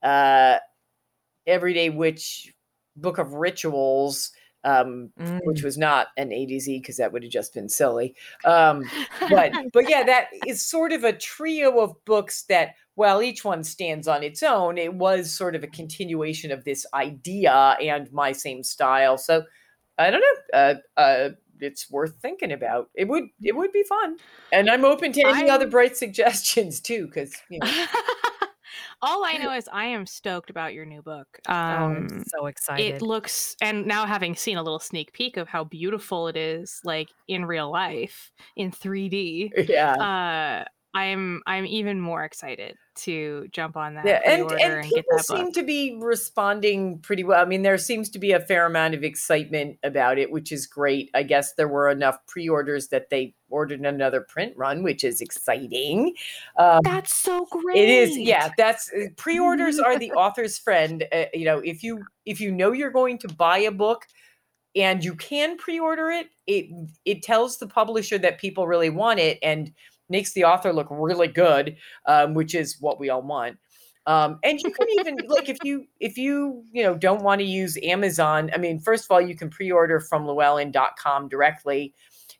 uh, 0.03 0.57
Everyday 1.47 1.89
Witch 1.89 2.53
book 2.95 3.17
of 3.17 3.33
rituals. 3.33 4.31
Um, 4.63 5.09
Mm. 5.19 5.39
which 5.43 5.63
was 5.63 5.75
not 5.77 6.09
an 6.17 6.31
A 6.31 6.45
to 6.45 6.59
Z 6.59 6.79
because 6.79 6.97
that 6.97 7.11
would 7.11 7.23
have 7.23 7.31
just 7.31 7.53
been 7.53 7.67
silly. 7.67 8.15
Um, 8.45 8.83
but 9.29 9.51
but 9.73 9.89
yeah, 9.89 10.03
that 10.03 10.27
is 10.47 10.63
sort 10.63 10.91
of 10.93 11.03
a 11.03 11.13
trio 11.13 11.79
of 11.79 11.95
books 12.05 12.43
that, 12.43 12.75
while 12.93 13.23
each 13.23 13.43
one 13.43 13.63
stands 13.63 14.07
on 14.07 14.21
its 14.21 14.43
own, 14.43 14.77
it 14.77 14.93
was 14.93 15.33
sort 15.33 15.55
of 15.55 15.63
a 15.63 15.67
continuation 15.67 16.51
of 16.51 16.63
this 16.63 16.85
idea 16.93 17.75
and 17.81 18.11
my 18.13 18.31
same 18.33 18.61
style. 18.63 19.17
So 19.17 19.43
I 19.97 20.11
don't 20.11 20.21
know. 20.21 20.59
Uh, 20.59 20.75
uh, 20.99 21.29
it's 21.59 21.89
worth 21.89 22.15
thinking 22.21 22.51
about. 22.51 22.89
It 22.95 23.07
would 23.07 23.25
it 23.41 23.55
would 23.55 23.71
be 23.71 23.83
fun, 23.83 24.17
and 24.51 24.69
I'm 24.69 24.85
open 24.85 25.11
to 25.13 25.21
any 25.25 25.49
other 25.49 25.65
I'm- 25.65 25.71
bright 25.71 25.97
suggestions 25.97 26.79
too. 26.81 27.07
Because 27.07 27.35
you 27.49 27.59
know, 27.59 27.67
All 29.01 29.23
I 29.23 29.33
know 29.37 29.51
is 29.53 29.67
I 29.71 29.85
am 29.85 30.05
stoked 30.05 30.49
about 30.49 30.73
your 30.73 30.85
new 30.85 31.01
book. 31.01 31.39
Oh, 31.47 31.53
I'm 31.53 32.07
Um, 32.07 32.23
so 32.27 32.45
excited. 32.47 32.95
it 32.95 33.01
looks, 33.01 33.55
and 33.61 33.85
now 33.85 34.05
having 34.05 34.35
seen 34.35 34.57
a 34.57 34.63
little 34.63 34.79
sneak 34.79 35.13
peek 35.13 35.37
of 35.37 35.47
how 35.47 35.63
beautiful 35.63 36.27
it 36.27 36.37
is, 36.37 36.79
like 36.83 37.09
in 37.27 37.45
real 37.45 37.71
life 37.71 38.31
in 38.55 38.71
3D, 38.71 39.51
yeah. 39.69 39.93
uh, 39.95 40.65
I'm 40.93 41.41
I'm 41.47 41.65
even 41.65 42.01
more 42.01 42.25
excited 42.25 42.75
to 42.93 43.47
jump 43.51 43.77
on 43.77 43.95
that 43.95 44.05
yeah, 44.05 44.19
and, 44.25 44.51
and 44.51 44.61
and, 44.61 44.83
people 44.83 45.17
book. 45.17 45.25
seem 45.25 45.53
to 45.53 45.63
be 45.63 45.97
responding 45.97 46.99
pretty 46.99 47.23
well. 47.23 47.41
I 47.41 47.45
mean, 47.45 47.61
there 47.61 47.77
seems 47.77 48.09
to 48.09 48.19
be 48.19 48.33
a 48.33 48.41
fair 48.41 48.65
amount 48.65 48.93
of 48.93 49.03
excitement 49.03 49.77
about 49.83 50.17
it, 50.17 50.31
which 50.31 50.51
is 50.51 50.67
great. 50.67 51.09
I 51.13 51.23
guess 51.23 51.53
there 51.53 51.69
were 51.69 51.89
enough 51.89 52.17
pre-orders 52.27 52.89
that 52.89 53.09
they 53.09 53.35
ordered 53.49 53.81
another 53.81 54.21
print 54.21 54.53
run, 54.57 54.83
which 54.83 55.05
is 55.05 55.21
exciting. 55.21 56.13
Um, 56.57 56.81
That's 56.83 57.13
so 57.13 57.45
great. 57.49 57.77
it 57.77 57.89
is, 57.89 58.17
yeah. 58.17 58.49
That's 58.57 58.91
uh, 58.91 59.07
pre-orders 59.15 59.79
are 59.79 59.97
the 59.97 60.11
author's 60.17 60.59
friend. 60.59 61.05
Uh, 61.13 61.25
you 61.33 61.45
know, 61.45 61.59
if 61.59 61.83
you 61.83 62.03
if 62.25 62.41
you 62.41 62.51
know 62.51 62.73
you're 62.73 62.91
going 62.91 63.17
to 63.19 63.29
buy 63.29 63.59
a 63.59 63.71
book 63.71 64.07
and 64.75 65.03
you 65.03 65.15
can 65.15 65.57
pre-order 65.57 66.09
it, 66.09 66.27
it 66.47 66.65
it 67.05 67.23
tells 67.23 67.57
the 67.59 67.67
publisher 67.67 68.17
that 68.17 68.39
people 68.39 68.67
really 68.67 68.89
want 68.89 69.19
it 69.19 69.39
and 69.41 69.71
makes 70.11 70.33
the 70.33 70.43
author 70.43 70.71
look 70.71 70.87
really 70.91 71.27
good, 71.27 71.77
um, 72.05 72.35
which 72.35 72.53
is 72.53 72.77
what 72.79 72.99
we 72.99 73.09
all 73.09 73.23
want. 73.23 73.57
Um, 74.07 74.39
and 74.43 74.59
you 74.59 74.71
can 74.71 74.87
even 74.99 75.17
like 75.27 75.49
if 75.49 75.57
you 75.63 75.85
if 75.99 76.17
you 76.17 76.63
you 76.71 76.83
know 76.83 76.95
don't 76.95 77.23
want 77.23 77.39
to 77.39 77.45
use 77.45 77.77
Amazon. 77.83 78.51
I 78.53 78.57
mean, 78.57 78.79
first 78.79 79.05
of 79.05 79.11
all, 79.11 79.21
you 79.21 79.35
can 79.35 79.49
pre-order 79.49 79.99
from 79.99 80.25
Llewellyn.com 80.25 81.29
directly, 81.29 81.93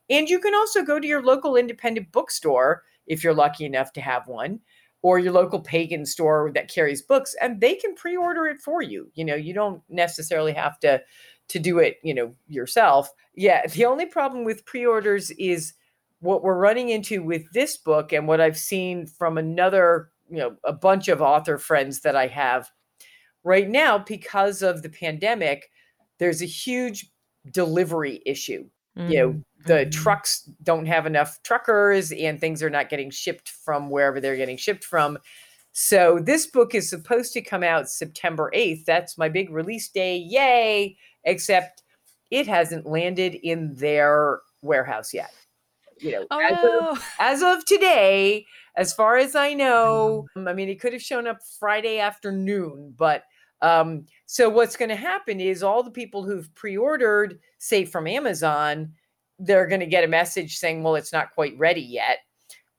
and 0.09 0.29
you 0.29 0.39
can 0.39 0.53
also 0.55 0.83
go 0.83 0.99
to 0.99 1.07
your 1.07 1.23
local 1.23 1.55
independent 1.55 2.11
bookstore 2.11 2.83
if 3.07 3.23
you're 3.23 3.33
lucky 3.33 3.65
enough 3.65 3.93
to 3.93 4.01
have 4.01 4.27
one, 4.27 4.59
or 5.01 5.19
your 5.19 5.33
local 5.33 5.59
pagan 5.59 6.05
store 6.05 6.51
that 6.53 6.71
carries 6.71 7.01
books, 7.01 7.35
and 7.41 7.61
they 7.61 7.75
can 7.75 7.95
pre-order 7.95 8.45
it 8.45 8.61
for 8.61 8.81
you. 8.81 9.11
You 9.13 9.25
know, 9.25 9.35
you 9.35 9.53
don't 9.53 9.81
necessarily 9.89 10.53
have 10.53 10.79
to 10.79 11.01
to 11.49 11.59
do 11.59 11.79
it, 11.79 11.97
you 12.03 12.13
know, 12.13 12.33
yourself. 12.47 13.09
Yeah, 13.35 13.67
the 13.67 13.85
only 13.85 14.05
problem 14.05 14.45
with 14.45 14.65
pre-orders 14.65 15.31
is 15.31 15.73
what 16.21 16.43
we're 16.43 16.57
running 16.57 16.89
into 16.89 17.21
with 17.23 17.43
this 17.53 17.77
book 17.77 18.13
and 18.13 18.27
what 18.27 18.39
I've 18.41 18.57
seen 18.57 19.05
from 19.05 19.37
another, 19.37 20.11
you 20.29 20.37
know, 20.37 20.55
a 20.63 20.73
bunch 20.73 21.07
of 21.07 21.21
author 21.21 21.57
friends 21.57 22.01
that 22.01 22.15
I 22.15 22.27
have 22.27 22.69
right 23.43 23.69
now 23.69 23.97
because 23.97 24.61
of 24.61 24.81
the 24.81 24.89
pandemic, 24.89 25.69
there's 26.19 26.41
a 26.41 26.45
huge 26.45 27.11
delivery 27.51 28.21
issue. 28.25 28.69
You 28.95 29.17
know, 29.17 29.29
Mm, 29.29 29.43
the 29.65 29.85
mhm. 29.85 29.91
trucks 29.91 30.49
don't 30.63 30.85
have 30.85 31.05
enough 31.05 31.41
truckers 31.43 32.11
and 32.11 32.39
things 32.39 32.61
are 32.61 32.69
not 32.69 32.89
getting 32.89 33.09
shipped 33.09 33.49
from 33.49 33.89
wherever 33.89 34.19
they're 34.19 34.35
getting 34.35 34.57
shipped 34.57 34.83
from. 34.83 35.17
So 35.71 36.19
this 36.21 36.45
book 36.47 36.75
is 36.75 36.89
supposed 36.89 37.31
to 37.33 37.41
come 37.41 37.63
out 37.63 37.89
September 37.89 38.51
8th. 38.53 38.83
That's 38.85 39.17
my 39.17 39.29
big 39.29 39.49
release 39.49 39.87
day. 39.89 40.17
Yay! 40.17 40.97
Except 41.23 41.83
it 42.31 42.47
hasn't 42.47 42.85
landed 42.85 43.35
in 43.35 43.73
their 43.75 44.41
warehouse 44.61 45.13
yet. 45.13 45.31
You 46.01 46.11
know, 46.11 46.27
as, 46.31 46.51
of, 46.51 46.59
Oh, 46.63 47.05
as 47.19 47.43
of 47.43 47.65
today, 47.65 48.45
as 48.75 48.93
far 48.93 49.17
as 49.17 49.35
I 49.35 49.53
know, 49.53 50.27
um, 50.35 50.47
I 50.47 50.53
mean, 50.53 50.69
it 50.69 50.79
could 50.79 50.93
have 50.93 51.01
shown 51.01 51.27
up 51.27 51.39
Friday 51.59 51.99
afternoon, 51.99 52.93
but 52.97 53.23
um, 53.61 54.05
so 54.25 54.49
what's 54.49 54.75
going 54.75 54.89
to 54.89 54.95
happen 54.95 55.39
is 55.39 55.61
all 55.61 55.83
the 55.83 55.91
people 55.91 56.23
who've 56.23 56.53
pre-ordered, 56.55 57.39
say 57.59 57.85
from 57.85 58.07
Amazon, 58.07 58.93
they're 59.37 59.67
going 59.67 59.81
to 59.81 59.85
get 59.85 60.03
a 60.03 60.07
message 60.07 60.57
saying, 60.57 60.83
"Well, 60.83 60.95
it's 60.95 61.13
not 61.13 61.31
quite 61.33 61.57
ready 61.57 61.81
yet," 61.81 62.19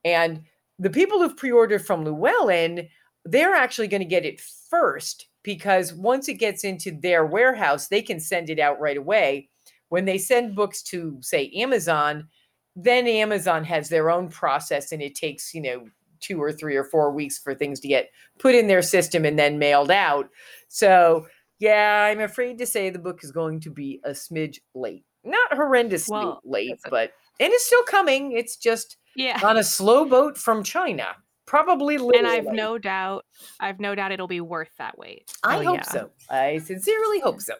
and 0.04 0.42
the 0.78 0.90
people 0.90 1.20
who've 1.20 1.36
pre-ordered 1.36 1.86
from 1.86 2.04
Llewellyn, 2.04 2.88
they're 3.24 3.54
actually 3.54 3.88
going 3.88 4.02
to 4.02 4.08
get 4.08 4.24
it 4.24 4.40
first 4.40 5.28
because 5.42 5.92
once 5.92 6.28
it 6.28 6.34
gets 6.34 6.64
into 6.64 6.90
their 6.90 7.24
warehouse, 7.26 7.88
they 7.88 8.02
can 8.02 8.18
send 8.20 8.50
it 8.50 8.58
out 8.58 8.80
right 8.80 8.96
away. 8.96 9.48
When 9.90 10.04
they 10.04 10.18
send 10.18 10.56
books 10.56 10.82
to, 10.84 11.18
say, 11.20 11.52
Amazon, 11.54 12.28
then 12.76 13.06
Amazon 13.06 13.64
has 13.64 13.88
their 13.88 14.10
own 14.10 14.28
process 14.28 14.92
and 14.92 15.02
it 15.02 15.14
takes, 15.14 15.52
you 15.54 15.60
know, 15.60 15.86
two 16.20 16.40
or 16.40 16.52
three 16.52 16.76
or 16.76 16.84
four 16.84 17.10
weeks 17.10 17.38
for 17.38 17.54
things 17.54 17.80
to 17.80 17.88
get 17.88 18.10
put 18.38 18.54
in 18.54 18.68
their 18.68 18.82
system 18.82 19.24
and 19.24 19.38
then 19.38 19.58
mailed 19.58 19.90
out. 19.90 20.28
So, 20.68 21.26
yeah, 21.58 22.08
I'm 22.10 22.20
afraid 22.20 22.58
to 22.58 22.66
say 22.66 22.90
the 22.90 22.98
book 22.98 23.24
is 23.24 23.32
going 23.32 23.60
to 23.60 23.70
be 23.70 24.00
a 24.04 24.10
smidge 24.10 24.58
late. 24.74 25.04
Not 25.24 25.50
horrendously 25.52 26.10
Well, 26.10 26.40
late, 26.44 26.80
but 26.90 27.12
and 27.38 27.52
it's 27.52 27.66
still 27.66 27.82
coming. 27.84 28.32
It's 28.32 28.56
just 28.56 28.96
yeah. 29.16 29.40
on 29.44 29.56
a 29.56 29.64
slow 29.64 30.04
boat 30.04 30.36
from 30.38 30.62
China. 30.64 31.08
Probably 31.46 31.96
And. 31.96 32.26
I've 32.26 32.46
no 32.46 32.78
doubt, 32.78 33.26
I've 33.60 33.78
no 33.78 33.94
doubt 33.94 34.12
it'll 34.12 34.26
be 34.28 34.40
worth 34.40 34.70
that 34.78 34.96
wait. 34.96 35.30
I 35.42 35.58
Oh, 35.58 35.64
hope 35.64 35.76
yeah. 35.76 35.82
so. 35.82 36.10
I 36.30 36.58
sincerely 36.58 37.20
hope 37.20 37.40
so. 37.40 37.54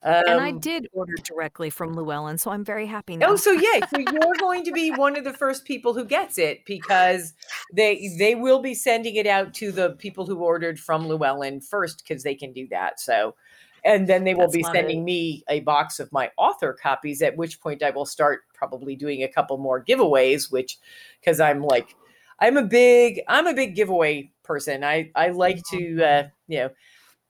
Um, 0.00 0.22
and 0.28 0.40
I 0.40 0.52
did 0.52 0.88
order 0.92 1.14
directly 1.24 1.70
from 1.70 1.92
Llewellyn, 1.92 2.38
so 2.38 2.52
I'm 2.52 2.64
very 2.64 2.86
happy 2.86 3.16
now. 3.16 3.30
Oh, 3.30 3.36
so 3.36 3.50
yeah, 3.50 3.84
so 3.88 3.98
you're 4.12 4.34
going 4.38 4.64
to 4.64 4.70
be 4.70 4.92
one 4.92 5.16
of 5.16 5.24
the 5.24 5.32
first 5.32 5.64
people 5.64 5.92
who 5.92 6.04
gets 6.04 6.38
it 6.38 6.64
because 6.64 7.32
they 7.74 8.14
they 8.16 8.36
will 8.36 8.60
be 8.60 8.74
sending 8.74 9.16
it 9.16 9.26
out 9.26 9.54
to 9.54 9.72
the 9.72 9.90
people 9.90 10.24
who 10.24 10.36
ordered 10.36 10.78
from 10.78 11.08
Llewellyn 11.08 11.60
first 11.60 12.04
because 12.06 12.22
they 12.22 12.36
can 12.36 12.52
do 12.52 12.68
that. 12.68 13.00
So, 13.00 13.34
and 13.84 14.08
then 14.08 14.22
they 14.22 14.34
will 14.34 14.42
That's 14.42 14.56
be 14.56 14.62
sending 14.62 15.04
me 15.04 15.42
a 15.48 15.60
box 15.60 15.98
of 15.98 16.12
my 16.12 16.30
author 16.38 16.74
copies. 16.80 17.20
At 17.20 17.36
which 17.36 17.60
point, 17.60 17.82
I 17.82 17.90
will 17.90 18.06
start 18.06 18.42
probably 18.54 18.94
doing 18.94 19.24
a 19.24 19.28
couple 19.28 19.58
more 19.58 19.84
giveaways, 19.84 20.50
which 20.52 20.78
because 21.20 21.40
I'm 21.40 21.60
like, 21.60 21.96
I'm 22.38 22.56
a 22.56 22.62
big 22.62 23.22
I'm 23.26 23.48
a 23.48 23.54
big 23.54 23.74
giveaway 23.74 24.30
person. 24.44 24.84
I 24.84 25.10
I 25.16 25.30
like 25.30 25.60
to 25.72 26.04
uh, 26.04 26.22
you 26.46 26.58
know. 26.58 26.70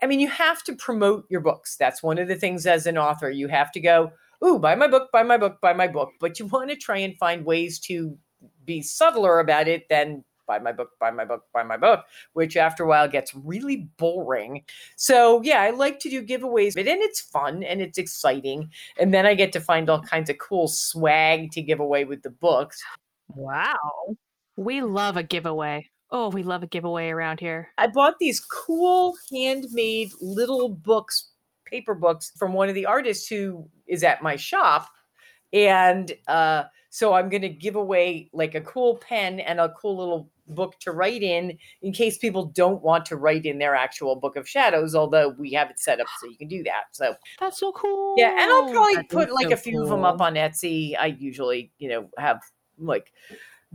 I 0.03 0.07
mean, 0.07 0.21
you 0.21 0.29
have 0.29 0.63
to 0.65 0.75
promote 0.75 1.27
your 1.29 1.41
books. 1.41 1.77
That's 1.77 2.03
one 2.03 2.19
of 2.19 2.29
the 2.29 2.37
things 2.37 2.67
as 2.67 2.87
an 2.87 2.99
author. 2.99 3.31
You 3.31 3.49
have 3.49 3.73
to 3.73 3.81
go, 3.81 4.13
ooh, 4.45 4.59
buy 4.59 4.75
my 4.75 4.89
book, 4.89 5.11
buy 5.13 5.23
my 5.23 5.37
book, 5.37 5.61
buy 5.61 5.73
my 5.73 5.89
book. 5.89 6.11
But 6.21 6.39
you 6.39 6.47
want 6.47 6.71
to 6.71 6.77
try 6.77 6.99
and 6.99 7.17
find 7.17 7.45
ways 7.45 7.79
to 7.81 8.17
be 8.65 8.83
subtler 8.83 9.41
about 9.41 9.67
it 9.67 9.89
than 9.89 10.25
buy 10.47 10.59
my 10.59 10.73
book, 10.73 10.91
buy 10.99 11.11
my 11.11 11.25
book, 11.25 11.45
buy 11.53 11.63
my 11.63 11.77
book, 11.77 12.05
which 12.33 12.57
after 12.57 12.83
a 12.83 12.89
while 12.89 13.07
gets 13.07 13.35
really 13.35 13.89
boring. 13.99 14.65
So 14.97 15.43
yeah, 15.43 15.61
I 15.61 15.71
like 15.71 16.01
to 16.01 16.11
do 16.11 16.25
giveaways, 16.25 16.75
but 16.75 16.89
and 16.89 17.03
it's 17.03 17.21
fun 17.21 17.63
and 17.63 17.81
it's 17.81 17.99
exciting. 17.99 18.71
And 18.99 19.13
then 19.13 19.27
I 19.27 19.35
get 19.35 19.53
to 19.53 19.61
find 19.61 19.91
all 19.91 20.01
kinds 20.01 20.31
of 20.31 20.39
cool 20.39 20.67
swag 20.67 21.53
to 21.53 21.63
give 21.63 21.81
away 21.81 22.05
with 22.05 22.23
the 22.23 22.31
books. 22.31 22.83
wow. 23.29 23.77
We 24.57 24.81
love 24.81 25.17
a 25.17 25.23
giveaway. 25.23 25.89
Oh, 26.11 26.31
we 26.31 26.43
love 26.43 26.63
a 26.63 26.67
giveaway 26.67 27.09
around 27.11 27.41
here. 27.41 27.69
I 27.77 27.87
bought 27.87 28.19
these 28.19 28.41
cool 28.41 29.15
handmade 29.31 30.11
little 30.21 30.69
books, 30.71 31.31
paper 31.67 31.95
books 31.95 32.33
from 32.39 32.53
one 32.53 32.69
of 32.69 32.75
the 32.75 32.87
artists 32.87 33.29
who 33.29 33.69
is 33.87 34.03
at 34.03 34.23
my 34.23 34.37
shop. 34.37 34.89
And 35.53 36.13
uh, 36.27 36.65
so 36.91 37.15
I'm 37.15 37.29
going 37.29 37.43
to 37.43 37.49
give 37.49 37.77
away 37.77 38.31
like 38.33 38.55
a 38.55 38.61
cool 38.63 38.97
pen 38.97 39.41
and 39.41 39.61
a 39.61 39.73
cool 39.81 39.97
little 39.99 40.31
book 40.49 40.79
to 40.81 40.93
write 40.93 41.23
in 41.23 41.59
in 41.83 41.93
case 41.93 42.17
people 42.17 42.47
don't 42.47 42.83
want 42.83 43.05
to 43.05 43.17
write 43.17 43.45
in 43.45 43.59
their 43.59 43.75
actual 43.75 44.17
book 44.17 44.37
of 44.37 44.49
shadows, 44.49 44.95
although 44.95 45.29
we 45.39 45.53
have 45.53 45.71
it 45.71 45.79
set 45.79 46.01
up 46.01 46.07
so 46.21 46.27
you 46.27 46.39
can 46.39 46.49
do 46.49 46.63
that. 46.65 46.85
So 46.93 47.15
That's 47.39 47.59
so 47.61 47.73
cool. 47.73 48.15
yeah, 48.17 48.31
and 48.31 48.51
I'll 48.51 48.73
probably 48.73 48.97
that 48.97 49.09
put 49.11 49.31
like 49.31 49.49
so 49.49 49.55
a 49.55 49.57
few 49.57 49.83
of 49.83 49.91
them 49.91 50.05
up 50.05 50.21
on 50.21 50.35
Etsy. 50.35 50.95
I 50.99 51.07
usually, 51.07 51.71
you 51.79 51.91
know, 51.91 52.09
have 52.17 52.41
like 52.79 53.13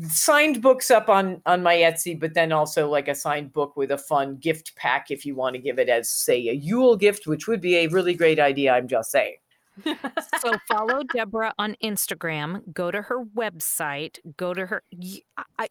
signed 0.02 0.62
books 0.62 0.90
up 0.92 1.10
on 1.10 1.42
on 1.46 1.62
my 1.64 1.76
Etsy, 1.76 2.20
but 2.20 2.34
then 2.34 2.52
also 2.52 2.90
like 2.90 3.08
a 3.08 3.16
signed 3.16 3.54
book 3.54 3.76
with 3.76 3.92
a 3.92 3.98
fun 3.98 4.38
gift 4.38 4.76
pack 4.76 5.12
if 5.12 5.26
you 5.26 5.36
want 5.36 5.56
to 5.56 5.62
give 5.62 5.80
it 5.80 5.90
as 5.90 6.10
say 6.10 6.48
a 6.50 6.54
Yule 6.54 6.96
gift, 6.96 7.28
which 7.28 7.48
would 7.48 7.62
be 7.62 7.78
a 7.78 7.88
really 7.88 8.14
great 8.14 8.40
idea. 8.40 8.74
I'm 8.74 8.88
just 8.88 9.12
saying. 9.12 9.36
So 10.40 10.54
follow 10.68 11.04
Deborah 11.14 11.54
on 11.58 11.78
Instagram. 11.82 12.62
Go 12.74 12.92
to 12.92 13.02
her 13.04 13.24
website. 13.24 14.20
Go 14.36 14.54
to 14.54 14.66
her. 14.66 14.84
I, 15.58 15.68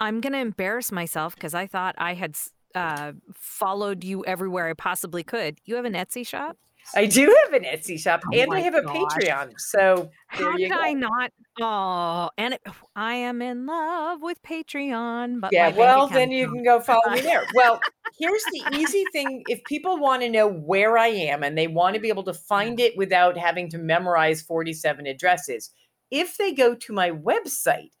I'm 0.00 0.20
gonna 0.20 0.38
embarrass 0.38 0.90
myself 0.90 1.34
because 1.34 1.54
I 1.54 1.66
thought 1.66 1.94
I 1.98 2.14
had 2.14 2.36
uh, 2.74 3.12
followed 3.34 4.04
you 4.04 4.24
everywhere 4.24 4.68
I 4.68 4.72
possibly 4.72 5.22
could. 5.22 5.58
You 5.64 5.74
have 5.76 5.84
an 5.84 5.92
Etsy 5.92 6.26
shop. 6.26 6.56
I 6.94 7.06
do 7.06 7.34
have 7.44 7.52
an 7.52 7.64
Etsy 7.64 7.98
shop 7.98 8.22
Oh 8.26 8.36
and 8.36 8.52
I 8.52 8.60
have 8.60 8.74
a. 8.74 8.82
Patreon. 8.82 9.52
So 9.58 10.10
How 10.26 10.56
did 10.56 10.70
go. 10.70 10.78
I 10.78 10.92
not? 10.92 11.32
Oh, 11.60 12.30
and 12.36 12.54
it, 12.54 12.60
oh, 12.66 12.74
I 12.96 13.14
am 13.14 13.42
in 13.42 13.66
love 13.66 14.22
with 14.22 14.42
Patreon. 14.42 15.40
But 15.40 15.52
yeah, 15.52 15.68
well, 15.68 16.08
then 16.08 16.30
you 16.30 16.50
can 16.50 16.64
go 16.64 16.80
follow 16.80 17.10
me 17.12 17.20
there. 17.20 17.44
Well, 17.54 17.80
here's 18.18 18.42
the 18.52 18.64
easy 18.76 19.04
thing 19.12 19.42
if 19.48 19.62
people 19.64 19.98
want 19.98 20.22
to 20.22 20.28
know 20.28 20.48
where 20.48 20.98
I 20.98 21.08
am 21.08 21.42
and 21.42 21.56
they 21.56 21.68
want 21.68 21.94
to 21.94 22.00
be 22.00 22.08
able 22.08 22.24
to 22.24 22.34
find 22.34 22.80
it 22.80 22.96
without 22.96 23.36
having 23.36 23.68
to 23.70 23.78
memorize 23.78 24.42
47 24.42 25.06
addresses, 25.06 25.70
if 26.10 26.36
they 26.38 26.52
go 26.52 26.74
to 26.74 26.92
my 26.92 27.10
website, 27.10 27.92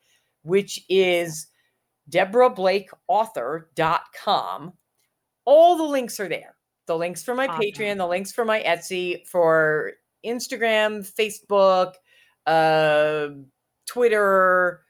which 0.42 0.84
is 0.88 1.46
deborahblakeauthor.com, 2.10 4.72
all 5.44 5.76
the 5.76 5.84
links 5.84 6.20
are 6.20 6.28
there. 6.28 6.56
The 6.90 6.98
links 6.98 7.22
for 7.22 7.36
my 7.36 7.46
Awesome. 7.46 7.62
Patreon, 7.62 7.98
the 7.98 8.06
links 8.08 8.32
for 8.32 8.44
my 8.44 8.60
Etsy, 8.64 9.24
for 9.24 9.92
Instagram, 10.26 11.08
Facebook, 11.08 11.92
uh, 12.46 13.28
Twitter, 13.86 14.82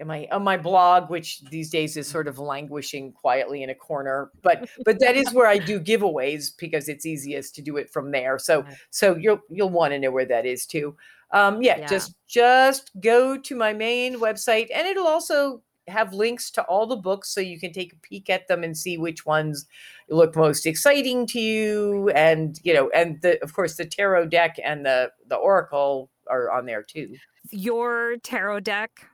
and 0.00 0.08
my 0.08 0.26
on 0.32 0.42
my 0.42 0.56
blog, 0.56 1.08
which 1.08 1.42
these 1.48 1.70
days 1.70 1.96
is 1.96 2.08
sort 2.08 2.26
of 2.26 2.40
languishing 2.40 3.12
quietly 3.12 3.62
in 3.62 3.70
a 3.70 3.76
corner. 3.76 4.32
But 4.42 4.68
but 4.84 4.98
that 4.98 5.14
is 5.14 5.32
where 5.32 5.46
I 5.46 5.58
do 5.58 5.78
giveaways 5.92 6.50
because 6.58 6.88
it's 6.88 7.06
easiest 7.06 7.54
to 7.54 7.62
do 7.62 7.76
it 7.76 7.90
from 7.90 8.10
there. 8.10 8.40
So 8.40 8.62
Right. 8.62 8.76
so 8.90 9.14
you'll 9.14 9.38
you'll 9.48 9.70
want 9.70 9.92
to 9.92 10.00
know 10.00 10.10
where 10.10 10.26
that 10.26 10.46
is 10.46 10.66
too. 10.66 10.96
Um, 11.30 11.62
yeah, 11.62 11.78
Yeah. 11.78 11.86
just 11.86 12.16
just 12.26 12.90
go 13.00 13.38
to 13.38 13.54
my 13.54 13.72
main 13.72 14.18
website, 14.18 14.66
and 14.74 14.84
it'll 14.88 15.06
also 15.06 15.62
have 15.88 16.12
links 16.12 16.50
to 16.50 16.62
all 16.64 16.86
the 16.86 16.96
books 16.96 17.32
so 17.32 17.40
you 17.40 17.58
can 17.58 17.72
take 17.72 17.92
a 17.92 17.96
peek 17.96 18.28
at 18.28 18.48
them 18.48 18.64
and 18.64 18.76
see 18.76 18.98
which 18.98 19.24
ones 19.24 19.66
look 20.10 20.34
most 20.36 20.66
exciting 20.66 21.26
to 21.26 21.40
you 21.40 22.08
and 22.10 22.58
you 22.62 22.74
know 22.74 22.90
and 22.94 23.20
the 23.22 23.42
of 23.42 23.52
course 23.52 23.76
the 23.76 23.84
tarot 23.84 24.26
deck 24.26 24.56
and 24.64 24.84
the 24.84 25.10
the 25.28 25.36
oracle 25.36 26.10
are 26.28 26.50
on 26.50 26.66
there 26.66 26.82
too 26.82 27.14
your 27.50 28.16
tarot 28.22 28.60
deck 28.60 29.06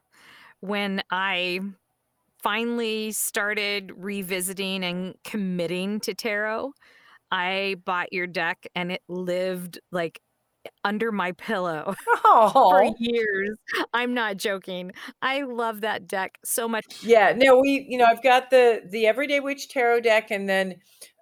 when 0.61 1.03
I 1.11 1.61
finally 2.43 3.13
started 3.13 3.93
revisiting 3.97 4.85
and 4.85 5.15
committing 5.25 6.01
to 6.01 6.15
tarot. 6.15 6.73
I 7.31 7.77
bought 7.85 8.13
your 8.13 8.27
deck 8.27 8.67
and 8.75 8.93
it 8.93 9.03
lived 9.09 9.79
like 9.91 10.21
under 10.85 11.13
my 11.13 11.33
pillow 11.33 11.95
for 12.05 12.19
oh 12.25 12.95
years. 12.99 13.57
I'm 13.93 14.15
not 14.15 14.37
joking. 14.37 14.93
I 15.21 15.43
love 15.43 15.81
that 15.83 16.07
deck 16.07 16.39
so 16.45 16.69
much. 16.69 16.85
yeah 17.03 17.33
no 17.37 17.59
we 17.59 17.87
you 17.89 17.99
know 17.99 18.05
i've 18.05 18.23
got 18.23 18.51
the 18.51 18.83
the 18.91 19.07
everyday 19.07 19.41
witch 19.41 19.69
tarot 19.69 20.01
deck 20.01 20.31
and 20.31 20.49
then 20.49 20.75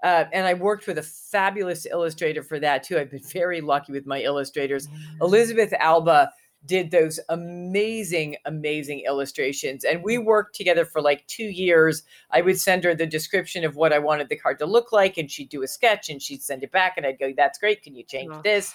uh 0.03 0.25
and 0.33 0.47
i 0.47 0.55
worked 0.55 0.87
with 0.87 0.99
a 0.99 1.03
fabulous 1.03 1.87
illustrator 1.87 2.43
for 2.43 2.59
that 2.59 2.83
too 2.83 2.99
i've 2.99 3.11
been 3.11 3.23
very 3.33 3.61
lucky 3.61 3.93
with 3.93 4.07
my 4.07 4.21
illustrators 4.23 4.89
Elisabeth 5.21 5.73
Alba 5.79 6.31
did 6.67 6.91
those 6.91 7.19
amazing, 7.31 8.37
amazing 8.45 9.03
illustrations. 9.07 9.85
And 9.85 10.03
we 10.03 10.19
worked 10.19 10.55
together 10.55 10.85
for 10.85 11.01
like 11.01 11.27
two 11.27 11.45
years. 11.45 12.03
I 12.31 12.43
would 12.43 12.61
send 12.61 12.85
her 12.85 12.95
the 12.95 13.07
description 13.07 13.65
of 13.65 13.77
what 13.77 13.93
I 13.93 13.99
wanted 13.99 14.29
the 14.29 14.37
card 14.37 14.59
to 14.59 14.67
look 14.67 14.93
like, 14.93 15.17
and 15.17 15.31
she'd 15.31 15.49
do 15.49 15.63
a 15.63 15.69
sketch 15.69 16.11
and 16.11 16.21
she'd 16.21 16.43
send 16.43 16.63
it 16.63 16.71
back. 16.71 16.95
And 16.97 17.07
I'd 17.07 17.19
go, 17.19 17.33
That's 17.35 17.59
great. 17.59 17.83
Can 17.83 17.95
you 17.95 18.05
change 18.05 18.35
this? 18.45 18.75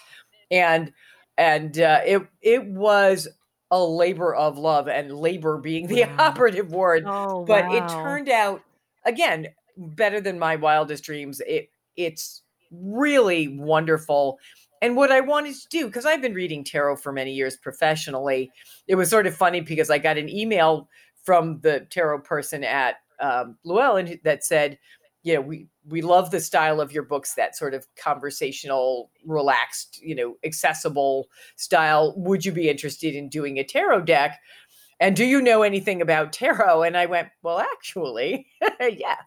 And 0.51 0.93
and 1.37 1.79
uh, 1.79 2.01
it 2.05 2.21
it 2.41 2.65
was 2.65 3.27
a 3.71 3.83
labor 3.83 4.33
of 4.33 4.57
love 4.57 4.87
and 4.87 5.11
labor 5.11 5.57
being 5.57 5.87
the 5.87 6.03
Wow. 6.19 6.27
operative 6.27 6.71
word. 6.71 7.03
Oh, 7.07 7.45
but 7.45 7.65
it 7.71 7.87
turned 7.87 8.29
out 8.29 8.61
again 9.05 9.47
better 9.77 10.21
than 10.21 10.39
my 10.39 10.55
wildest 10.55 11.03
dreams. 11.03 11.41
It 11.47 11.69
it's 11.95 12.43
really 12.71 13.47
wonderful. 13.57 14.39
And 14.81 14.95
what 14.95 15.11
i 15.11 15.19
wanted 15.19 15.55
to 15.55 15.67
do 15.69 15.85
because 15.87 16.05
i've 16.05 16.21
been 16.21 16.33
reading 16.35 16.63
tarot 16.63 16.97
for 16.97 17.11
many 17.11 17.33
years 17.33 17.55
professionally 17.57 18.51
it 18.87 18.95
was 18.95 19.09
sort 19.09 19.25
of 19.25 19.35
funny 19.35 19.61
because 19.61 19.89
i 19.89 19.97
got 19.97 20.17
an 20.17 20.29
email 20.29 20.89
from 21.23 21.59
the 21.61 21.87
tarot 21.89 22.19
person 22.19 22.63
at 22.63 22.97
um, 23.19 23.57
llewellyn 23.63 24.19
that 24.23 24.43
said 24.43 24.77
you 25.23 25.33
know, 25.33 25.41
we 25.41 25.67
we 25.87 26.01
love 26.01 26.31
the 26.31 26.39
style 26.39 26.81
of 26.81 26.91
your 26.91 27.03
books, 27.03 27.35
that 27.35 27.55
sort 27.55 27.73
of 27.73 27.87
conversational, 27.95 29.11
relaxed, 29.25 30.01
you 30.01 30.15
know, 30.15 30.35
accessible 30.43 31.27
style. 31.57 32.13
Would 32.17 32.45
you 32.45 32.51
be 32.51 32.69
interested 32.69 33.15
in 33.15 33.29
doing 33.29 33.57
a 33.59 33.63
tarot 33.63 34.01
deck? 34.01 34.39
And 34.99 35.15
do 35.15 35.25
you 35.25 35.41
know 35.41 35.61
anything 35.63 36.01
about 36.01 36.31
tarot? 36.33 36.83
And 36.83 36.95
I 36.97 37.05
went, 37.05 37.29
well, 37.43 37.59
actually, 37.59 38.47
yeah. 38.79 39.17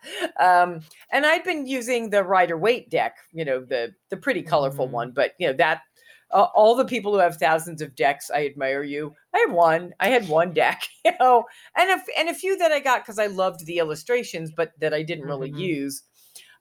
Um, 0.41 0.81
and 1.13 1.27
I'd 1.27 1.45
been 1.45 1.67
using 1.67 2.11
the 2.11 2.25
Rider 2.25 2.57
Waite 2.57 2.89
deck, 2.91 3.17
you 3.33 3.45
know, 3.45 3.61
the 3.65 3.95
the 4.11 4.17
pretty 4.17 4.43
colorful 4.43 4.89
Mhm. 4.89 4.91
one, 4.91 5.13
but 5.13 5.33
you 5.39 5.47
know 5.49 5.53
that 5.55 5.83
uh, 6.31 6.47
all 6.55 6.75
the 6.75 6.85
people 6.85 7.13
who 7.13 7.19
have 7.19 7.37
thousands 7.37 7.81
of 7.83 7.95
decks, 7.95 8.31
I 8.31 8.45
admire 8.47 8.83
you. 8.83 9.15
I 9.35 9.39
have 9.47 9.53
one. 9.53 9.93
I 10.01 10.09
had 10.09 10.29
one 10.29 10.53
deck, 10.53 10.83
you 11.05 11.13
know, 11.21 11.45
and 11.77 11.91
a, 11.91 12.05
and 12.19 12.29
a 12.29 12.35
few 12.35 12.57
that 12.59 12.73
I 12.73 12.81
got 12.81 13.03
because 13.03 13.19
I 13.19 13.27
loved 13.27 13.65
the 13.67 13.79
illustrations, 13.79 14.51
but 14.55 14.73
that 14.81 14.93
I 14.95 15.03
didn't 15.03 15.25
really 15.27 15.53
Mhm. 15.53 15.57
use. 15.57 16.03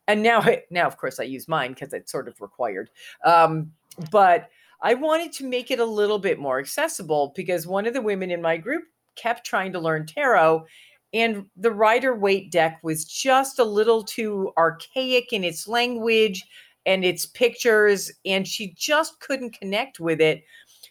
And 0.08 0.24
now, 0.24 0.46
now 0.72 0.88
of 0.88 0.98
course, 0.98 1.20
I 1.20 1.24
use 1.24 1.48
mine 1.48 1.74
because 1.74 1.94
it's 1.94 2.12
sort 2.12 2.28
of 2.28 2.40
required. 2.42 2.90
Um, 3.26 3.72
but 4.12 4.50
I 4.82 4.94
wanted 4.94 5.32
to 5.34 5.46
make 5.46 5.72
it 5.72 5.80
a 5.80 5.86
little 5.86 6.20
bit 6.20 6.40
more 6.40 6.60
accessible 6.60 7.34
because 7.36 7.66
one 7.66 7.86
of 7.88 7.94
the 7.94 8.02
women 8.02 8.32
in 8.32 8.42
my 8.42 8.58
group 8.58 8.84
kept 9.16 9.46
trying 9.46 9.72
to 9.74 9.80
learn 9.80 10.06
tarot, 10.06 10.66
and 11.14 11.46
the 11.56 11.72
Rider 11.72 12.16
Waite 12.16 12.52
deck 12.52 12.80
was 12.84 13.06
just 13.06 13.60
a 13.60 13.64
little 13.64 14.04
too 14.04 14.52
archaic 14.58 15.34
in 15.34 15.44
its 15.44 15.68
language 15.68 16.44
and 16.86 17.04
its 17.04 17.26
pictures, 17.26 18.12
and 18.26 18.48
she 18.48 18.74
just 18.78 19.20
couldn't 19.20 19.58
connect 19.58 20.00
with 20.00 20.22
it. 20.22 20.44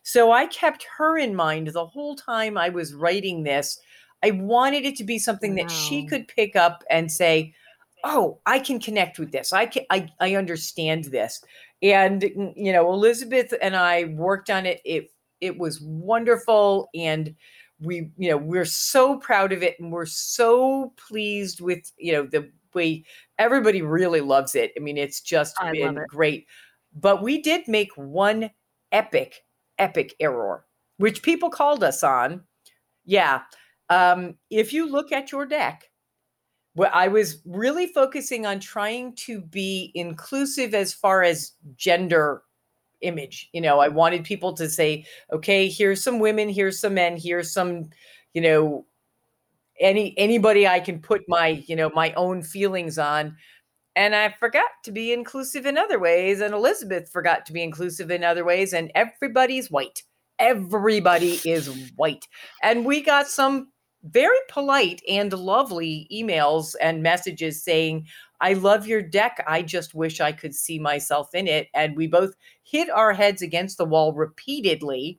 So 0.02 0.32
I 0.32 0.46
kept 0.46 0.86
her 0.96 1.18
in 1.18 1.34
mind 1.34 1.68
the 1.68 1.86
whole 1.86 2.16
time 2.16 2.56
I 2.56 2.68
was 2.68 2.94
writing 2.94 3.42
this. 3.42 3.78
I 4.22 4.30
wanted 4.32 4.84
it 4.84 4.96
to 4.96 5.04
be 5.04 5.18
something 5.18 5.54
that 5.56 5.70
she 5.70 6.06
could 6.06 6.28
pick 6.28 6.56
up 6.56 6.82
and 6.90 7.10
say, 7.10 7.54
"Oh, 8.07 8.40
I 8.46 8.59
can 8.59 8.78
connect 8.80 9.18
with 9.18 9.32
this. 9.32 9.52
I 9.52 9.66
can 9.66 9.84
I 9.90 10.09
I 10.20 10.34
understand 10.36 11.04
this." 11.07 11.42
And 11.82 12.22
mm, 12.22 12.52
you 12.57 12.72
know, 12.72 12.92
Elisabeth 12.92 13.52
and 13.61 13.76
I 13.76 14.04
worked 14.04 14.50
on 14.50 14.66
it. 14.66 14.80
It 14.84 15.11
it 15.40 15.59
was 15.59 15.80
wonderful 15.80 16.88
and 16.94 17.34
we 17.80 18.11
you 18.16 18.30
know 18.30 18.36
we're 18.36 18.64
so 18.64 19.18
proud 19.18 19.52
of 19.52 19.62
it 19.62 19.78
and 19.78 19.92
we're 19.92 20.07
so 20.07 20.92
pleased 21.09 21.61
with 21.61 21.92
you 21.98 22.12
know 22.12 22.26
the 22.26 22.50
way 22.74 23.04
everybody 23.38 23.82
really 23.82 24.20
loves 24.20 24.54
it 24.54 24.72
i 24.76 24.80
mean 24.80 24.96
it's 24.96 25.20
just 25.20 25.54
I 25.61 25.72
been 25.72 25.98
it. 25.98 26.09
great 26.09 26.46
but 26.94 27.22
we 27.22 27.40
did 27.40 27.68
make 27.68 27.90
one 27.96 28.50
epic 28.92 29.42
epic 29.78 30.14
error 30.20 30.64
which 30.98 31.22
people 31.22 31.50
called 31.50 31.84
us 31.84 32.02
on 32.02 32.42
yeah 33.04 33.42
um 33.90 34.34
if 34.50 34.72
you 34.72 34.90
look 34.90 35.12
at 35.12 35.32
your 35.32 35.46
deck 35.46 35.84
I 36.85 37.09
was 37.09 37.41
really 37.47 37.87
focusing 37.87 38.45
on 38.45 38.61
trying 38.61 39.14
to 39.16 39.41
be 39.41 39.93
inclusive 39.95 40.74
as 40.74 40.93
far 40.93 41.22
as 41.22 41.53
gender 41.77 42.43
image. 43.01 43.49
You 43.53 43.61
know, 43.61 43.79
I 43.79 43.89
wanted 43.89 44.24
people 44.24 44.53
to 44.55 44.68
say, 44.68 45.07
okay, 45.33 45.68
here's 45.68 46.03
some 46.03 46.18
women, 46.18 46.49
here's 46.49 46.79
some 46.79 46.95
men, 46.95 47.16
here's 47.16 47.53
some, 47.53 47.91
you 48.35 48.41
know, 48.41 48.87
any 49.79 50.14
anybody 50.16 50.66
I 50.66 50.81
can 50.81 51.01
put 51.01 51.22
my, 51.29 51.62
you 51.66 51.77
know, 51.77 51.91
my 51.95 52.12
own 52.14 52.43
feelings 52.43 52.99
on. 52.99 53.37
And 53.95 54.14
I 54.14 54.31
forgot 54.39 54.68
to 54.85 54.93
be 54.93 55.12
inclusive 55.12 55.64
in 55.64 55.79
other 55.79 55.99
ways. 55.99 56.41
And 56.41 56.53
Elisabeth 56.53 57.11
forgot 57.11 57.47
to 57.47 57.53
be 57.53 57.62
inclusive 57.62 58.11
in 58.11 58.24
other 58.24 58.45
ways. 58.45 58.74
And 58.74 58.93
everybody's 58.95 59.70
white. 59.70 60.03
Everybody 60.39 61.41
is 61.47 61.93
white. 61.97 62.29
And 62.62 62.85
we 62.85 63.01
got 63.01 63.27
some 63.27 63.68
very 64.11 64.38
polite 64.48 65.02
and 65.09 65.32
lovely 65.32 66.09
emails 66.12 66.74
and 66.80 67.02
messages 67.02 67.62
saying, 67.62 68.07
I 68.40 68.52
love 68.52 68.86
your 68.86 69.02
deck. 69.02 69.42
I 69.46 69.62
just 69.62 69.94
wish 69.94 70.20
I 70.20 70.32
could 70.32 70.54
see 70.54 70.78
myself 70.78 71.34
in 71.34 71.46
it. 71.46 71.68
And 71.74 71.96
we 71.96 72.07
both 72.07 72.34
hit 72.62 72.90
our 72.90 73.12
heads 73.12 73.42
against 73.42 73.78
the 73.78 73.84
wall 73.84 74.12
repeatedly. 74.12 75.18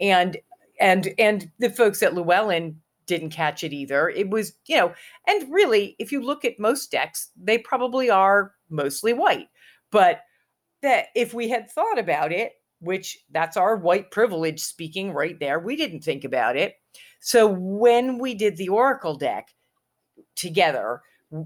And 0.00 0.36
and 0.78 1.08
and 1.18 1.50
the 1.58 1.70
folks 1.70 2.02
at 2.02 2.14
Llewellyn 2.14 2.80
didn't 3.06 3.30
catch 3.30 3.64
it 3.64 3.72
either. 3.72 4.08
It 4.08 4.30
was, 4.30 4.52
you 4.66 4.76
know, 4.76 4.94
and 5.26 5.52
really, 5.52 5.96
if 5.98 6.12
you 6.12 6.20
look 6.22 6.44
at 6.44 6.60
most 6.60 6.90
decks, 6.90 7.30
they 7.36 7.58
probably 7.58 8.08
are 8.08 8.54
mostly 8.68 9.12
white. 9.12 9.48
But 9.90 10.20
that 10.82 11.06
if 11.14 11.34
we 11.34 11.48
had 11.48 11.70
thought 11.70 11.98
about 11.98 12.32
it, 12.32 12.52
which 12.80 13.18
that's 13.30 13.56
our 13.56 13.76
white 13.76 14.10
privilege 14.10 14.60
speaking 14.60 15.12
right 15.12 15.38
there, 15.38 15.58
we 15.58 15.76
didn't 15.76 16.02
think 16.02 16.24
about 16.24 16.56
it. 16.56 16.76
So 17.20 17.46
when 17.46 18.18
we 18.18 18.34
did 18.34 18.56
the 18.56 18.70
Oracle 18.70 19.14
deck 19.14 19.48
together, 20.34 21.02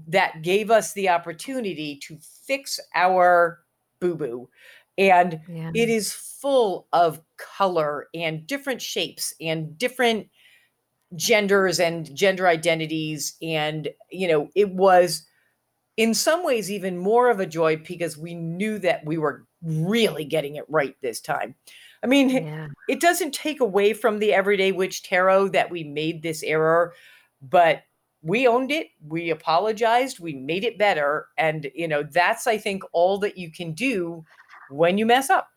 that 0.07 0.41
gave 0.41 0.71
us 0.71 0.93
the 0.93 1.09
opportunity 1.09 1.99
to 2.07 2.17
fix 2.45 2.79
our 2.95 3.59
boo 3.99 4.15
boo. 4.15 4.49
And 4.97 5.41
Yeah. 5.47 5.71
it 5.75 5.89
is 5.89 6.13
full 6.13 6.87
of 6.93 7.21
color 7.37 8.07
and 8.13 8.47
different 8.47 8.81
shapes 8.81 9.33
and 9.41 9.77
different 9.77 10.29
genders 11.15 11.79
and 11.79 12.13
gender 12.15 12.47
identities. 12.47 13.35
And, 13.41 13.89
you 14.09 14.27
know, 14.27 14.49
it 14.55 14.71
was 14.71 15.27
in 15.97 16.13
some 16.13 16.43
ways 16.43 16.69
even 16.69 16.97
more 16.97 17.29
of 17.29 17.39
a 17.39 17.45
joy 17.45 17.77
because 17.77 18.17
we 18.17 18.33
knew 18.33 18.79
that 18.79 19.05
we 19.05 19.17
were 19.17 19.45
really 19.61 20.25
getting 20.25 20.55
it 20.55 20.65
right 20.67 20.95
this 21.01 21.21
time. 21.21 21.55
I 22.03 22.07
mean, 22.07 22.29
yeah. 22.45 22.67
it 22.87 22.99
doesn't 22.99 23.33
take 23.33 23.61
away 23.61 23.93
from 23.93 24.19
the 24.19 24.33
everyday 24.33 24.71
witch 24.71 25.03
tarot 25.03 25.49
that 25.49 25.71
we 25.71 25.83
made 25.83 26.21
this 26.21 26.43
error 26.43 26.93
but 27.41 27.83
we 28.21 28.47
owned 28.47 28.71
it 28.71 28.87
we 29.05 29.29
apologized 29.29 30.19
we 30.19 30.33
made 30.33 30.63
it 30.63 30.77
better 30.77 31.27
and 31.37 31.69
you 31.75 31.87
know 31.87 32.03
that's 32.03 32.47
i 32.47 32.57
think 32.57 32.83
all 32.91 33.17
that 33.17 33.37
you 33.37 33.51
can 33.51 33.71
do 33.73 34.23
when 34.69 34.97
you 34.97 35.05
mess 35.05 35.29
up 35.29 35.49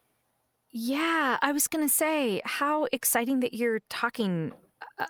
Yeah, 0.70 1.38
I 1.40 1.52
was 1.52 1.66
going 1.66 1.86
to 1.86 1.92
say 1.92 2.42
how 2.44 2.88
exciting 2.92 3.40
that 3.40 3.54
you're 3.54 3.80
talking 3.88 4.52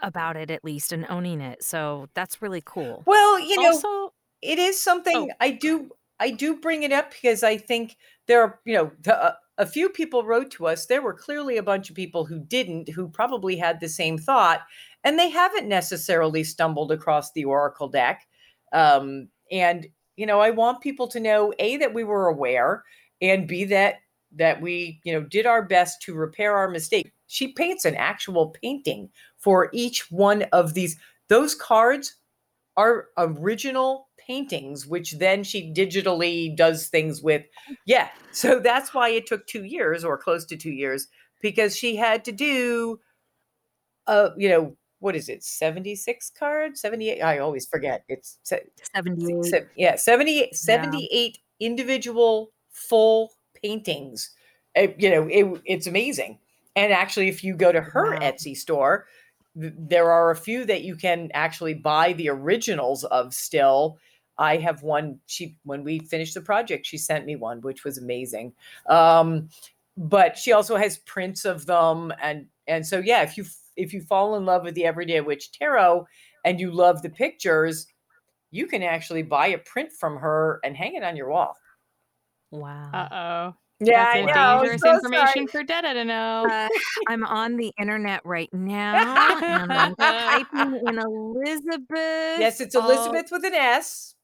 about 0.03 0.37
it 0.37 0.51
at 0.51 0.65
least 0.65 0.93
and 0.93 1.05
owning 1.09 1.41
it. 1.41 1.65
So 1.65 2.09
that's 2.15 2.41
really 2.41 2.63
cool. 2.65 3.03
well 3.07 3.41
you 3.41 3.61
know 3.61 3.73
also, 3.73 4.13
it 4.43 4.59
is 4.59 4.81
something 4.81 5.31
Oh. 5.31 5.35
i 5.41 5.51
do 5.51 5.91
i 6.21 6.31
do 6.31 6.57
bring 6.57 6.83
it 6.83 6.93
up 6.93 7.11
because 7.11 7.43
i 7.43 7.57
think 7.57 7.97
there 8.27 8.43
are 8.43 8.61
you 8.65 8.75
know 8.75 8.91
the, 9.03 9.23
uh, 9.23 9.33
a 9.59 9.67
few 9.67 9.89
people 9.89 10.25
wrote 10.25 10.51
to 10.53 10.67
us 10.67 10.87
there 10.87 11.03
were 11.03 11.15
clearly 11.15 11.57
a 11.57 11.63
bunch 11.63 11.91
of 11.91 11.97
people 11.97 12.25
who 12.25 12.39
didn't 12.41 12.89
who 12.91 13.09
probably 13.09 13.57
had 13.57 13.81
the 13.81 13.89
same 13.89 14.19
thought 14.19 14.61
and 15.05 15.19
they 15.19 15.29
haven't 15.31 15.69
necessarily 15.69 16.45
stumbled 16.45 16.93
across 16.93 17.33
the 17.33 17.45
oracle 17.45 17.89
deck 17.89 18.27
um, 18.73 19.29
and 19.51 19.87
you 20.17 20.27
know 20.27 20.41
i 20.41 20.51
want 20.51 20.81
people 20.81 21.09
to 21.09 21.21
know 21.21 21.53
a 21.59 21.77
that 21.79 21.95
we 21.95 22.05
were 22.05 22.29
aware 22.29 22.85
and 23.21 23.49
b 23.49 23.65
that 23.65 23.97
that 24.31 24.61
we 24.61 25.01
you 25.05 25.13
know 25.13 25.23
did 25.23 25.47
our 25.47 25.63
best 25.63 26.03
to 26.03 26.15
repair 26.15 26.55
our 26.57 26.69
mistake 26.69 27.13
she 27.27 27.49
paints 27.49 27.85
an 27.85 27.95
actual 27.95 28.51
painting 28.63 29.09
for 29.39 29.71
each 29.73 30.11
one 30.11 30.43
of 30.53 30.75
these 30.75 30.97
those 31.29 31.55
cards 31.55 32.17
are 32.77 33.09
original 33.17 34.08
paintings 34.29 34.87
which 34.87 35.13
then 35.19 35.43
she 35.43 35.73
digitally 35.73 36.55
does 36.57 36.89
things 36.89 37.23
with. 37.23 37.45
Yeah 37.87 38.11
so 38.33 38.61
that's 38.69 38.95
why 38.95 39.09
it 39.09 39.27
took 39.27 39.47
two 39.47 39.65
years 39.65 40.05
or 40.05 40.19
close 40.19 40.45
to 40.47 40.57
two 40.57 40.71
years 40.73 41.09
because 41.43 41.77
she 41.77 41.97
had 41.97 42.25
to 42.27 42.33
do 42.33 43.01
uh 44.07 44.31
you 44.37 44.49
know 44.49 44.77
what 45.01 45.15
is 45.15 45.29
it 45.29 45.45
76 45.45 46.31
cards? 46.39 46.81
78 46.81 47.23
i 47.23 47.39
always 47.39 47.67
forget. 47.67 48.05
It's 48.09 48.39
se- 48.43 48.67
78. 48.95 49.45
se- 49.45 49.67
yeah 49.77 49.97
78 49.97 50.55
78 50.57 51.39
individual 51.61 52.53
full 52.71 53.33
paintings. 53.63 54.31
Uh, 54.77 54.89
you 54.99 55.11
know 55.11 55.27
it, 55.31 55.61
it's 55.65 55.87
amazing. 55.87 56.39
And 56.77 56.93
actually 56.93 57.29
if 57.29 57.43
you 57.43 57.57
go 57.57 57.73
to 57.73 57.81
her 57.81 58.15
Wow. 58.15 58.21
etsy 58.21 58.57
store 58.57 59.07
there 59.55 60.11
are 60.13 60.31
a 60.31 60.37
few 60.37 60.65
that 60.67 60.83
you 60.83 60.95
can 60.95 61.31
actually 61.35 61.75
buy 61.75 62.13
the 62.13 62.29
originals 62.29 63.05
of 63.05 63.35
still 63.35 63.99
i 64.39 64.57
have 64.57 64.83
one 64.83 65.19
she 65.27 65.57
when 65.65 65.83
we 65.85 65.99
finished 65.99 66.35
the 66.35 66.41
project 66.41 66.87
she 66.87 66.97
sent 66.99 67.27
me 67.27 67.37
one 67.37 67.61
which 67.63 67.85
was 67.85 67.99
amazing 67.99 68.53
um 68.89 69.49
but 69.97 70.39
she 70.39 70.53
also 70.53 70.77
has 70.77 70.99
prints 70.99 71.45
of 71.45 71.67
them 71.67 72.13
and 72.23 72.47
and 72.67 72.87
so 72.87 72.99
yeah 72.99 73.23
if 73.23 73.37
you 73.37 73.45
if 73.77 73.93
you 73.93 74.01
fall 74.01 74.37
in 74.37 74.45
love 74.45 74.63
with 74.65 74.75
the 74.75 74.85
everyday 74.85 75.21
witch 75.21 75.51
tarot 75.53 76.07
and 76.45 76.61
you 76.61 76.71
love 76.71 77.03
the 77.03 77.11
pictures 77.11 77.87
you 78.51 78.67
can 78.67 78.83
actually 78.83 79.23
buy 79.23 79.49
a 79.49 79.59
print 79.59 79.93
from 79.93 80.17
her 80.17 80.61
and 80.65 80.77
hang 80.77 80.95
it 80.95 81.03
on 81.03 81.17
your 81.17 81.29
wall 81.31 81.55
Wow. 82.51 82.91
uh 82.95 83.09
oh. 83.13 83.57
yeah 83.81 84.05
That's 84.05 84.17
i 84.17 84.19
a 84.21 84.27
know 84.27 84.61
dangerous 84.63 84.81
so 84.81 84.95
information 84.95 85.27
sorry. 85.35 85.47
for 85.49 85.63
Detta 85.65 85.93
to 85.95 86.05
know. 86.05 86.47
Uh, 86.51 86.69
I'm 87.09 87.25
on 87.25 87.57
the 87.57 87.73
internet 87.79 88.25
right 88.25 88.49
now 88.55 89.39
and 89.43 89.73
I'm 89.73 89.95
typing 90.01 90.81
in 90.87 90.99
Elisabeth. 90.99 92.41
yes 92.41 92.61
it's 92.61 92.75
all- 92.75 92.91
elisabeth 92.91 93.31
with 93.31 93.45
an 93.45 93.55
s 93.55 94.15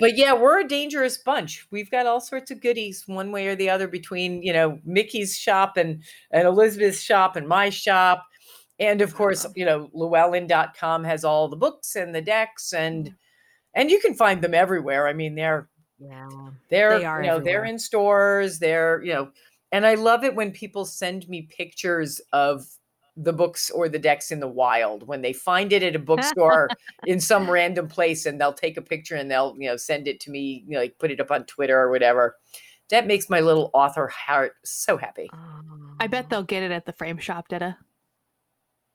but 0.00 0.16
yeah 0.16 0.32
we're 0.32 0.60
a 0.60 0.68
dangerous 0.68 1.18
bunch 1.18 1.66
we've 1.70 1.90
got 1.90 2.06
all 2.06 2.20
sorts 2.20 2.50
of 2.50 2.60
goodies 2.60 3.04
one 3.06 3.30
way 3.30 3.46
or 3.46 3.54
the 3.54 3.70
other 3.70 3.86
between 3.86 4.42
you 4.42 4.52
know 4.52 4.78
mickie's 4.84 5.36
shop 5.36 5.76
and 5.76 6.02
and 6.30 6.44
elisabeth's 6.44 7.00
shop 7.00 7.36
and 7.36 7.46
my 7.46 7.70
shop 7.70 8.26
and 8.78 9.00
of 9.02 9.14
course 9.14 9.46
you 9.54 9.64
know 9.64 9.88
llewellyn.com 9.94 11.04
has 11.04 11.24
all 11.24 11.48
the 11.48 11.56
books 11.56 11.96
and 11.96 12.14
the 12.14 12.22
decks 12.22 12.72
and 12.72 13.14
and 13.74 13.90
you 13.90 14.00
can 14.00 14.14
find 14.14 14.42
them 14.42 14.54
everywhere. 14.54 15.06
I 15.08 15.12
mean, 15.12 15.34
they're 15.34 15.68
Yeah. 15.98 16.28
they're 16.68 16.98
They 16.98 17.04
are 17.04 17.22
you 17.22 17.28
know 17.28 17.40
they're 17.40 17.64
in 17.64 17.78
stores. 17.78 18.58
They're 18.58 19.02
you 19.02 19.12
know, 19.12 19.30
and 19.72 19.86
I 19.86 19.94
love 19.94 20.24
it 20.24 20.34
when 20.34 20.50
people 20.50 20.84
send 20.84 21.28
me 21.28 21.42
pictures 21.42 22.20
of 22.32 22.66
the 23.16 23.32
books 23.32 23.70
or 23.70 23.88
the 23.88 23.98
decks 23.98 24.30
in 24.30 24.40
the 24.40 24.48
wild. 24.48 25.06
When 25.06 25.22
they 25.22 25.32
find 25.32 25.72
it 25.72 25.82
at 25.82 25.96
a 25.96 25.98
bookstore 26.10 26.68
in 27.06 27.20
some 27.20 27.50
random 27.50 27.88
place 27.88 28.26
and 28.26 28.40
they'll 28.40 28.52
take 28.52 28.76
a 28.76 28.82
picture 28.82 29.16
and 29.16 29.30
they'll 29.30 29.54
you 29.58 29.68
know 29.68 29.76
send 29.76 30.08
it 30.08 30.20
to 30.20 30.30
me 30.30 30.64
you 30.66 30.74
know 30.74 30.80
like 30.80 30.98
put 30.98 31.10
it 31.10 31.20
up 31.20 31.30
on 31.30 31.44
twitter 31.44 31.78
or 31.78 31.90
whatever 31.90 32.36
that 32.90 33.06
makes 33.06 33.30
my 33.30 33.40
little 33.40 33.70
author 33.72 34.08
heart 34.08 34.54
so 34.64 34.96
happy. 34.96 35.30
I 36.00 36.06
bet 36.08 36.28
they'll 36.28 36.42
get 36.42 36.62
it 36.62 36.72
at 36.72 36.86
the 36.86 36.92
frame 36.92 37.18
shop, 37.18 37.48
Dida. 37.48 37.76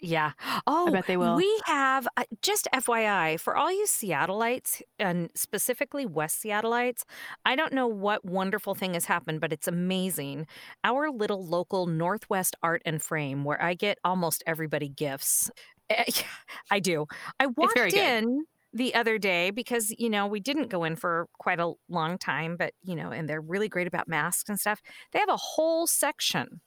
Yeah. 0.06 0.34
Oh, 0.68 0.92
bet 0.92 1.08
they 1.08 1.18
will. 1.18 1.36
We 1.36 1.62
have 1.66 2.08
uh, 2.16 2.26
just 2.44 2.68
FYI 2.74 3.40
for 3.40 3.58
all 3.58 3.72
you 3.72 3.86
Seattleites 3.88 4.84
and 5.00 5.32
specifically 5.34 6.06
West 6.06 6.44
Seattleites. 6.44 7.04
I 7.44 7.56
don't 7.56 7.74
know 7.74 7.88
what 7.88 8.24
wonderful 8.24 8.76
thing 8.76 8.94
has 8.94 9.06
happened, 9.06 9.42
but 9.42 9.52
it's 9.52 9.68
amazing. 9.68 10.46
Our 10.84 11.10
little 11.10 11.44
local 11.44 11.88
Northwest 11.88 12.56
Art 12.62 12.84
and 12.86 13.02
Frame, 13.02 13.44
where 13.44 13.62
I 13.62 13.74
get 13.74 13.98
almost 14.04 14.44
everybody 14.46 14.90
gifts. 14.90 15.50
Eh, 15.90 16.04
I 16.72 16.80
do. 16.80 17.08
I 17.40 17.48
walked 17.48 17.74
good. 17.74 17.94
in 17.96 18.46
the 18.74 18.94
other 18.94 19.18
day 19.18 19.50
because 19.50 19.92
you 19.98 20.10
know 20.10 20.28
we 20.28 20.40
didn't 20.40 20.68
go 20.70 20.84
in 20.84 20.96
for 20.96 21.28
quite 21.40 21.60
a 21.60 21.74
long 21.90 22.20
time, 22.20 22.58
but 22.58 22.74
you 22.84 22.96
know, 22.96 23.10
and 23.10 23.28
they're 23.28 23.42
really 23.42 23.70
great 23.70 23.88
about 23.88 24.08
masks 24.08 24.50
and 24.50 24.60
stuff. 24.60 24.82
They 25.14 25.20
have 25.20 25.30
a 25.30 25.38
whole 25.38 25.88
section 25.88 26.62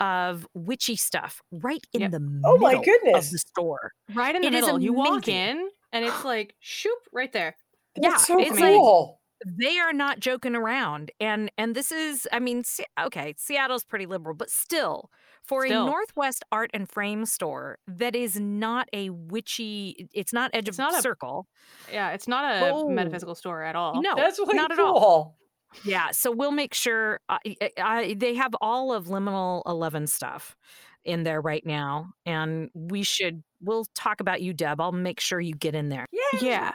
of 0.00 0.46
witchy 0.54 0.96
stuff 0.96 1.40
right 1.52 1.84
in 1.92 2.00
Yep. 2.02 2.10
the 2.10 2.20
middle 2.20 2.40
Oh 2.50 2.58
my 2.58 2.74
of 2.74 2.84
goodness. 2.84 3.30
the 3.30 3.38
store. 3.38 3.92
Right 4.14 4.34
in 4.34 4.42
the 4.42 4.48
It 4.48 4.54
is 4.54 4.62
middle. 4.62 4.80
You 4.82 4.92
walk 4.92 5.26
amazing. 5.28 5.34
in 5.60 5.68
and 5.92 6.04
it's 6.04 6.24
like 6.24 6.54
shoop 6.60 6.98
right 7.12 7.32
there. 7.32 7.56
Yeah, 8.00 8.16
so 8.16 8.38
it's 8.40 8.50
like- 8.52 8.60
cool 8.74 9.20
They 9.44 9.78
are 9.78 9.92
not 9.92 10.20
joking 10.20 10.54
around, 10.54 11.10
and 11.18 11.50
and 11.58 11.74
this 11.74 11.90
is, 11.90 12.28
I 12.32 12.38
mean, 12.38 12.62
okay, 13.00 13.34
Seattle's 13.36 13.82
pretty 13.84 14.06
liberal, 14.06 14.36
but 14.36 14.48
still, 14.50 15.10
for 15.44 15.66
Still. 15.66 15.82
a 15.82 15.86
Northwest 15.90 16.44
Art 16.52 16.70
and 16.72 16.88
Frame 16.88 17.26
store 17.26 17.78
that 17.88 18.14
is 18.14 18.38
not 18.38 18.88
a 18.92 19.10
witchy, 19.10 20.08
it's 20.14 20.32
not 20.32 20.52
Edge 20.54 20.68
It's 20.68 20.78
of 20.78 20.82
not 20.84 20.96
a- 20.96 21.02
Circle. 21.02 21.48
Yeah, 21.92 22.10
it's 22.10 22.28
not 22.28 22.44
a 22.62 22.70
Oh. 22.70 22.88
metaphysical 22.88 23.34
store 23.34 23.64
at 23.64 23.74
all. 23.74 24.00
No, 24.00 24.14
that's 24.14 24.38
really 24.38 24.54
not 24.54 24.70
at 24.70 24.78
all. 24.78 25.36
Yeah, 25.84 26.10
so 26.12 26.30
we'll 26.30 26.52
make 26.52 26.74
sure 26.74 27.20
uh, 27.28 27.38
I, 27.46 27.56
I, 27.60 27.64
uh, 27.64 27.70
I- 27.84 28.14
they 28.14 28.34
have 28.34 28.52
all 28.60 28.92
of 28.92 29.06
Liminal 29.06 29.62
Eleven 29.66 30.06
stuff 30.06 30.56
in 31.04 31.24
there 31.24 31.40
right 31.40 31.64
now, 31.66 32.12
and 32.26 32.70
we 32.74 33.02
should. 33.02 33.42
We'll 33.60 33.86
talk 33.94 34.20
about 34.20 34.42
you, 34.42 34.52
Deb. 34.52 34.80
I'll 34.80 34.92
make 34.92 35.20
sure 35.20 35.40
you 35.40 35.54
get 35.54 35.74
in 35.74 35.88
there. 35.88 36.06
Yeah. 36.12 36.38
Yeah. 36.40 36.72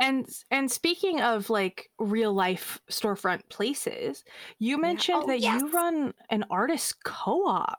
And 0.00 0.28
and 0.50 0.70
speaking 0.70 1.20
of 1.20 1.48
like 1.50 1.88
real 1.98 2.32
life 2.32 2.80
storefront 2.90 3.42
places, 3.50 4.24
you 4.58 4.78
mentioned 4.80 5.22
Oh, 5.24 5.26
that 5.28 5.40
yes. 5.40 5.60
you 5.60 5.70
run 5.70 6.12
an 6.30 6.44
artist 6.50 7.04
co-op. 7.04 7.78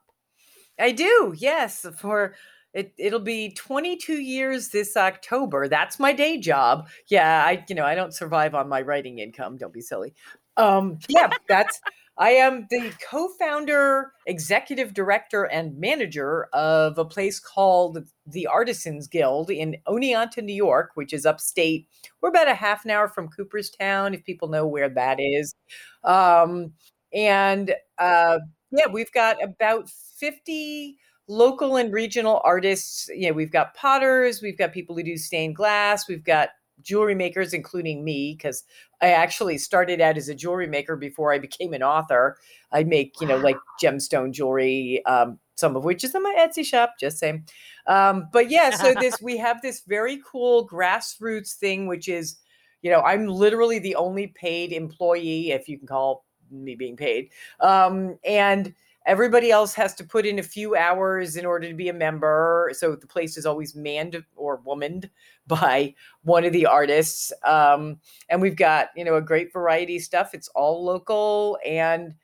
I 0.80 0.92
do, 0.92 1.34
yes. 1.38 1.86
For 2.00 2.36
it, 2.74 2.94
it'll 2.98 3.20
be 3.20 3.52
22 3.54 4.14
years 4.22 4.70
this 4.70 4.96
October. 4.98 5.68
That's 5.68 6.00
my 6.00 6.14
day 6.14 6.40
job. 6.40 6.88
Yeah, 7.08 7.44
I, 7.46 7.64
you 7.70 7.76
know, 7.76 7.86
I 7.86 7.94
don't 7.96 8.14
survive 8.14 8.56
on 8.56 8.68
my 8.70 8.82
writing 8.82 9.20
income. 9.20 9.58
Don't 9.58 9.74
be 9.74 9.82
silly. 9.82 10.14
Um, 10.58 11.00
yeah, 11.10 11.30
that's. 11.48 11.80
I 12.16 12.32
am 12.32 12.68
the 12.70 12.92
co-founder, 13.10 14.12
executive 14.28 14.94
director, 14.94 15.46
and 15.46 15.80
manager 15.80 16.44
of 16.54 17.00
a 17.00 17.06
place 17.06 17.40
called 17.40 18.08
the 18.28 18.46
Artisans 18.46 19.08
Guild 19.08 19.50
in 19.50 19.78
Oneonta, 19.88 20.44
New 20.44 20.54
York, 20.54 20.92
which 20.94 21.12
is 21.12 21.26
upstate. 21.26 21.88
We're 22.22 22.30
about 22.30 22.48
a 22.48 22.54
half 22.54 22.86
an 22.86 22.92
hour 22.92 23.08
from 23.08 23.30
Cooperstown, 23.30 24.14
if 24.14 24.24
people 24.24 24.48
know 24.48 24.68
where 24.68 24.90
that 24.90 25.18
is. 25.20 25.56
Um, 26.04 26.74
and 27.12 27.74
uh, 27.98 28.40
yeah, 28.72 28.88
we've 28.92 29.12
got 29.12 29.44
about 29.44 29.90
50 29.90 30.98
local 31.28 31.78
and 31.78 31.92
regional 31.92 32.42
artists. 32.44 33.10
You 33.10 33.30
know, 33.30 33.34
we've 33.34 33.52
got 33.52 33.74
potters, 33.74 34.42
we've 34.42 34.58
got 34.58 34.74
people 34.74 34.96
who 34.96 35.04
do 35.04 35.18
stained 35.18 35.56
glass, 35.56 36.08
we've 36.08 36.24
got 36.24 36.50
jewelry 36.84 37.16
makers, 37.16 37.54
including 37.54 38.04
me, 38.04 38.36
because 38.38 38.64
I 39.02 39.10
actually 39.10 39.58
started 39.58 40.02
out 40.02 40.18
as 40.18 40.30
a 40.30 40.36
jewelry 40.36 40.68
maker 40.68 40.96
before 40.96 41.34
I 41.34 41.40
became 41.40 41.74
an 41.74 41.84
author. 41.84 42.38
I 42.72 42.84
make, 42.84 43.14
you 43.20 43.28
know, 43.28 43.38
like 43.38 43.58
gemstone 43.82 44.32
jewelry, 44.32 45.04
um, 45.06 45.40
some 45.56 45.76
of 45.76 45.84
which 45.84 46.04
is 46.04 46.16
in 46.16 46.24
my 46.24 46.36
Etsy 46.38 46.66
shop, 46.66 46.96
just 47.00 47.20
saying. 47.20 47.46
Um, 47.88 48.30
but 48.32 48.50
yeah, 48.50 48.72
so 48.72 48.94
this 49.00 49.22
we 49.22 49.38
have 49.38 49.62
this 49.62 49.82
very 49.88 50.22
cool 50.26 50.68
grassroots 50.68 51.54
thing, 51.54 51.88
which 51.88 52.08
is, 52.08 52.38
you 52.82 52.92
know, 52.92 53.02
I'm 53.02 53.28
literally 53.28 53.80
the 53.80 53.96
only 53.96 54.28
paid 54.28 54.72
employee, 54.72 55.52
if 55.52 55.68
you 55.68 55.78
can 55.78 55.88
call 55.88 56.26
me 56.52 56.76
being 56.76 56.96
paid. 56.96 57.30
Um, 57.60 58.18
and 58.26 58.74
everybody 59.06 59.52
else 59.52 59.74
has 59.74 59.94
to 59.96 60.04
put 60.04 60.26
in 60.26 60.40
a 60.40 60.44
few 60.44 60.76
hours 60.76 61.36
in 61.36 61.46
order 61.46 61.68
to 61.68 61.74
be 61.74 61.90
a 61.90 61.94
member. 61.94 62.72
So 62.74 62.96
the 62.96 63.08
place 63.08 63.38
is 63.38 63.46
always 63.46 63.76
manned 63.76 64.24
or 64.36 64.58
womaned 64.64 65.10
by 65.48 65.96
one 66.24 66.46
of 66.46 66.54
the 66.54 66.66
artists. 66.66 67.32
Um, 67.44 68.00
and 68.30 68.42
we've 68.42 68.56
got, 68.56 68.90
you 68.96 69.04
know, 69.04 69.16
a 69.16 69.22
great 69.22 69.52
variety 69.52 69.98
of 69.98 70.04
stuff. 70.04 70.34
It's 70.34 70.48
all 70.50 70.84
local 70.84 71.58
and 71.66 72.16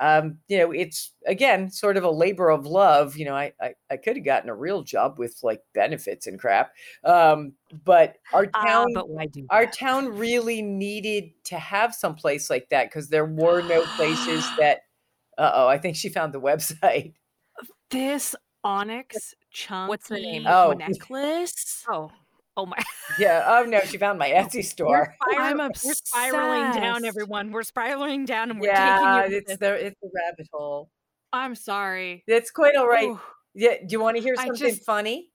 um, 0.00 0.38
you 0.48 0.58
know, 0.58 0.72
it's 0.72 1.12
again 1.24 1.70
sort 1.70 1.96
of 1.96 2.02
a 2.02 2.10
labor 2.10 2.50
of 2.50 2.66
love. 2.66 3.16
You 3.16 3.26
know, 3.26 3.36
I 3.36 3.52
I, 3.60 3.74
I 3.90 3.96
could 3.96 4.16
have 4.16 4.24
gotten 4.24 4.50
a 4.50 4.54
real 4.54 4.82
job 4.82 5.18
with 5.20 5.38
like 5.44 5.62
benefits 5.72 6.26
and 6.26 6.38
crap. 6.38 6.72
Um, 7.04 7.54
but 7.84 8.16
our 8.32 8.46
Ah, 8.54 8.62
town 8.66 8.88
but 8.92 9.08
why 9.08 9.26
do 9.26 9.50
our 9.50 9.66
town 9.66 10.08
really 10.08 10.62
needed 10.62 11.32
to 11.44 11.58
have 11.58 11.94
some 11.94 12.14
place 12.16 12.50
like 12.50 12.70
that 12.70 12.88
because 12.88 13.08
there 13.08 13.26
were 13.26 13.62
no 13.62 13.86
places 13.86 14.52
that 14.58 14.83
uh 15.38 15.50
oh 15.54 15.66
i 15.68 15.78
think 15.78 15.96
she 15.96 16.08
found 16.08 16.32
the 16.32 16.40
website 16.40 17.14
This 17.90 18.34
onyx 18.64 19.34
chunk. 19.52 19.88
what's 19.88 20.08
the 20.08 20.16
name? 20.16 20.46
Oh. 20.46 20.72
necklace. 20.72 21.84
Oh, 21.88 22.10
oh 22.56 22.66
my! 22.66 22.76
yeah 23.18 23.44
oh 23.46 23.64
no 23.68 23.80
she 23.80 23.98
found 23.98 24.18
my 24.18 24.30
etsy 24.30 24.54
We're, 24.56 24.62
store 24.62 25.14
I'm 25.36 25.56
spiral- 25.58 25.70
we're 25.84 25.94
spiraling 25.94 26.72
down, 26.82 27.04
everyone. 27.04 27.52
We're 27.52 27.62
spiraling 27.62 28.24
down, 28.24 28.50
and 28.50 28.58
we're 28.60 28.68
yeah 28.68 28.96
taking 28.96 29.08
you. 29.14 29.22
with 29.22 29.42
it's 29.42 29.52
us. 29.52 29.58
the 29.58 29.86
it's 29.86 29.96
the 30.02 30.10
rabbit 30.14 30.48
hole 30.52 30.88
I'm 31.32 31.54
sorry. 31.54 32.24
it's 32.26 32.50
quite 32.50 32.74
all 32.76 32.88
right 32.88 33.08
Ooh. 33.08 33.20
yeah 33.54 33.74
do 33.78 33.86
you 33.90 34.00
want 34.00 34.16
to 34.16 34.22
hear 34.22 34.34
something 34.36 34.54
just- 34.56 34.84
funny 34.84 35.30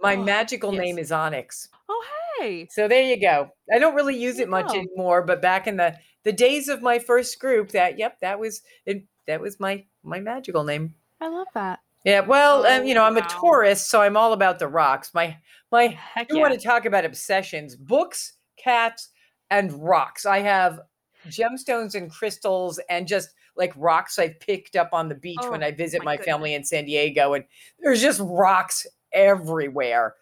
my 0.00 0.14
Oh, 0.14 0.22
magical 0.22 0.72
yes. 0.74 0.80
name 0.80 0.98
is 0.98 1.10
onyx 1.10 1.68
Oh 1.88 2.04
hey. 2.40 2.68
so 2.70 2.86
there 2.86 3.02
you 3.02 3.20
go 3.20 3.48
i 3.74 3.78
don't 3.80 3.94
really 3.96 4.16
use 4.16 4.38
it 4.38 4.48
much 4.48 4.68
go. 4.68 4.74
anymore 4.74 5.22
but 5.22 5.42
back 5.42 5.66
in 5.66 5.76
the 5.76 5.96
the 6.24 6.32
days 6.32 6.68
of 6.68 6.82
my 6.82 6.98
first 7.00 7.40
group 7.40 7.70
that 7.70 7.98
yep 7.98 8.18
that 8.20 8.38
was 8.38 8.62
it 8.86 9.02
that 9.28 9.40
was 9.40 9.60
my 9.60 9.84
my 10.02 10.18
magical 10.18 10.64
name 10.64 10.94
I 11.20 11.28
love 11.28 11.46
that. 11.54 11.78
Yeah, 12.04 12.20
well, 12.20 12.64
um, 12.64 12.84
you 12.86 12.94
know, 12.94 13.02
Oh, 13.02 13.06
I'm 13.06 13.16
a 13.16 13.20
wow. 13.20 13.26
Taurus, 13.28 13.84
so 13.84 14.00
I'm 14.00 14.16
all 14.16 14.32
about 14.32 14.58
the 14.58 14.68
rocks. 14.68 15.12
My 15.14 15.36
my 15.72 15.88
Heck 15.88 16.30
you 16.30 16.36
yeah. 16.38 16.42
want 16.48 16.54
to 16.60 16.66
talk 16.66 16.84
about 16.84 17.04
obsessions, 17.04 17.74
books, 17.76 18.34
cats, 18.56 19.08
and 19.50 19.72
rocks. 19.72 20.24
I 20.26 20.38
have 20.40 20.80
gemstones 21.28 21.94
and 21.96 22.10
crystals 22.10 22.78
and 22.88 23.06
just 23.08 23.30
like 23.56 23.72
rocks 23.76 24.18
I've 24.20 24.38
picked 24.38 24.76
up 24.76 24.90
on 24.92 25.08
the 25.08 25.16
beach 25.16 25.40
when 25.48 25.62
Oh, 25.64 25.66
I 25.66 25.72
visit 25.72 26.04
my 26.04 26.16
my 26.16 26.22
family 26.24 26.54
in 26.54 26.64
San 26.64 26.84
Diego 26.84 27.34
and 27.34 27.44
there's 27.80 28.00
just 28.00 28.20
rocks 28.22 28.86
everywhere. 29.12 30.14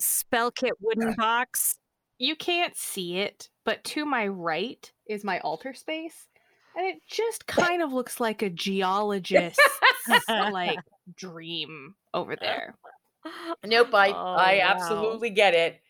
spell 0.00 0.50
kit 0.50 0.72
wooden 0.80 1.14
box. 1.14 1.76
you 2.18 2.34
can't 2.34 2.76
see 2.76 3.18
it, 3.18 3.48
but 3.64 3.82
to 3.84 4.04
my 4.04 4.26
right 4.26 4.92
is 5.08 5.22
my 5.24 5.38
altar 5.40 5.72
space. 5.72 6.26
And 6.76 6.86
it 6.86 7.02
just 7.06 7.46
kind 7.46 7.82
of 7.82 7.92
looks 7.92 8.20
like 8.20 8.42
a 8.42 8.50
geologist's 8.50 9.80
like 10.36 10.82
dream 11.16 11.96
over 12.14 12.36
there. 12.36 12.76
Nope, 13.64 13.94
I 13.94 14.08
Oh, 14.10 14.34
I 14.34 14.60
wow. 14.60 14.60
absolutely 14.60 15.30
get 15.30 15.54
it. 15.54 15.80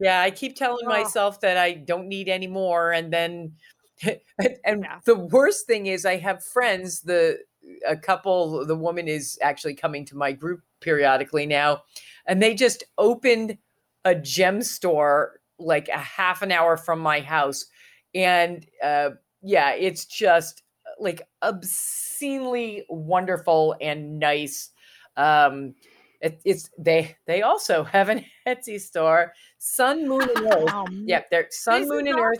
Yeah, 0.00 0.22
I 0.22 0.30
keep 0.30 0.56
telling 0.56 0.86
Oh. 0.86 0.88
myself 0.88 1.40
that 1.40 1.56
I 1.58 1.74
don't 1.74 2.08
need 2.08 2.28
any 2.28 2.46
more, 2.46 2.92
and 2.92 3.12
then, 3.12 3.56
and 4.64 4.82
Yeah. 4.82 5.00
the 5.04 5.14
worst 5.16 5.66
thing 5.66 5.86
is, 5.86 6.06
I 6.06 6.16
have 6.16 6.42
friends. 6.44 7.02
The 7.02 7.38
a 7.86 7.96
couple, 7.96 8.64
the 8.66 8.76
woman 8.76 9.06
is 9.08 9.38
actually 9.42 9.74
coming 9.74 10.04
to 10.06 10.16
my 10.16 10.32
group 10.32 10.62
periodically 10.80 11.46
now, 11.46 11.82
and 12.26 12.42
they 12.42 12.54
just 12.54 12.84
opened 12.98 13.58
a 14.04 14.14
gem 14.14 14.62
store 14.62 15.40
like 15.58 15.88
a 15.88 15.98
half 15.98 16.40
an 16.42 16.50
hour 16.52 16.76
from 16.76 17.00
my 17.00 17.20
house, 17.20 17.66
and 18.14 18.66
uh, 18.82 19.10
yeah, 19.42 19.72
it's 19.72 20.04
just 20.06 20.62
like 20.98 21.22
obscenely 21.42 22.84
wonderful 22.88 23.76
and 23.80 24.18
nice. 24.18 24.70
Um, 25.16 25.74
it, 26.20 26.40
it's 26.44 26.70
they 26.78 27.16
they 27.26 27.42
also 27.42 27.82
have 27.84 28.08
an 28.08 28.24
Etsy 28.46 28.80
store, 28.80 29.32
Sun, 29.58 30.08
Moon, 30.08 30.22
and 30.36 30.46
Earth. 30.52 30.68
Oh, 30.72 30.86
Yep, 30.90 31.30
they're 31.30 31.46
Sun, 31.50 31.88
Moon, 31.88 32.06
and 32.06 32.18
Earth, 32.18 32.38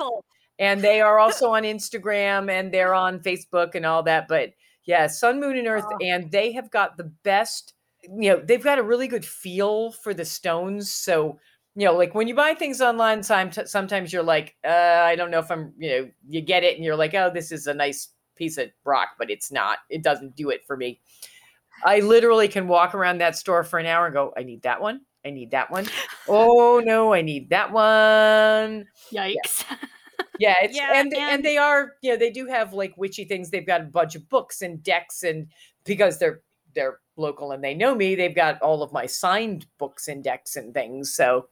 and 0.59 0.82
they 0.82 1.01
are 1.01 1.18
also 1.18 1.51
on 1.51 1.62
Instagram 1.62 2.51
and 2.51 2.72
they're 2.72 2.94
on 2.94 3.20
Facebook 3.20 3.74
and 3.74 3.86
all 3.86 4.03
that. 4.03 4.28
But 4.28 4.51
yeah, 4.84 5.07
Sun, 5.07 5.40
Moon, 5.40 5.57
and 5.57 5.66
Earth, 5.68 5.84
Oh. 5.90 5.98
and 6.03 6.30
they 6.30 6.53
have 6.53 6.70
got 6.70 6.96
the 6.96 7.05
best. 7.22 7.74
You 8.03 8.30
know, 8.30 8.42
they've 8.42 8.62
got 8.62 8.78
a 8.78 8.82
really 8.82 9.09
good 9.09 9.24
feel 9.24 9.92
for 9.92 10.14
the 10.14 10.24
stones. 10.24 10.90
So 10.90 11.38
you 11.76 11.86
know, 11.86 11.96
like 11.96 12.14
when 12.14 12.28
you 12.28 12.34
buy 12.34 12.54
things 12.54 12.80
online, 12.80 13.22
sometimes 13.22 14.12
you're 14.12 14.22
like, 14.22 14.56
uh, 14.64 14.68
I 14.68 15.14
don't 15.14 15.30
know 15.30 15.38
if 15.38 15.50
I'm, 15.50 15.72
you 15.78 15.90
know, 15.90 16.10
you 16.28 16.40
get 16.40 16.64
it 16.64 16.76
and 16.76 16.84
you're 16.84 16.96
like, 16.96 17.14
oh, 17.14 17.30
this 17.32 17.52
is 17.52 17.66
a 17.66 17.74
nice 17.74 18.08
piece 18.36 18.58
of 18.58 18.70
rock, 18.84 19.10
but 19.18 19.30
it's 19.30 19.52
not. 19.52 19.78
It 19.88 20.02
doesn't 20.02 20.34
do 20.34 20.50
it 20.50 20.64
for 20.66 20.76
me. 20.76 21.00
I 21.84 22.00
literally 22.00 22.48
can 22.48 22.68
walk 22.68 22.94
around 22.94 23.18
that 23.18 23.36
store 23.36 23.62
for 23.62 23.78
an 23.78 23.86
hour 23.86 24.06
and 24.06 24.14
go, 24.14 24.32
I 24.36 24.42
need 24.42 24.62
that 24.62 24.80
one. 24.80 25.02
I 25.24 25.30
need 25.30 25.50
that 25.52 25.70
one. 25.70 25.86
Oh 26.28 26.80
no, 26.84 27.12
I 27.12 27.22
need 27.22 27.50
that 27.50 27.72
one. 27.72 28.86
Yikes. 29.12 29.64
Yeah. 29.68 29.76
yeah, 30.38 30.54
it's 30.62 30.76
yeah, 30.76 30.90
and, 30.94 31.12
and 31.12 31.32
and 31.32 31.44
they 31.44 31.56
are, 31.56 31.92
you 32.02 32.12
know, 32.12 32.16
they 32.16 32.30
do 32.30 32.46
have 32.46 32.72
like 32.72 32.96
witchy 32.96 33.24
things. 33.24 33.50
They've 33.50 33.66
got 33.66 33.82
a 33.82 33.84
bunch 33.84 34.14
of 34.14 34.28
books 34.28 34.62
and 34.62 34.82
decks 34.82 35.22
and 35.22 35.48
because 35.84 36.18
they're 36.18 36.40
they're 36.74 37.00
local 37.16 37.52
and 37.52 37.62
they 37.62 37.74
know 37.74 37.94
me, 37.94 38.14
they've 38.14 38.34
got 38.34 38.60
all 38.62 38.82
of 38.82 38.92
my 38.92 39.06
signed 39.06 39.66
books 39.78 40.08
and 40.08 40.24
decks 40.24 40.56
and 40.56 40.72
things. 40.72 41.14
So 41.14 41.48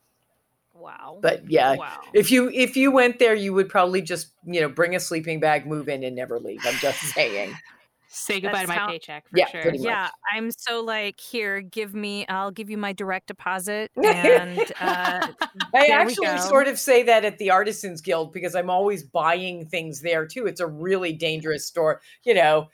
Wow. 0.78 1.18
But 1.20 1.50
yeah, 1.50 1.76
wow. 1.76 2.00
if 2.12 2.30
you 2.30 2.50
if 2.50 2.76
you 2.76 2.90
went 2.90 3.18
there, 3.18 3.34
you 3.34 3.52
would 3.52 3.68
probably 3.68 4.00
just, 4.02 4.28
you 4.44 4.60
know, 4.60 4.68
bring 4.68 4.94
a 4.94 5.00
sleeping 5.00 5.40
bag, 5.40 5.66
move 5.66 5.88
in 5.88 6.04
and 6.04 6.14
never 6.14 6.38
leave. 6.38 6.60
I'm 6.64 6.76
just 6.76 7.00
saying. 7.00 7.54
Say 8.10 8.40
goodbye 8.40 8.60
That's 8.60 8.70
to 8.70 8.74
my 8.74 8.74
how, 8.74 8.88
paycheck 8.88 9.28
for 9.28 9.36
yeah, 9.36 9.46
sure. 9.48 9.74
Yeah, 9.74 10.08
I'm 10.34 10.50
so 10.50 10.80
like, 10.80 11.20
here, 11.20 11.60
give 11.60 11.94
me, 11.94 12.26
I'll 12.26 12.50
give 12.50 12.70
you 12.70 12.78
my 12.78 12.94
direct 12.94 13.26
deposit. 13.26 13.90
And 14.02 14.58
uh, 14.80 15.28
I 15.74 15.86
actually 15.88 16.38
sort 16.38 16.68
of 16.68 16.78
say 16.78 17.02
that 17.02 17.26
at 17.26 17.36
the 17.36 17.50
Artisans 17.50 18.00
Guild 18.00 18.32
because 18.32 18.54
I'm 18.54 18.70
always 18.70 19.02
buying 19.02 19.66
things 19.66 20.00
there 20.00 20.26
too. 20.26 20.46
It's 20.46 20.60
a 20.60 20.66
really 20.66 21.12
dangerous 21.12 21.66
store, 21.66 22.00
you 22.24 22.32
know, 22.32 22.68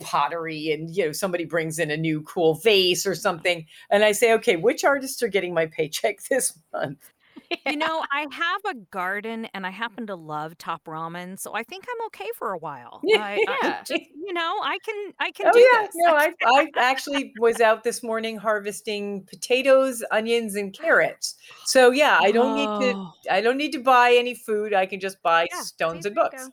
pottery 0.00 0.70
and 0.70 0.94
you 0.94 1.06
know 1.06 1.12
somebody 1.12 1.44
brings 1.46 1.78
in 1.78 1.90
a 1.90 1.96
new 1.96 2.20
cool 2.22 2.54
vase 2.56 3.06
or 3.06 3.14
something 3.14 3.64
and 3.90 4.04
i 4.04 4.12
say 4.12 4.34
okay 4.34 4.54
which 4.56 4.84
artists 4.84 5.22
are 5.22 5.28
getting 5.28 5.54
my 5.54 5.64
paycheck 5.64 6.22
this 6.30 6.58
month 6.74 7.10
you 7.66 7.76
know, 7.76 8.04
I 8.12 8.26
have 8.30 8.60
a 8.66 8.74
garden 8.90 9.48
and 9.54 9.66
I 9.66 9.70
happen 9.70 10.06
to 10.08 10.14
love 10.14 10.56
top 10.58 10.84
ramen, 10.84 11.38
so 11.38 11.54
I 11.54 11.62
think 11.62 11.84
I'm 11.88 12.06
okay 12.06 12.28
for 12.36 12.52
a 12.52 12.58
while. 12.58 13.00
Yeah, 13.08 13.22
I, 13.22 13.80
just, 13.86 14.02
you 14.14 14.34
know, 14.34 14.58
I 14.62 14.78
can 14.84 15.12
I 15.18 15.30
can 15.30 15.46
oh, 15.48 15.52
do 15.52 15.58
yeah. 15.58 15.86
this. 15.86 15.90
No, 15.94 16.14
I 16.14 16.32
I 16.44 16.68
actually 16.76 17.32
was 17.40 17.60
out 17.60 17.84
this 17.84 18.02
morning 18.02 18.36
harvesting 18.36 19.24
potatoes, 19.24 20.04
onions, 20.10 20.56
and 20.56 20.74
carrots. 20.74 21.36
So 21.64 21.90
yeah, 21.90 22.18
I 22.20 22.32
don't 22.32 22.54
need 22.54 22.92
to 22.92 22.98
Oh. 22.98 23.12
I 23.30 23.40
don't 23.40 23.56
need 23.56 23.72
to 23.72 23.80
buy 23.80 24.14
any 24.18 24.34
food. 24.34 24.74
I 24.74 24.86
can 24.86 25.00
just 25.00 25.22
buy 25.22 25.48
Yeah, 25.50 25.62
stones 25.62 26.06
and 26.06 26.14
books. 26.14 26.50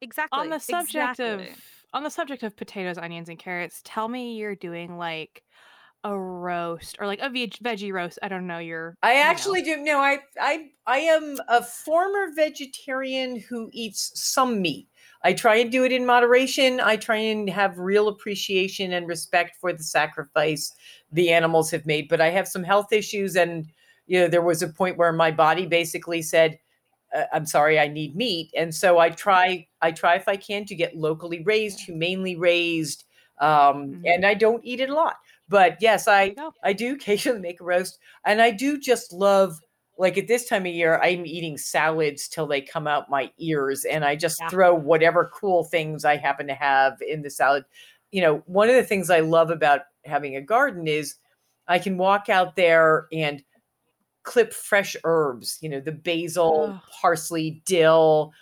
Exactly. 0.00 0.38
on 0.38 0.50
the 0.50 0.58
subject 0.58 1.20
exactly. 1.20 1.50
of 1.50 1.58
on 1.94 2.02
the 2.02 2.10
subject 2.10 2.42
of 2.42 2.56
potatoes, 2.56 2.98
onions, 2.98 3.28
and 3.28 3.38
carrots, 3.38 3.80
tell 3.84 4.08
me 4.08 4.36
you're 4.36 4.56
doing 4.56 4.98
like 4.98 5.42
a 6.04 6.18
roast 6.18 6.96
or 7.00 7.06
like 7.06 7.20
a 7.20 7.30
veg- 7.30 7.58
veggie 7.62 7.92
roast. 7.92 8.18
I 8.22 8.28
don't 8.28 8.46
know. 8.46 8.58
You're 8.58 8.96
I 9.02 9.14
you 9.20 9.32
know. 9.32 9.32
actually 9.32 9.62
do 9.62 9.76
no, 9.76 9.98
I 10.00 10.20
I 10.40 10.70
I 10.86 10.98
am 11.00 11.38
a 11.48 11.62
former 11.62 12.32
vegetarian 12.34 13.38
who 13.38 13.68
eats 13.72 14.18
some 14.18 14.62
meat. 14.62 14.88
I 15.22 15.32
try 15.34 15.56
and 15.56 15.70
do 15.70 15.84
it 15.84 15.92
in 15.92 16.06
moderation. 16.06 16.80
I 16.80 16.96
try 16.96 17.16
and 17.16 17.48
have 17.50 17.78
real 17.78 18.08
appreciation 18.08 18.92
and 18.92 19.06
respect 19.06 19.56
for 19.60 19.72
the 19.72 19.82
sacrifice 19.82 20.72
the 21.12 21.30
animals 21.32 21.70
have 21.70 21.86
made, 21.86 22.08
but 22.08 22.20
I 22.20 22.30
have 22.30 22.48
some 22.48 22.64
health 22.64 22.92
issues 22.92 23.36
and 23.36 23.66
you 24.06 24.20
know 24.20 24.28
there 24.28 24.42
was 24.42 24.62
a 24.62 24.68
point 24.68 24.96
where 24.96 25.12
my 25.12 25.30
body 25.30 25.66
basically 25.66 26.22
said 26.22 26.58
uh, 27.14 27.24
I'm 27.32 27.46
sorry, 27.46 27.78
I 27.78 27.88
need 27.88 28.16
meat. 28.16 28.50
And 28.56 28.74
so 28.74 28.98
I 28.98 29.10
try 29.10 29.68
I 29.80 29.92
try 29.92 30.16
if 30.16 30.28
I 30.28 30.36
can 30.36 30.64
to 30.66 30.74
get 30.74 30.96
locally 30.96 31.42
raised, 31.44 31.80
humanely 31.80 32.36
raised 32.36 33.04
um 33.40 33.96
Mhm. 33.96 34.04
and 34.04 34.24
I 34.24 34.34
don't 34.34 34.64
eat 34.64 34.80
it 34.80 34.90
a 34.90 34.94
lot. 34.94 35.16
But 35.54 35.76
yes, 35.80 36.08
I. 36.08 36.34
I 36.64 36.72
do 36.72 36.94
occasionally 36.94 37.38
make 37.38 37.60
a 37.60 37.64
roast, 37.64 38.00
and 38.26 38.42
I 38.42 38.50
do 38.50 38.76
just 38.76 39.12
love 39.12 39.60
like 39.96 40.18
at 40.18 40.26
this 40.26 40.48
time 40.48 40.66
of 40.66 40.72
year, 40.72 40.98
I'm 41.00 41.24
eating 41.24 41.56
salads 41.56 42.26
till 42.26 42.48
they 42.48 42.60
come 42.60 42.88
out 42.88 43.08
my 43.08 43.30
ears, 43.38 43.84
and 43.84 44.04
I 44.04 44.16
just 44.16 44.40
Yeah. 44.40 44.48
throw 44.48 44.74
whatever 44.74 45.30
cool 45.32 45.62
things 45.62 46.04
I 46.04 46.16
happen 46.16 46.48
to 46.48 46.54
have 46.54 47.00
in 47.00 47.22
the 47.22 47.30
salad. 47.30 47.64
You 48.10 48.22
know, 48.22 48.42
one 48.46 48.68
of 48.68 48.74
the 48.74 48.82
things 48.82 49.10
I 49.10 49.20
love 49.20 49.50
about 49.50 49.82
having 50.04 50.34
a 50.34 50.40
garden 50.40 50.88
is 50.88 51.14
I 51.68 51.78
can 51.78 51.98
walk 51.98 52.28
out 52.28 52.56
there 52.56 53.06
and 53.12 53.44
clip 54.24 54.52
fresh 54.52 54.96
herbs, 55.04 55.58
you 55.60 55.68
know, 55.68 55.78
the 55.78 55.92
basil, 55.92 56.72
Ugh. 56.74 56.80
parsley, 57.00 57.62
dill, 57.64 58.32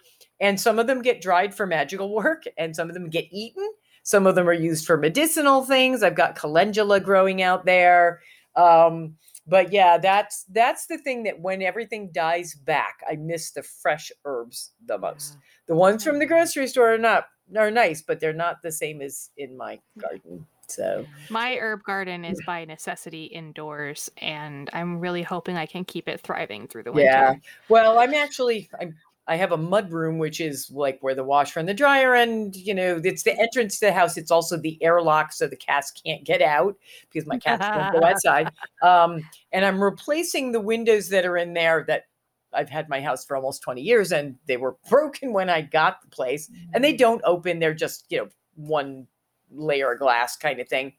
and 0.40 0.58
some 0.58 0.78
of 0.78 0.86
them 0.86 1.02
get 1.02 1.20
dried 1.20 1.54
for 1.54 1.66
magical 1.66 2.14
work, 2.14 2.44
and 2.56 2.74
some 2.74 2.88
of 2.88 2.94
them 2.94 3.10
get 3.10 3.26
eaten. 3.30 3.70
Some 4.02 4.26
of 4.26 4.34
them 4.34 4.48
are 4.48 4.52
used 4.52 4.86
for 4.86 4.96
medicinal 4.96 5.64
things. 5.64 6.02
I've 6.02 6.14
got 6.14 6.36
calendula 6.36 7.00
growing 7.00 7.42
out 7.42 7.64
there. 7.64 8.20
Um, 8.56 9.16
but 9.46 9.72
yeah, 9.72 9.98
that's 9.98 10.44
that's 10.52 10.86
the 10.86 10.98
thing 10.98 11.24
that 11.24 11.40
when 11.40 11.62
everything 11.62 12.10
dies 12.12 12.54
back, 12.54 13.00
I 13.10 13.16
miss 13.16 13.50
the 13.50 13.62
fresh 13.62 14.12
herbs 14.24 14.72
the 14.86 14.98
most. 14.98 15.36
The 15.66 15.74
ones 15.74 16.04
from 16.04 16.18
the 16.18 16.26
grocery 16.26 16.66
store 16.68 16.94
are 16.94 16.98
not 16.98 17.26
are 17.56 17.70
nice, 17.70 18.02
but 18.02 18.20
they're 18.20 18.32
not 18.32 18.62
the 18.62 18.72
same 18.72 19.02
as 19.02 19.30
in 19.36 19.56
my 19.56 19.80
garden. 19.98 20.46
So 20.68 21.04
My 21.28 21.56
herb 21.56 21.82
garden 21.82 22.24
is 22.24 22.40
by 22.46 22.64
necessity 22.64 23.24
indoors, 23.24 24.10
and 24.18 24.70
I'm 24.72 25.00
really 25.00 25.22
hoping 25.22 25.56
I 25.56 25.66
can 25.66 25.84
keep 25.84 26.08
it 26.08 26.20
thriving 26.20 26.66
through 26.66 26.84
the 26.84 26.92
winter. 26.92 27.10
Yeah. 27.10 27.34
Well, 27.68 27.98
I'm 27.98 28.14
actually 28.14 28.70
I'm 28.80 28.94
I 29.28 29.36
have 29.36 29.52
a 29.52 29.56
mud 29.56 29.92
room, 29.92 30.18
which 30.18 30.40
is 30.40 30.70
like 30.70 30.98
where 31.00 31.14
the 31.14 31.22
washer 31.22 31.60
and 31.60 31.68
the 31.68 31.74
dryer, 31.74 32.14
and 32.14 32.54
you 32.56 32.74
know, 32.74 33.00
it's 33.04 33.22
the 33.22 33.38
entrance 33.38 33.78
to 33.78 33.86
the 33.86 33.92
house. 33.92 34.16
It's 34.16 34.30
also 34.30 34.56
the 34.56 34.82
airlock, 34.82 35.32
so 35.32 35.46
the 35.46 35.56
cats 35.56 35.92
can't 35.92 36.24
get 36.24 36.42
out 36.42 36.76
because 37.10 37.26
my 37.26 37.38
cats 37.38 37.64
don't 37.66 38.00
go 38.00 38.06
outside. 38.06 38.50
Um, 38.82 39.22
and 39.52 39.64
I'm 39.64 39.82
replacing 39.82 40.52
the 40.52 40.60
windows 40.60 41.08
that 41.10 41.24
are 41.24 41.36
in 41.36 41.54
there 41.54 41.84
that 41.86 42.06
I've 42.52 42.68
had 42.68 42.88
my 42.88 43.00
house 43.00 43.24
for 43.24 43.36
almost 43.36 43.62
20 43.62 43.80
years, 43.80 44.10
and 44.10 44.36
they 44.46 44.56
were 44.56 44.76
broken 44.88 45.32
when 45.32 45.48
I 45.48 45.62
got 45.62 46.02
the 46.02 46.08
place, 46.08 46.50
and 46.74 46.82
they 46.82 46.96
don't 46.96 47.22
open. 47.24 47.60
They're 47.60 47.74
just 47.74 48.06
you 48.10 48.18
know 48.18 48.28
one 48.56 49.06
layer 49.50 49.92
of 49.92 49.98
glass 50.00 50.36
kind 50.36 50.60
of 50.60 50.68
thing. 50.68 50.94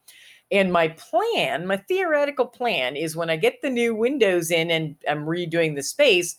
And 0.52 0.72
my 0.72 0.90
plan, 0.90 1.66
my 1.66 1.78
theoretical 1.78 2.46
plan, 2.46 2.96
is 2.96 3.16
when 3.16 3.30
I 3.30 3.38
get 3.38 3.62
the 3.62 3.72
new 3.72 3.96
windows 3.96 4.52
in 4.52 4.70
and 4.70 4.96
I'm 5.10 5.26
redoing 5.26 5.76
the 5.76 5.82
space. 5.82 6.38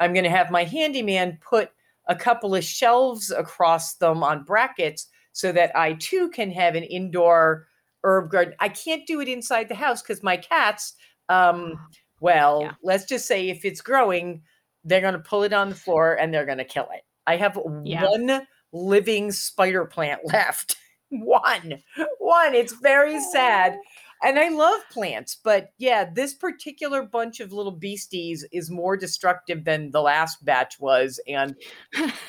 I'm 0.00 0.12
going 0.12 0.24
to 0.24 0.30
have 0.30 0.50
my 0.50 0.64
handyman 0.64 1.38
put 1.40 1.70
a 2.08 2.16
couple 2.16 2.54
of 2.54 2.64
shelves 2.64 3.30
across 3.30 3.94
them 3.94 4.22
on 4.24 4.42
brackets 4.42 5.06
so 5.32 5.52
that 5.52 5.76
I 5.76 5.92
too 5.94 6.28
can 6.30 6.50
have 6.50 6.74
an 6.74 6.82
indoor 6.82 7.68
herb 8.02 8.30
garden. 8.30 8.54
I 8.58 8.70
can't 8.70 9.06
do 9.06 9.20
it 9.20 9.28
inside 9.28 9.68
the 9.68 9.74
house 9.76 10.02
because 10.02 10.22
my 10.22 10.36
cats, 10.36 10.94
um, 11.28 11.78
well, 12.20 12.62
Yeah. 12.62 12.72
let's 12.82 13.04
just 13.04 13.26
say 13.26 13.48
if 13.50 13.64
it's 13.64 13.80
growing, 13.80 14.42
they're 14.84 15.02
going 15.02 15.12
to 15.14 15.20
pull 15.20 15.42
it 15.44 15.52
on 15.52 15.68
the 15.68 15.74
floor 15.76 16.14
and 16.14 16.32
they're 16.34 16.46
going 16.46 16.58
to 16.58 16.64
kill 16.64 16.88
it. 16.94 17.02
I 17.26 17.36
have 17.36 17.58
Yeah. 17.84 18.06
one 18.06 18.46
living 18.72 19.30
spider 19.30 19.84
plant 19.84 20.22
left. 20.32 20.76
one, 21.10 21.82
one. 22.18 22.54
It's 22.54 22.72
very 22.72 23.20
sad 23.20 23.76
and 24.22 24.38
I 24.38 24.48
love 24.48 24.80
plants, 24.90 25.34
but 25.42 25.70
yeah, 25.78 26.08
this 26.12 26.34
particular 26.34 27.02
bunch 27.02 27.40
of 27.40 27.52
little 27.52 27.72
beasties 27.72 28.46
is 28.52 28.70
more 28.70 28.96
destructive 28.96 29.64
than 29.64 29.92
the 29.92 30.02
last 30.02 30.44
batch 30.44 30.78
was, 30.78 31.20
and 31.26 31.54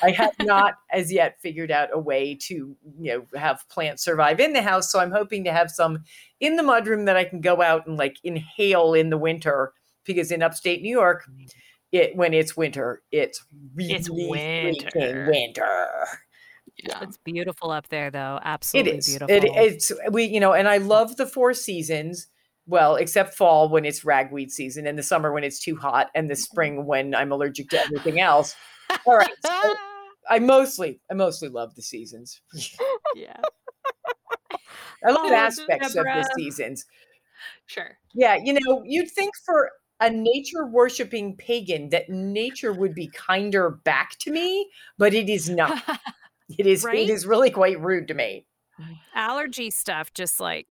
I 0.01 0.11
have 0.11 0.33
not 0.41 0.75
as 0.91 1.11
yet 1.11 1.41
figured 1.41 1.71
out 1.71 1.89
a 1.91 1.99
way 1.99 2.37
to 2.43 2.53
you 2.53 2.77
know 3.33 3.39
have 3.39 3.67
plants 3.69 4.03
survive 4.03 4.39
in 4.39 4.53
the 4.53 4.61
house. 4.61 4.91
So 4.91 4.99
I'm 4.99 5.11
hoping 5.11 5.43
to 5.43 5.51
have 5.51 5.69
some 5.69 6.03
in 6.39 6.55
the 6.55 6.63
mudroom 6.63 7.05
that 7.07 7.17
I 7.17 7.25
can 7.25 7.41
go 7.41 7.61
out 7.61 7.87
and 7.87 7.97
like 7.97 8.17
inhale 8.23 8.93
in 8.93 9.09
the 9.09 9.17
winter 9.17 9.73
because 10.05 10.31
in 10.31 10.41
upstate 10.41 10.81
New 10.81 10.91
York, 10.91 11.25
mm. 11.29 11.49
it 11.91 12.15
when 12.15 12.33
it's 12.33 12.55
winter, 12.55 13.01
it's 13.11 13.43
really 13.75 13.93
It's 13.93 14.09
winter. 14.09 15.27
winter. 15.29 15.87
Yeah. 16.77 16.99
It's 17.01 17.17
beautiful 17.17 17.71
up 17.71 17.89
there, 17.89 18.09
though. 18.11 18.37
It 18.37 18.47
Absolutely 18.47 18.97
is. 18.97 19.07
beautiful. 19.07 19.35
It, 19.35 19.43
it's 19.45 19.91
we, 20.11 20.25
you 20.25 20.39
know, 20.39 20.53
and 20.53 20.67
I 20.67 20.77
love 20.77 21.17
the 21.17 21.25
four 21.25 21.53
seasons. 21.53 22.27
Well, 22.67 22.95
except 22.95 23.35
fall 23.35 23.69
when 23.69 23.85
it's 23.85 24.05
ragweed 24.05 24.51
season, 24.51 24.87
and 24.87 24.97
the 24.97 25.03
summer 25.03 25.31
when 25.33 25.43
it's 25.43 25.59
too 25.59 25.75
hot, 25.75 26.09
and 26.15 26.29
the 26.29 26.35
spring 26.47 26.85
when 26.85 27.15
I'm 27.15 27.31
allergic 27.31 27.69
to 27.69 27.79
everything 27.79 28.19
else. 28.19 28.55
All 29.05 29.17
right, 29.17 29.33
so 29.45 29.75
I 30.29 30.39
mostly, 30.39 30.99
I 31.09 31.13
mostly 31.13 31.49
love 31.49 31.75
the 31.75 31.81
seasons. 31.81 32.41
yeah. 33.15 33.41
I 35.03 35.09
love 35.09 35.31
Oh, 35.31 35.33
aspects 35.33 35.95
of 35.95 36.03
the 36.03 36.29
seasons. 36.35 36.85
Sure. 37.65 37.97
Yeah, 38.13 38.35
you 38.35 38.53
know, 38.53 38.83
you'd 38.85 39.09
think 39.09 39.31
for 39.45 39.71
a 39.99 40.09
nature 40.09 40.65
worshiping 40.65 41.35
pagan 41.37 41.89
that 41.89 42.09
nature 42.09 42.73
would 42.73 42.93
be 42.93 43.07
kinder 43.07 43.69
back 43.83 44.17
to 44.19 44.31
me, 44.31 44.69
but 44.97 45.13
it 45.13 45.29
is 45.29 45.49
not. 45.49 45.81
It 46.57 46.67
is. 46.67 46.83
Right? 46.83 46.99
It 46.99 47.09
is 47.09 47.25
really 47.25 47.49
quite 47.49 47.79
rude 47.81 48.07
to 48.09 48.13
me. 48.13 48.45
Allergy 49.13 49.69
stuff 49.69 50.13
just 50.13 50.39
like 50.39 50.67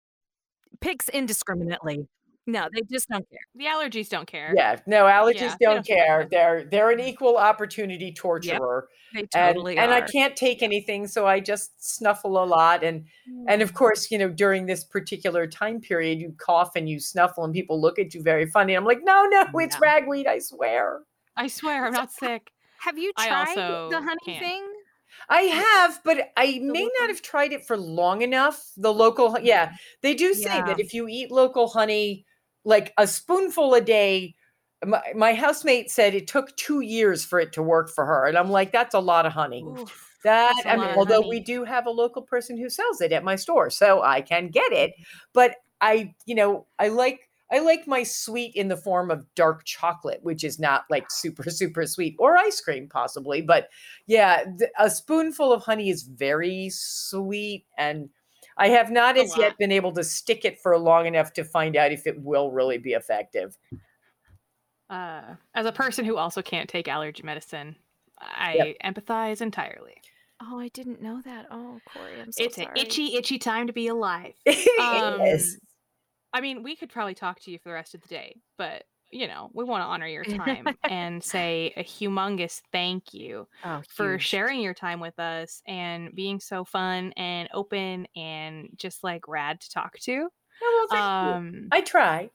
picks 0.81 1.09
indiscriminately. 1.09 2.07
No, 2.47 2.67
they 2.71 2.81
just 2.91 3.09
don't 3.09 3.27
care. 3.27 3.39
The 3.55 3.65
allergies 3.65 4.07
don't 4.07 4.27
care. 4.27 4.53
Yeah, 4.55 4.77
no, 4.85 5.05
allergies 5.05 5.35
Yeah, 5.35 5.55
don't 5.59 5.75
don't 5.75 5.87
care. 5.87 5.97
care. 5.97 6.27
They're 6.29 6.63
they're 6.65 6.91
an 6.91 6.99
equal 6.99 7.37
opportunity 7.37 8.13
torturer. 8.13 8.87
They 9.13 9.21
And, 9.21 9.31
totally 9.31 9.77
and 9.77 9.91
I 9.91 10.01
can't 10.01 10.35
take 10.35 10.61
anything, 10.61 11.07
so 11.07 11.25
I 11.25 11.39
just 11.39 11.83
snuffle 11.83 12.43
a 12.43 12.45
lot. 12.45 12.83
And 12.83 13.05
and 13.47 13.63
of 13.63 13.71
mm. 13.71 13.75
course, 13.75 14.11
you 14.11 14.19
know, 14.19 14.29
during 14.29 14.67
this 14.67 14.83
particular 14.83 15.47
time 15.47 15.81
period, 15.81 16.19
you 16.19 16.35
cough 16.37 16.75
and 16.75 16.87
you 16.87 16.99
snuffle, 16.99 17.45
and 17.45 17.53
people 17.53 17.81
look 17.81 17.97
at 17.97 18.13
you 18.13 18.21
very 18.21 18.45
funny. 18.45 18.75
I'm 18.75 18.85
like, 18.85 19.01
no, 19.03 19.25
no, 19.25 19.45
it's 19.55 19.79
ragweed, 19.79 20.27
I 20.27 20.37
swear. 20.37 21.01
I 21.35 21.47
swear 21.47 21.85
I'm 21.87 21.93
not 21.93 22.11
sick. 22.11 22.51
Have 22.79 22.99
you 22.99 23.11
tried 23.17 23.55
the 23.55 24.01
honey 24.01 24.17
can't. 24.23 24.39
thing? 24.39 24.74
I 25.29 25.41
have, 25.41 25.99
but 26.03 26.31
I 26.37 26.59
may 26.61 26.83
local- 26.83 26.91
not 26.99 27.09
have 27.09 27.21
tried 27.21 27.53
it 27.53 27.65
for 27.65 27.77
long 27.77 28.21
enough. 28.21 28.71
The 28.77 28.93
local, 28.93 29.37
yeah, 29.41 29.73
they 30.01 30.13
do 30.13 30.33
say 30.33 30.61
that 30.61 30.79
if 30.79 30.93
you 30.93 31.07
eat 31.07 31.31
local 31.31 31.67
honey, 31.67 32.25
like 32.63 32.93
a 32.97 33.07
spoonful 33.07 33.73
a 33.73 33.81
day, 33.81 34.35
my, 34.85 35.01
my 35.15 35.33
housemate 35.33 35.89
said 35.89 36.13
it 36.13 36.27
took 36.27 36.55
two 36.57 36.81
years 36.81 37.25
for 37.25 37.39
it 37.39 37.53
to 37.53 37.63
work 37.63 37.89
for 37.89 38.05
her, 38.05 38.25
and 38.25 38.37
I'm 38.37 38.49
like, 38.51 38.71
that's 38.71 38.95
a 38.95 38.99
lot 38.99 39.25
of 39.25 39.33
honey. 39.33 39.65
That 40.23 40.55
I 40.65 40.75
mean, 40.75 40.89
although 40.97 41.21
honey. 41.21 41.29
we 41.29 41.39
do 41.39 41.63
have 41.63 41.85
a 41.85 41.91
local 41.91 42.23
person 42.23 42.57
who 42.57 42.69
sells 42.69 43.01
it 43.01 43.11
at 43.11 43.23
my 43.23 43.35
store, 43.35 43.69
so 43.69 44.01
I 44.01 44.21
can 44.21 44.49
get 44.49 44.71
it. 44.71 44.93
But 45.33 45.55
I, 45.81 46.13
you 46.25 46.35
know, 46.35 46.67
I 46.79 46.87
like 46.87 47.24
I 47.51 47.59
like 47.59 47.87
my 47.87 48.03
sweet 48.03 48.55
in 48.55 48.67
the 48.67 48.77
form 48.77 49.11
of 49.11 49.25
dark 49.35 49.63
chocolate, 49.65 50.19
which 50.23 50.43
is 50.43 50.59
not 50.59 50.85
like 50.89 51.11
super 51.11 51.43
super 51.49 51.85
sweet, 51.85 52.15
or 52.19 52.37
ice 52.37 52.61
cream 52.61 52.89
possibly. 52.89 53.41
But 53.41 53.69
yeah, 54.07 54.43
th- 54.57 54.71
a 54.79 54.89
spoonful 54.89 55.53
of 55.53 55.63
honey 55.63 55.89
is 55.89 56.03
very 56.03 56.69
sweet, 56.71 57.65
and 57.77 58.09
I 58.57 58.69
have 58.69 58.91
not 58.91 59.17
as 59.17 59.37
yet 59.37 59.57
been 59.57 59.71
able 59.71 59.91
to 59.93 60.03
stick 60.03 60.45
it 60.45 60.59
for 60.59 60.77
long 60.77 61.05
enough 61.05 61.33
to 61.33 61.43
find 61.43 61.75
out 61.75 61.91
if 61.91 62.07
it 62.07 62.19
will 62.21 62.51
really 62.51 62.77
be 62.77 62.93
effective. 62.93 63.57
Uh, 64.89 65.35
as 65.53 65.65
a 65.65 65.71
person 65.71 66.05
who 66.05 66.15
also 66.17 66.41
can't 66.41 66.69
take 66.69 66.87
allergy 66.87 67.23
medicine, 67.23 67.75
I 68.19 68.75
empathize 68.83 69.41
entirely. 69.41 69.95
Oh, 70.41 70.59
I 70.59 70.67
didn't 70.69 71.01
know 71.01 71.21
that. 71.23 71.47
Oh, 71.49 71.79
Corey, 71.85 72.19
I'm 72.21 72.31
so 72.31 72.43
it's 72.43 72.55
sorry. 72.55 72.67
an 72.67 72.77
itchy, 72.77 73.15
itchy 73.15 73.39
time 73.39 73.67
to 73.67 73.73
be 73.73 73.87
alive. 73.87 74.33
Um, 74.77 75.21
yes. 75.21 75.55
I 76.35 76.41
mean, 76.41 76.63
we 76.63 76.75
could 76.75 76.89
probably 76.89 77.15
talk 77.15 77.39
to 77.41 77.51
you 77.51 77.59
for 77.59 77.69
the 77.69 77.75
rest 77.75 77.95
of 77.95 78.01
the 78.01 78.09
day, 78.09 78.35
but 78.57 78.83
you 79.09 79.25
know, 79.25 79.49
we 79.53 79.63
want 79.63 79.81
to 79.81 79.85
honor 79.85 80.07
your 80.07 80.25
time 80.25 80.67
and 80.83 81.23
say 81.23 81.73
a 81.77 81.83
humongous 81.83 82.61
thank 82.73 83.13
you 83.13 83.47
oh, 83.63 83.81
for 83.87 84.19
sharing 84.19 84.59
your 84.59 84.73
time 84.73 84.99
with 84.99 85.17
us 85.17 85.61
and 85.65 86.13
being 86.13 86.41
so 86.41 86.65
fun 86.65 87.13
and 87.15 87.47
open 87.53 88.05
and 88.17 88.67
just 88.75 89.01
like 89.01 89.29
rad 89.29 89.61
to 89.61 89.69
talk 89.69 89.97
to. 89.99 90.27
Oh, 90.61 90.87
well. 90.91 91.33
Um, 91.35 91.69
I 91.71 91.79
try. 91.79 92.29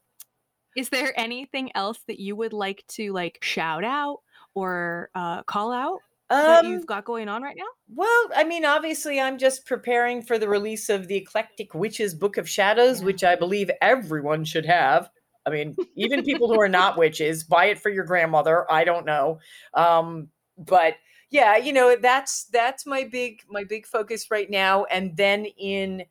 is 0.74 0.88
there 0.88 1.12
anything 1.20 1.70
else 1.74 1.98
that 2.08 2.18
you 2.18 2.34
would 2.36 2.54
like 2.54 2.82
to 2.92 3.12
like 3.12 3.38
shout 3.42 3.84
out 3.84 4.20
or 4.54 5.10
uh, 5.14 5.42
call 5.42 5.72
out 5.72 6.00
Um, 6.30 6.66
you've 6.66 6.86
got 6.86 7.04
going 7.04 7.28
on 7.28 7.42
right 7.42 7.56
now? 7.56 7.64
Well, 7.92 8.30
I 8.36 8.44
mean, 8.44 8.64
obviously, 8.64 9.20
I'm 9.20 9.36
just 9.36 9.66
preparing 9.66 10.22
for 10.22 10.38
the 10.38 10.48
release 10.48 10.88
of 10.88 11.08
the 11.08 11.16
Eclectic 11.16 11.74
Witches 11.74 12.14
Book 12.14 12.36
of 12.36 12.48
Shadows, 12.48 13.00
Yeah. 13.00 13.06
which 13.06 13.24
I 13.24 13.34
believe 13.34 13.70
everyone 13.82 14.44
should 14.44 14.66
have. 14.66 15.10
I 15.44 15.50
mean, 15.50 15.76
even 15.96 16.22
people 16.22 16.48
who 16.48 16.60
are 16.60 16.68
not 16.68 16.96
witches, 16.96 17.42
buy 17.42 17.66
it 17.66 17.80
for 17.80 17.90
your 17.90 18.04
grandmother. 18.04 18.70
I 18.70 18.84
don't 18.84 19.06
know, 19.06 19.40
um, 19.74 20.28
but 20.56 20.94
yeah, 21.30 21.56
you 21.56 21.72
know, 21.72 21.96
that's 22.00 22.44
that's 22.44 22.86
my 22.86 23.04
big 23.04 23.42
my 23.48 23.64
big 23.64 23.86
focus 23.86 24.30
right 24.30 24.50
now. 24.50 24.84
And 24.84 25.16
then 25.16 25.46
in 25.46 26.04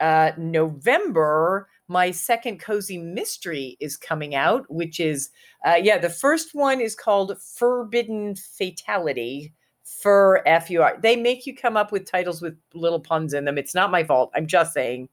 uh, 0.00 0.32
November, 0.38 1.68
my 1.88 2.10
second 2.10 2.60
cozy 2.60 2.98
mystery 2.98 3.76
is 3.80 3.96
coming 3.96 4.34
out, 4.34 4.64
which 4.70 5.00
is 5.00 5.30
uh, 5.66 5.78
yeah, 5.82 5.98
the 5.98 6.10
first 6.10 6.54
one 6.54 6.80
is 6.80 6.94
called 6.94 7.32
Furbidden 7.32 8.38
Fatality 8.38 9.52
for 10.00 10.42
FUR. 10.46 10.98
They 11.02 11.16
make 11.16 11.46
you 11.46 11.54
come 11.54 11.76
up 11.76 11.90
with 11.90 12.10
titles 12.10 12.40
with 12.40 12.56
little 12.74 13.00
puns 13.00 13.34
in 13.34 13.44
them. 13.44 13.58
It's 13.58 13.74
not 13.74 13.90
my 13.90 14.04
fault. 14.04 14.30
I'm 14.34 14.46
just 14.46 14.72
saying. 14.72 15.08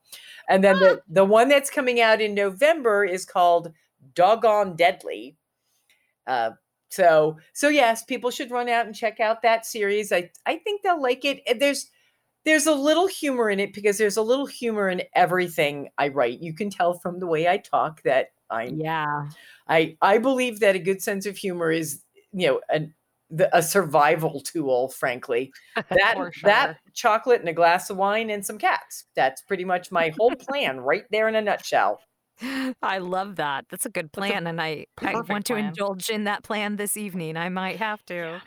And 0.47 0.63
then 0.63 0.79
the, 0.79 1.01
the 1.09 1.25
one 1.25 1.49
that's 1.49 1.71
coming 1.71 1.99
out 1.99 2.21
in 2.21 2.35
November 2.35 3.03
is 3.03 3.25
called 3.25 3.71
Doggone 4.13 4.75
Deadly. 4.75 5.35
Uh, 6.27 6.51
so 6.89 7.37
so 7.53 7.67
yes, 7.67 8.03
people 8.03 8.31
should 8.31 8.51
run 8.51 8.69
out 8.69 8.85
and 8.85 8.95
check 8.95 9.19
out 9.19 9.41
that 9.41 9.65
series. 9.65 10.11
I 10.11 10.29
I 10.45 10.57
think 10.57 10.81
they'll 10.81 11.01
like 11.01 11.25
it. 11.25 11.41
There's 11.59 11.89
there's 12.45 12.67
a 12.67 12.75
little 12.75 13.07
humor 13.07 13.49
in 13.49 13.59
it 13.59 13.73
because 13.73 13.97
there's 13.97 14.17
a 14.17 14.21
little 14.21 14.45
humor 14.45 14.87
in 14.87 15.01
everything 15.13 15.89
I 15.97 16.09
write. 16.09 16.41
You 16.41 16.53
can 16.53 16.69
tell 16.69 16.93
from 16.93 17.19
the 17.19 17.27
way 17.27 17.47
I 17.47 17.57
talk 17.57 18.03
that 18.03 18.33
I'm 18.49 18.79
Yeah. 18.79 19.29
I 19.67 19.97
I 20.01 20.19
believe 20.19 20.59
that 20.59 20.75
a 20.75 20.79
good 20.79 21.01
sense 21.01 21.25
of 21.25 21.37
humor 21.37 21.71
is 21.71 22.03
you 22.31 22.47
know 22.47 22.61
an 22.69 22.93
the, 23.29 23.55
a 23.55 23.61
survival 23.61 24.41
tool. 24.41 24.89
Frankly, 24.89 25.51
that 25.75 26.13
For 26.15 26.31
that 26.43 26.77
chocolate 26.93 27.39
and 27.39 27.49
a 27.49 27.53
glass 27.53 27.89
of 27.89 27.97
wine 27.97 28.29
and 28.29 28.45
some 28.45 28.57
cats. 28.57 29.05
That's 29.15 29.41
pretty 29.41 29.65
much 29.65 29.91
my 29.91 30.13
whole 30.17 30.35
plan 30.35 30.79
right 30.79 31.03
there 31.11 31.27
in 31.27 31.35
a 31.35 31.41
nutshell. 31.41 31.99
I 32.81 32.97
love 32.97 33.37
that. 33.37 33.65
That's 33.69 33.85
a 33.85 33.89
good 33.89 34.09
That's 34.11 34.27
a 34.27 34.29
plan, 34.29 34.45
and 34.47 34.61
I, 34.61 34.87
I 34.99 35.13
want 35.21 35.45
to 35.45 35.53
plan. 35.53 35.65
indulge 35.67 36.09
in 36.09 36.25
that 36.25 36.43
plan 36.43 36.75
this 36.75 36.97
evening. 36.97 37.37
I 37.37 37.47
might 37.49 37.77
have 37.77 38.05
to. 38.07 38.41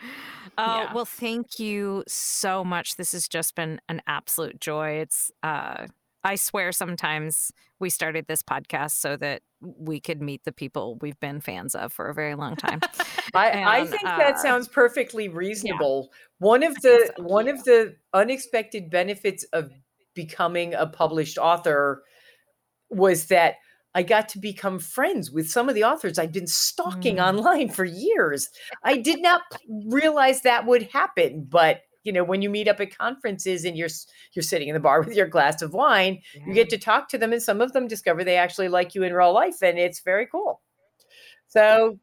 Uh, 0.59 0.85
Yeah. 0.87 0.93
Well, 0.93 1.05
thank 1.07 1.59
you 1.59 2.05
so 2.07 2.65
much. 2.65 2.97
This 2.97 3.13
has 3.13 3.29
just 3.29 3.55
been 3.55 3.81
an 3.89 4.03
absolute 4.07 4.61
joy. 4.61 4.99
It's, 4.99 5.31
uh, 5.43 5.87
I 6.25 6.35
swear, 6.35 6.73
sometimes 6.73 7.53
we 7.79 7.91
started 7.91 8.27
this 8.27 8.43
podcast 8.43 8.93
so 8.93 9.17
that 9.17 9.43
we 9.61 10.01
could 10.01 10.21
meet 10.21 10.45
the 10.45 10.53
people 10.53 10.99
we've 11.01 11.19
been 11.21 11.41
fans 11.41 11.75
of 11.75 11.93
for 11.93 12.07
a 12.07 12.15
very 12.15 12.35
long 12.35 12.57
time. 12.57 12.81
I, 13.35 13.81
I 13.81 13.87
think 13.87 14.05
uh, 14.05 14.19
that 14.19 14.39
sounds 14.39 14.69
perfectly 14.69 15.29
reasonable. 15.29 16.11
One 16.39 16.63
of 16.63 16.75
the 16.77 17.13
so 17.17 17.23
one 17.23 17.49
of 17.49 17.63
the 17.65 17.97
unexpected 18.13 18.91
benefits 18.91 19.45
of 19.53 19.71
becoming 20.15 20.75
a 20.75 20.87
published 20.87 21.39
author 21.39 22.03
was 22.91 23.27
that 23.27 23.57
I 23.95 24.03
got 24.03 24.29
to 24.31 24.39
become 24.39 24.79
friends 24.79 25.31
with 25.31 25.49
some 25.51 25.69
of 25.69 25.75
the 25.75 25.85
authors 25.85 26.19
I'd 26.19 26.33
been 26.33 26.47
stalking 26.47 27.17
Mm. 27.17 27.27
online 27.29 27.69
for 27.69 27.85
years. 27.85 28.49
I 28.85 28.97
did 28.99 29.21
not 29.23 29.43
realize 29.87 30.43
that 30.43 30.67
would 30.67 30.89
happen, 30.93 31.47
but 31.49 31.81
you 32.09 32.13
know, 32.15 32.25
when 32.25 32.41
you 32.41 32.49
meet 32.49 32.69
up 32.69 32.81
at 32.81 32.97
conferences 32.97 33.67
and 33.67 33.77
you're 33.77 33.91
you're 34.33 34.43
sitting 34.43 34.69
in 34.69 34.75
the 34.75 34.81
bar 34.81 35.03
with 35.05 35.15
your 35.15 35.27
glass 35.27 35.61
of 35.61 35.75
wine, 35.75 36.23
you 36.47 36.55
get 36.55 36.71
to 36.71 36.79
talk 36.79 37.11
to 37.11 37.19
them 37.19 37.35
and 37.35 37.43
some 37.43 37.61
of 37.61 37.75
them 37.75 37.87
discover 37.87 38.25
they 38.25 38.37
actually 38.37 38.69
like 38.69 38.95
you 38.95 39.03
in 39.03 39.13
real 39.13 39.35
life 39.35 39.63
and 39.63 39.79
it's 39.79 40.01
very 40.01 40.27
cool. 40.27 40.63
So, 41.49 41.99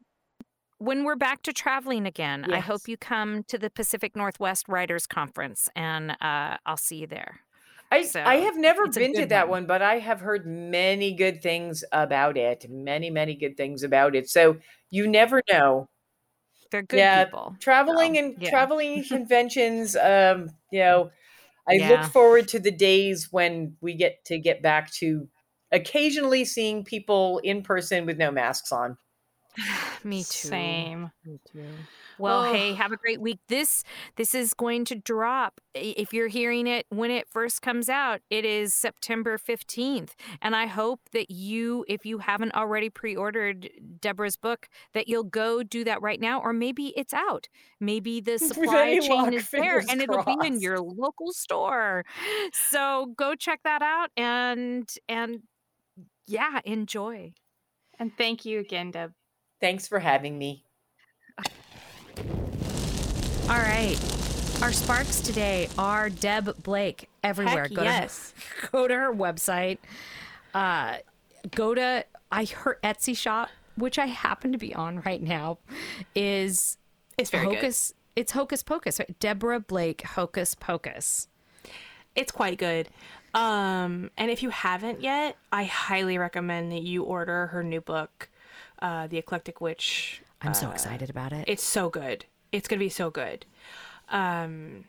when 0.78 1.02
we're 1.02 1.16
back 1.16 1.42
to 1.42 1.52
traveling 1.52 2.06
again, 2.06 2.52
I 2.52 2.60
hope 2.60 2.82
you 2.86 2.96
come 2.96 3.42
to 3.48 3.58
the 3.58 3.68
Pacific 3.68 4.14
Northwest 4.14 4.68
Writers 4.68 5.08
Conference, 5.08 5.68
and 5.74 6.12
uh, 6.20 6.58
I'll 6.66 6.76
see 6.76 6.98
you 6.98 7.08
there. 7.08 7.40
I, 7.90 8.02
So, 8.02 8.22
I 8.22 8.36
have 8.36 8.56
never 8.56 8.86
been 8.88 9.12
to 9.14 9.26
that 9.26 9.48
one. 9.48 9.62
one, 9.62 9.66
but 9.66 9.82
I 9.82 9.98
have 9.98 10.20
heard 10.20 10.46
many 10.46 11.14
good 11.14 11.42
things 11.42 11.82
about 11.90 12.36
it. 12.36 12.66
Many, 12.70 13.10
many 13.10 13.34
good 13.34 13.56
things 13.56 13.82
about 13.82 14.14
it. 14.14 14.28
So 14.28 14.58
you 14.90 15.08
never 15.08 15.42
know. 15.50 15.88
They're 16.70 16.82
good 16.82 16.98
Yeah, 16.98 17.10
people. 17.10 17.56
Traveling 17.60 18.16
So, 18.16 18.18
and 18.18 18.36
yeah. 18.36 18.50
traveling 18.50 19.04
conventions, 19.04 19.96
um, 19.96 20.50
you 20.70 20.80
know, 20.80 21.10
I 21.68 21.78
Yeah. 21.78 21.88
look 21.88 22.04
forward 22.04 22.48
to 22.48 22.60
the 22.60 22.70
days 22.70 23.32
when 23.32 23.76
we 23.80 23.94
get 23.94 24.24
to 24.26 24.38
get 24.38 24.62
back 24.62 24.92
to 24.94 25.28
occasionally 25.72 26.44
seeing 26.44 26.84
people 26.84 27.38
in 27.40 27.62
person 27.62 28.06
with 28.06 28.18
no 28.18 28.30
masks 28.30 28.72
on. 28.72 28.98
Me 30.04 30.24
too. 30.24 30.86
Same. 30.88 31.12
Me 31.24 31.38
too. 31.44 31.86
Well, 32.18 32.44
Oh. 32.44 32.52
hey, 32.52 32.72
have 32.74 32.92
a 32.92 32.96
great 32.96 33.20
week. 33.20 33.38
This 33.48 33.84
this 34.16 34.34
is 34.34 34.54
going 34.54 34.84
to 34.86 34.94
drop. 34.94 35.60
If 35.74 36.12
you're 36.14 36.28
hearing 36.28 36.66
it 36.66 36.86
when 36.88 37.10
it 37.10 37.28
first 37.28 37.62
comes 37.62 37.88
out, 37.88 38.20
it 38.30 38.44
is 38.44 38.72
September 38.74 39.36
15th. 39.38 40.14
And 40.40 40.56
I 40.56 40.66
hope 40.66 41.00
that 41.12 41.30
you, 41.30 41.84
if 41.88 42.06
you 42.06 42.18
haven't 42.18 42.54
already 42.54 42.88
pre-ordered 42.90 43.68
Deborah's 44.00 44.36
book, 44.36 44.68
that 44.94 45.08
you'll 45.08 45.24
go 45.24 45.62
do 45.62 45.84
that 45.84 46.00
right 46.00 46.20
now. 46.20 46.40
Or 46.40 46.52
maybe 46.52 46.94
it's 46.96 47.12
out. 47.14 47.48
Maybe 47.80 48.20
the 48.20 48.38
supply 48.64 48.98
chain 49.00 49.24
luck, 49.24 49.32
is 49.34 49.50
there 49.50 49.82
and 49.88 50.00
it'll 50.00 50.22
be 50.24 50.36
in 50.46 50.60
your 50.60 50.78
local 50.80 51.32
store. 51.32 52.04
So 52.52 53.14
go 53.16 53.34
check 53.34 53.60
that 53.64 53.82
out 53.82 54.10
and 54.16 54.88
and 55.08 55.42
yeah, 56.26 56.60
enjoy. 56.64 57.32
And 57.98 58.12
thank 58.16 58.44
you 58.44 58.60
again, 58.60 58.90
Deb. 58.90 59.12
Thanks 59.60 59.88
for 59.88 59.98
having 60.00 60.38
me. 60.38 60.65
All 63.48 63.54
right. 63.54 63.96
Our 64.60 64.72
sparks 64.72 65.20
today 65.20 65.68
are 65.78 66.10
Deb 66.10 66.64
Blake 66.64 67.08
everywhere. 67.22 67.62
Heck 67.62 67.74
go 67.74 67.84
yes. 67.84 68.34
to 68.62 68.68
go 68.72 68.88
to 68.88 68.94
her 68.94 69.14
website. 69.14 69.78
Uh, 70.52 70.96
go 71.52 71.72
to 71.72 72.04
I 72.32 72.46
her 72.46 72.80
Etsy 72.82 73.16
shop, 73.16 73.50
which 73.76 74.00
I 74.00 74.06
happen 74.06 74.50
to 74.50 74.58
be 74.58 74.74
on 74.74 75.00
right 75.02 75.22
now, 75.22 75.58
is 76.16 76.76
It's 77.16 77.30
very 77.30 77.46
good. 77.46 77.54
Hocus. 77.54 77.94
It's 78.16 78.32
Hocus 78.32 78.64
Pocus. 78.64 78.98
Right? 78.98 79.16
Deborah 79.20 79.60
Blake 79.60 80.02
Hocus 80.02 80.56
Pocus. 80.56 81.28
It's 82.16 82.32
quite 82.32 82.58
good. 82.58 82.88
Um, 83.32 84.10
and 84.18 84.28
if 84.28 84.42
you 84.42 84.50
haven't 84.50 85.02
yet, 85.02 85.36
I 85.52 85.64
highly 85.64 86.18
recommend 86.18 86.72
that 86.72 86.82
you 86.82 87.04
order 87.04 87.46
her 87.46 87.62
new 87.62 87.80
book, 87.80 88.28
uh, 88.82 89.06
The 89.06 89.18
Eclectic 89.18 89.60
Witch. 89.60 90.20
I'm 90.42 90.52
so 90.52 90.68
excited 90.72 91.10
about 91.10 91.32
it. 91.32 91.44
It's 91.46 91.62
so 91.62 91.88
good. 91.90 92.24
It's 92.56 92.68
gonna 92.68 92.80
be 92.80 92.88
so 92.88 93.10
good. 93.10 93.44
Um, 94.08 94.84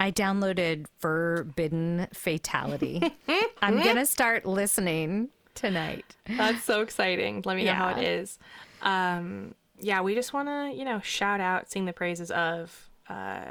I 0.00 0.10
downloaded 0.12 0.86
Furbidden 1.02 2.14
Fatality. 2.14 3.02
I'm 3.62 3.82
gonna 3.82 4.06
start 4.06 4.46
listening 4.46 5.28
tonight. 5.54 6.16
That's 6.26 6.62
so 6.62 6.82
exciting. 6.82 7.42
Let 7.44 7.56
me 7.56 7.64
know 7.64 7.72
how 7.74 7.88
it 7.90 7.98
is. 8.04 8.38
Yeah. 8.82 9.16
Um, 9.18 9.54
yeah, 9.80 10.00
we 10.00 10.14
just 10.14 10.32
want 10.32 10.48
to, 10.48 10.72
you 10.76 10.84
know, 10.84 11.00
shout 11.00 11.40
out, 11.40 11.70
sing 11.70 11.84
the 11.84 11.92
praises 11.92 12.30
of 12.30 12.90
uh, 13.08 13.44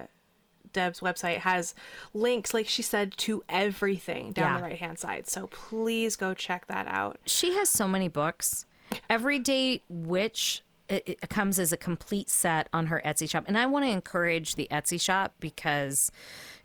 Deb's 0.73 0.99
website 0.99 1.37
has 1.39 1.73
links, 2.13 2.53
like 2.53 2.67
she 2.67 2.81
said, 2.81 3.15
to 3.17 3.43
everything 3.49 4.31
down 4.33 4.53
Yeah. 4.53 4.57
the 4.57 4.63
right 4.63 4.77
hand 4.79 4.99
side. 4.99 5.27
So 5.27 5.47
please 5.47 6.15
go 6.15 6.33
check 6.33 6.67
that 6.67 6.87
out. 6.87 7.19
She 7.25 7.53
has 7.53 7.69
so 7.69 7.87
many 7.87 8.07
books. 8.09 8.65
Everyday 9.09 9.81
Witch 9.89 10.63
it, 10.89 11.07
it 11.07 11.29
comes 11.29 11.59
as 11.59 11.71
a 11.71 11.77
complete 11.77 12.29
set 12.29 12.69
on 12.73 12.87
her 12.87 13.01
Etsy 13.05 13.29
shop, 13.29 13.45
and 13.47 13.57
I 13.57 13.65
want 13.65 13.85
to 13.85 13.91
encourage 13.91 14.55
the 14.55 14.67
Etsy 14.71 14.99
shop 14.99 15.35
because 15.39 16.11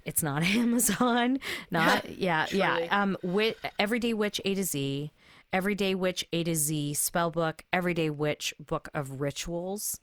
it's 0.05 0.23
not 0.23 0.43
Amazon. 0.55 1.39
Not 1.71 2.09
yeah 2.19 2.47
yeah. 2.53 2.87
Um, 2.91 3.17
Wit, 3.23 3.59
Everyday 3.79 4.15
Witch 4.15 4.41
A 4.45 4.55
to 4.55 4.65
Z, 4.65 5.13
Everyday 5.53 5.95
Witch 5.95 6.25
A 6.33 6.45
to 6.45 6.55
Z 6.55 6.95
spell 6.95 7.31
book, 7.31 7.65
Everyday 7.73 8.11
Witch 8.11 8.55
book 8.59 8.89
of 8.95 9.21
rituals, 9.21 10.01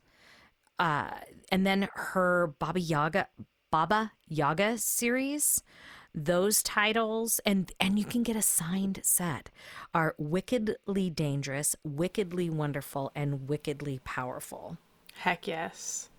uh, 0.78 1.12
and 1.52 1.66
then 1.66 1.90
her 1.94 2.54
Baba 2.60 2.80
Yaga 2.80 3.28
Baba 3.72 4.12
Yaga 4.28 4.78
series. 4.78 5.64
Those 6.16 6.64
titles 6.64 7.40
and 7.46 7.72
and 7.80 8.00
you 8.00 8.06
can 8.06 8.24
get 8.24 8.36
a 8.36 8.42
signed 8.42 9.00
set 9.04 9.50
are 9.94 10.16
wickedly 10.18 11.10
dangerous, 11.10 11.76
wickedly 11.84 12.50
wonderful, 12.50 13.12
and 13.16 13.48
wickedly 13.48 14.00
powerful. 14.04 14.78
Heck 15.14 15.48
yes. 15.48 16.10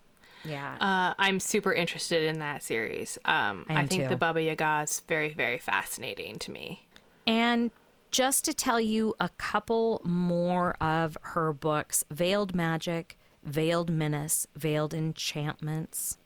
Yeah. 0.44 0.76
Uh, 0.80 1.14
I'm 1.18 1.40
super 1.40 1.72
interested 1.72 2.22
in 2.24 2.38
that 2.38 2.62
series. 2.62 3.18
Um, 3.24 3.66
I 3.68 3.82
I, 3.82 3.86
think 3.86 4.04
too. 4.04 4.08
the 4.08 4.16
Baba 4.16 4.42
Yaga 4.42 4.82
is 4.84 5.02
very, 5.06 5.34
very 5.34 5.58
fascinating 5.58 6.38
to 6.40 6.50
me. 6.50 6.86
And 7.26 7.70
just 8.10 8.44
to 8.46 8.54
tell 8.54 8.80
you 8.80 9.14
a 9.20 9.28
couple 9.30 10.00
more 10.04 10.76
of 10.80 11.16
her 11.22 11.52
books 11.52 12.04
Veiled 12.10 12.54
Magic, 12.54 13.18
Veiled 13.44 13.90
Menace, 13.90 14.46
Veiled 14.56 14.94
Enchantments, 14.94 16.18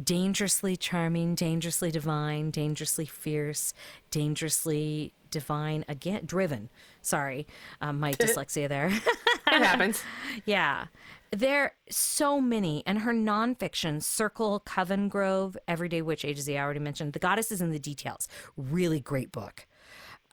Dangerously 0.00 0.76
Charming, 0.76 1.34
Dangerously 1.34 1.90
Divine, 1.90 2.50
Dangerously 2.50 3.06
Fierce, 3.06 3.74
Dangerously 4.10 5.12
Divine, 5.30 5.84
again, 5.88 6.22
Driven. 6.24 6.70
Sorry, 7.02 7.46
um, 7.80 8.00
my 8.00 8.12
dyslexia 8.14 8.68
there. 8.68 8.86
It 8.88 9.62
happens. 9.62 10.02
Yeah. 10.46 10.86
There 11.30 11.72
so 11.88 12.40
many. 12.40 12.82
And 12.86 12.98
her 13.00 13.12
nonfiction, 13.12 14.02
Circle, 14.02 14.60
Coven 14.60 15.08
Grove, 15.08 15.56
Everyday 15.66 16.02
Witch, 16.02 16.24
A 16.24 16.34
to 16.34 16.40
Z, 16.40 16.56
I 16.56 16.62
already 16.62 16.80
mentioned. 16.80 17.14
The 17.14 17.18
Goddess 17.18 17.50
is 17.50 17.60
in 17.62 17.70
the 17.70 17.78
Details. 17.78 18.28
Really 18.56 19.00
great 19.00 19.32
book. 19.32 19.66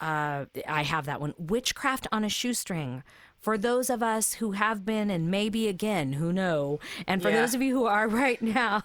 Uh, 0.01 0.45
I 0.67 0.83
have 0.83 1.05
that 1.05 1.19
one. 1.21 1.33
Witchcraft 1.37 2.07
on 2.11 2.23
a 2.23 2.29
Shoestring. 2.29 3.03
For 3.41 3.57
those 3.57 3.89
of 3.89 4.03
us 4.03 4.35
who 4.35 4.51
have 4.51 4.85
been 4.85 5.09
and 5.09 5.31
maybe 5.31 5.67
again, 5.67 6.13
who 6.13 6.33
know, 6.33 6.79
and 7.07 7.21
for 7.21 7.29
Yeah. 7.29 7.41
those 7.41 7.53
of 7.55 7.61
you 7.61 7.73
who 7.73 7.85
are 7.85 8.07
right 8.09 8.41
now, 8.41 8.83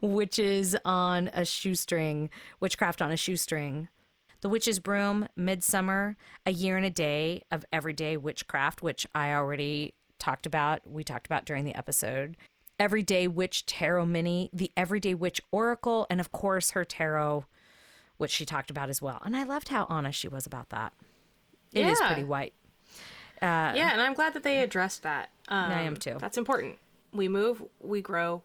witches 0.00 0.76
on 0.84 1.28
a 1.32 1.44
shoestring, 1.44 2.30
witchcraft 2.60 3.00
on 3.00 3.10
a 3.10 3.16
shoestring. 3.16 3.88
The 4.42 4.48
Witch's 4.48 4.80
Broom, 4.80 5.28
Midsummer, 5.36 6.16
A 6.44 6.50
Year 6.52 6.76
and 6.76 6.84
a 6.84 6.90
Day 6.90 7.42
of 7.52 7.64
Everyday 7.72 8.16
Witchcraft, 8.16 8.82
which 8.82 9.06
I 9.14 9.32
already 9.32 9.94
talked 10.18 10.46
about. 10.46 10.80
We 10.84 11.04
talked 11.04 11.26
about 11.26 11.44
during 11.44 11.64
the 11.64 11.74
episode. 11.76 12.36
Everyday 12.78 13.28
Witch 13.28 13.64
Tarot 13.66 14.06
Mini, 14.06 14.50
The 14.52 14.72
Everyday 14.76 15.14
Witch 15.14 15.40
Oracle, 15.52 16.06
and 16.10 16.20
of 16.20 16.32
course 16.32 16.72
her 16.72 16.84
tarot, 16.84 17.44
which 18.16 18.32
she 18.32 18.44
talked 18.44 18.70
about 18.70 18.90
as 18.90 19.00
well. 19.00 19.20
And 19.24 19.36
I 19.36 19.44
loved 19.44 19.68
how 19.68 19.86
honest 19.88 20.18
she 20.18 20.26
was 20.28 20.44
about 20.44 20.70
that. 20.70 20.92
It 21.72 21.86
is 21.86 22.00
Yeah. 22.00 22.08
pretty 22.08 22.24
white. 22.24 22.54
Yeah, 23.42 23.92
and 23.92 24.00
I'm 24.00 24.14
glad 24.14 24.34
that 24.34 24.42
they 24.42 24.58
addressed 24.62 25.02
that. 25.02 25.30
Um, 25.48 25.70
I 25.70 25.82
am 25.82 25.96
too. 25.96 26.16
That's 26.18 26.38
important. 26.38 26.78
We 27.12 27.28
move, 27.28 27.62
we 27.80 28.00
grow, 28.00 28.42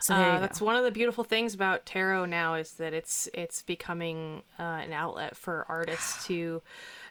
So 0.00 0.14
Uh, 0.14 0.38
that's 0.40 0.60
one 0.62 0.76
of 0.76 0.84
the 0.84 0.90
beautiful 0.90 1.24
things 1.24 1.52
about 1.54 1.84
tarot 1.84 2.24
now 2.24 2.54
is 2.54 2.72
that 2.74 2.94
it's 2.94 3.28
it's 3.34 3.62
becoming 3.62 4.42
uh, 4.58 4.62
an 4.62 4.92
outlet 4.94 5.36
for 5.36 5.66
artists 5.68 6.26
to 6.28 6.62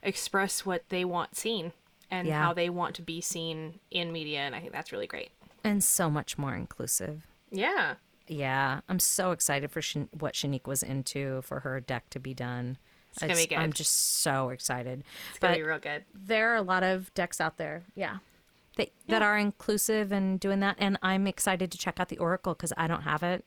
express 0.02 0.66
what 0.66 0.88
they 0.90 1.06
want 1.06 1.36
seen 1.36 1.72
and 2.10 2.28
Yeah. 2.28 2.42
how 2.44 2.54
they 2.54 2.70
want 2.70 2.96
to 2.96 3.04
be 3.04 3.22
seen 3.22 3.80
in 3.92 4.12
media, 4.12 4.40
and 4.40 4.56
I 4.56 4.60
think 4.60 4.72
that's 4.72 4.92
really 4.92 5.06
great. 5.06 5.30
And 5.64 5.84
so 5.84 6.10
much 6.10 6.38
more 6.38 6.56
inclusive. 6.56 7.28
Yeah, 7.52 7.96
Yeah, 8.28 8.82
I'm 8.88 9.00
so 9.00 9.32
excited 9.32 9.70
for 9.72 9.82
Shan- 9.82 10.10
what 10.12 10.34
Shanique 10.36 10.66
was 10.68 10.82
into 10.84 11.42
for 11.44 11.60
her 11.62 11.80
deck 11.80 12.10
to 12.12 12.20
be 12.20 12.34
done. 12.34 12.78
It's 13.12 13.20
gonna 13.22 13.36
be 13.36 13.56
I'm 13.58 13.74
just 13.74 14.20
so 14.22 14.50
excited. 14.50 15.04
it's 15.32 15.40
gonna 15.40 15.54
But 15.54 15.58
be 15.58 15.64
real 15.64 15.80
good. 15.80 16.06
there 16.14 16.52
are 16.54 16.56
a 16.56 16.62
lot 16.62 16.84
of 16.84 17.14
decks 17.14 17.42
out 17.42 17.58
there, 17.58 17.84
yeah, 17.96 18.18
that 18.78 18.92
that 19.08 19.22
are 19.22 19.38
inclusive 19.38 20.12
and 20.12 20.40
doing 20.40 20.60
that. 20.62 20.76
And 20.80 20.98
I'm 21.02 21.28
excited 21.28 21.72
to 21.72 21.78
check 21.78 22.00
out 22.00 22.10
the 22.10 22.18
Oracle 22.20 22.54
because 22.54 22.72
I 22.78 22.88
don't 22.88 23.02
have 23.02 23.24
it, 23.24 23.44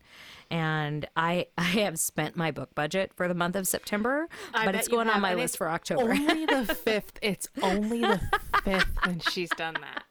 and 0.50 1.08
I 1.16 1.46
I 1.58 1.62
have 1.62 1.98
spent 1.98 2.36
my 2.36 2.50
book 2.50 2.74
budget 2.74 3.12
for 3.14 3.28
the 3.28 3.34
month 3.34 3.56
of 3.56 3.66
September, 3.68 4.28
I 4.52 4.64
but 4.66 4.74
it's 4.74 4.88
going 4.88 5.08
on 5.08 5.20
my 5.20 5.34
list 5.34 5.56
for 5.56 5.68
October. 5.70 6.10
Only 6.12 6.44
the 6.46 6.74
fifth. 6.84 7.18
It's 7.22 7.48
only 7.62 8.00
the 8.00 8.20
fifth 8.64 8.88
when 9.06 9.20
she's 9.20 9.50
done 9.50 9.74
that. 9.80 10.04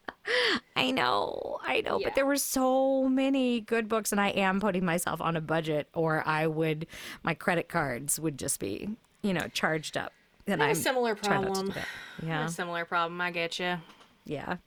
I 0.76 0.92
know, 0.92 1.60
I 1.64 1.82
know, 1.82 2.00
Yeah. 2.00 2.08
but 2.10 2.16
there 2.16 2.28
were 2.28 2.38
so 2.38 3.10
many 3.10 3.60
good 3.60 3.90
books, 3.90 4.12
and 4.12 4.22
I 4.22 4.30
am 4.30 4.60
putting 4.60 4.86
myself 4.86 5.20
on 5.20 5.36
a 5.36 5.42
budget, 5.42 5.90
or 5.94 6.24
I 6.28 6.46
would, 6.48 6.86
my 7.24 7.34
credit 7.34 7.68
cards 7.70 8.20
would 8.20 8.38
just 8.38 8.60
be, 8.60 8.90
you 9.22 9.34
know, 9.34 9.48
charged 9.54 9.98
up. 9.98 10.14
And 10.48 10.62
I 10.62 10.68
have 10.68 10.76
I'm 10.78 10.80
a 10.80 10.84
similar 10.84 11.16
trying 11.16 11.42
not 11.42 11.48
to 11.48 11.54
problem. 11.54 11.68
do 11.68 11.74
that. 11.74 11.88
I 12.22 12.26
have 12.26 12.28
Yeah, 12.28 12.46
A 12.46 12.50
similar 12.50 12.86
problem. 12.86 13.22
I 13.22 13.32
get 13.32 13.60
you. 13.60 13.78
yeah. 14.26 14.58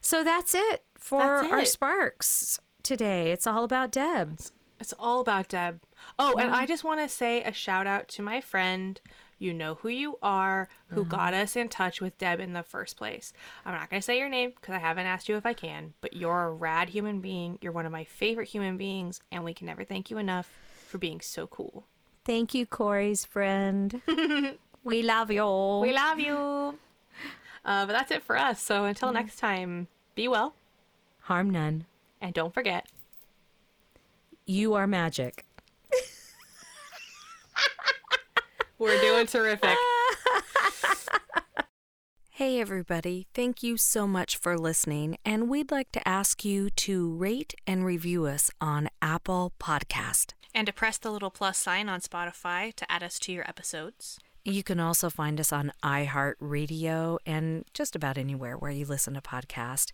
So 0.00 0.22
that's 0.22 0.54
it 0.54 0.84
for 0.98 1.40
That's 1.42 1.52
our 1.52 1.64
sparks 1.64 2.60
today. 2.82 3.32
It's 3.32 3.46
all 3.46 3.64
about 3.64 3.90
Deb. 3.90 4.38
It's 4.78 4.94
all 4.98 5.20
about 5.20 5.48
Deb. 5.48 5.80
Oh, 6.18 6.36
and 6.38 6.54
I 6.54 6.66
just 6.66 6.84
want 6.84 7.00
to 7.00 7.08
say 7.08 7.42
a 7.42 7.52
shout 7.52 7.86
out 7.86 8.08
to 8.08 8.22
my 8.22 8.40
friend. 8.40 9.00
You 9.38 9.52
know 9.52 9.74
who 9.74 9.88
you 9.88 10.16
are, 10.22 10.68
who 10.88 11.02
uh-huh. 11.02 11.10
got 11.10 11.34
us 11.34 11.56
in 11.56 11.68
touch 11.68 12.00
with 12.00 12.16
Deb 12.18 12.40
in 12.40 12.52
the 12.52 12.62
first 12.62 12.96
place. 12.96 13.32
I'm 13.64 13.74
not 13.74 13.90
going 13.90 14.00
to 14.00 14.04
say 14.04 14.18
your 14.18 14.28
name 14.28 14.52
because 14.54 14.74
I 14.74 14.78
haven't 14.78 15.06
asked 15.06 15.28
you 15.28 15.36
if 15.36 15.44
I 15.44 15.52
can, 15.52 15.92
but 16.00 16.14
you're 16.14 16.44
a 16.44 16.52
rad 16.52 16.88
human 16.90 17.20
being. 17.20 17.58
You're 17.60 17.72
one 17.72 17.84
of 17.86 17.92
my 17.92 18.04
favorite 18.04 18.48
human 18.48 18.76
beings, 18.76 19.20
and 19.32 19.44
we 19.44 19.52
can 19.54 19.66
never 19.66 19.84
thank 19.84 20.10
you 20.10 20.18
enough 20.18 20.50
for 20.88 20.98
being 20.98 21.20
so 21.20 21.46
cool. 21.46 21.84
Thank 22.26 22.54
you, 22.54 22.66
Corey's 22.66 23.24
friend. 23.24 24.02
we 24.84 25.02
love 25.04 25.30
you. 25.30 25.42
all. 25.42 25.80
We 25.80 25.92
love 25.94 26.18
you. 26.18 26.76
Uh, 27.64 27.86
but 27.86 27.92
that's 27.92 28.10
it 28.10 28.24
for 28.24 28.36
us. 28.36 28.60
So 28.60 28.84
until 28.84 29.12
next 29.12 29.38
time, 29.38 29.86
be 30.16 30.26
well, 30.26 30.54
Harm 31.20 31.50
none. 31.50 31.86
and 32.20 32.34
don't 32.34 32.52
forget. 32.52 32.88
You 34.44 34.74
are 34.74 34.88
magic. 34.88 35.44
We're 38.78 39.00
doing 39.00 39.26
terrific. 39.26 39.76
Hey, 42.36 42.60
everybody. 42.60 43.28
Thank 43.32 43.62
you 43.62 43.78
so 43.78 44.06
much 44.06 44.36
for 44.36 44.58
listening. 44.58 45.16
And 45.24 45.48
we'd 45.48 45.70
like 45.70 45.90
to 45.92 46.06
ask 46.06 46.44
you 46.44 46.68
to 46.68 47.10
rate 47.14 47.54
and 47.66 47.82
review 47.82 48.26
us 48.26 48.50
on 48.60 48.90
Apple 49.00 49.54
Podcast. 49.58 50.34
And 50.54 50.66
to 50.66 50.72
press 50.74 50.98
the 50.98 51.10
little 51.10 51.30
plus 51.30 51.56
sign 51.56 51.88
on 51.88 52.00
Spotify 52.00 52.74
to 52.74 52.92
add 52.92 53.02
us 53.02 53.18
to 53.20 53.32
your 53.32 53.48
episodes. 53.48 54.18
You 54.44 54.62
can 54.62 54.78
also 54.78 55.08
find 55.08 55.40
us 55.40 55.50
on 55.50 55.72
iHeartRadio 55.82 57.16
and 57.24 57.64
just 57.72 57.96
about 57.96 58.18
anywhere 58.18 58.58
where 58.58 58.70
you 58.70 58.84
listen 58.84 59.14
to 59.14 59.22
podcasts. 59.22 59.90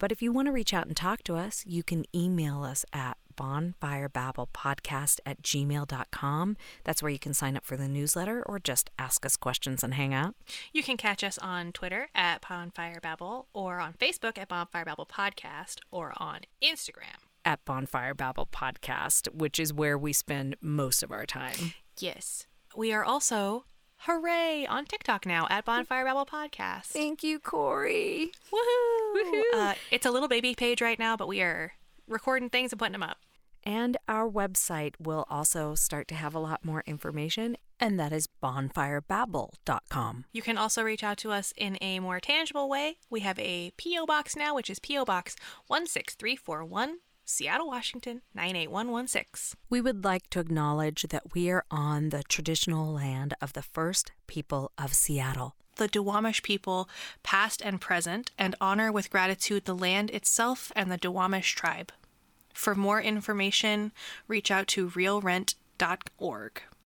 But 0.00 0.10
if 0.10 0.20
you 0.20 0.32
want 0.32 0.46
to 0.46 0.52
reach 0.52 0.74
out 0.74 0.88
and 0.88 0.96
talk 0.96 1.22
to 1.22 1.36
us, 1.36 1.62
you 1.64 1.84
can 1.84 2.06
email 2.12 2.64
us 2.64 2.84
at 2.92 3.18
bonfirebabblepodcast 3.36 5.20
at 5.26 5.42
gmail.com. 5.42 6.56
That's 6.84 7.02
where 7.02 7.12
you 7.12 7.18
can 7.18 7.34
sign 7.34 7.56
up 7.56 7.64
for 7.64 7.76
the 7.76 7.88
newsletter 7.88 8.42
or 8.46 8.58
just 8.58 8.90
ask 8.98 9.24
us 9.26 9.36
questions 9.36 9.82
and 9.82 9.94
hang 9.94 10.14
out. 10.14 10.34
You 10.72 10.82
can 10.82 10.96
catch 10.96 11.22
us 11.24 11.38
on 11.38 11.72
Twitter 11.72 12.08
at 12.14 12.46
Bonfire 12.48 13.00
Babble 13.02 13.48
or 13.52 13.80
on 13.80 13.94
Facebook 13.94 14.38
at 14.38 14.48
Bonfire 14.48 14.84
Babble 14.84 15.06
Podcast 15.06 15.76
or 15.90 16.12
on 16.16 16.40
Instagram. 16.62 17.18
At 17.44 17.64
Bonfire 17.64 18.14
Babble 18.14 18.48
Podcast, 18.52 19.32
which 19.34 19.58
is 19.60 19.72
where 19.72 19.98
we 19.98 20.12
spend 20.12 20.56
most 20.60 21.02
of 21.02 21.10
our 21.12 21.26
time. 21.26 21.74
Yes. 21.98 22.46
We 22.76 22.92
are 22.92 23.04
also, 23.04 23.66
hooray, 23.98 24.66
on 24.66 24.86
TikTok 24.86 25.26
now 25.26 25.46
at 25.50 25.64
Bonfire 25.64 26.04
Babble 26.04 26.26
Podcast. 26.26 26.86
Thank 26.86 27.22
you, 27.22 27.38
Corey. 27.38 28.32
Woohoo! 28.50 29.42
Uh, 29.54 29.74
it's 29.90 30.06
a 30.06 30.10
little 30.10 30.28
baby 30.28 30.54
page 30.54 30.80
right 30.80 30.98
now, 30.98 31.16
but 31.16 31.28
we 31.28 31.40
are 31.42 31.72
recording 32.08 32.50
things 32.50 32.72
and 32.72 32.78
putting 32.78 32.92
them 32.92 33.02
up. 33.02 33.18
And 33.64 33.96
our 34.08 34.28
website 34.28 34.94
will 34.98 35.24
also 35.30 35.74
start 35.74 36.06
to 36.08 36.14
have 36.14 36.34
a 36.34 36.38
lot 36.38 36.64
more 36.64 36.84
information 36.86 37.56
and 37.80 37.98
that 37.98 38.12
is 38.12 38.28
bonfirebabble.com. 38.42 40.24
You 40.32 40.42
can 40.42 40.56
also 40.56 40.82
reach 40.82 41.02
out 41.02 41.18
to 41.18 41.32
us 41.32 41.52
in 41.56 41.76
a 41.80 42.00
more 42.00 42.20
tangible 42.20 42.68
way. 42.68 42.98
We 43.10 43.20
have 43.20 43.38
a 43.38 43.72
P.O. 43.76 44.06
Box 44.06 44.36
now, 44.36 44.54
which 44.54 44.70
is 44.70 44.78
P.O. 44.78 45.04
Box 45.04 45.36
16341, 45.68 46.98
Seattle, 47.24 47.66
Washington 47.66 48.22
98116. 48.34 49.58
We 49.68 49.80
would 49.80 50.04
like 50.04 50.30
to 50.30 50.40
acknowledge 50.40 51.02
that 51.10 51.34
we 51.34 51.50
are 51.50 51.64
on 51.70 52.10
the 52.10 52.22
traditional 52.22 52.92
land 52.92 53.34
of 53.40 53.52
the 53.52 53.62
first 53.62 54.12
people 54.26 54.72
of 54.78 54.94
Seattle. 54.94 55.56
The 55.76 55.88
Duwamish 55.88 56.42
people, 56.42 56.88
past 57.22 57.60
and 57.62 57.80
present, 57.80 58.30
and 58.38 58.54
honor 58.60 58.92
with 58.92 59.10
gratitude 59.10 59.64
the 59.64 59.74
land 59.74 60.10
itself 60.10 60.70
and 60.76 60.90
the 60.90 60.98
Duwamish 60.98 61.54
tribe. 61.54 61.92
For 62.52 62.74
more 62.74 63.00
information, 63.00 63.92
reach 64.28 64.50
out 64.50 64.68
to 64.68 64.90
realrent.org. 64.90 66.62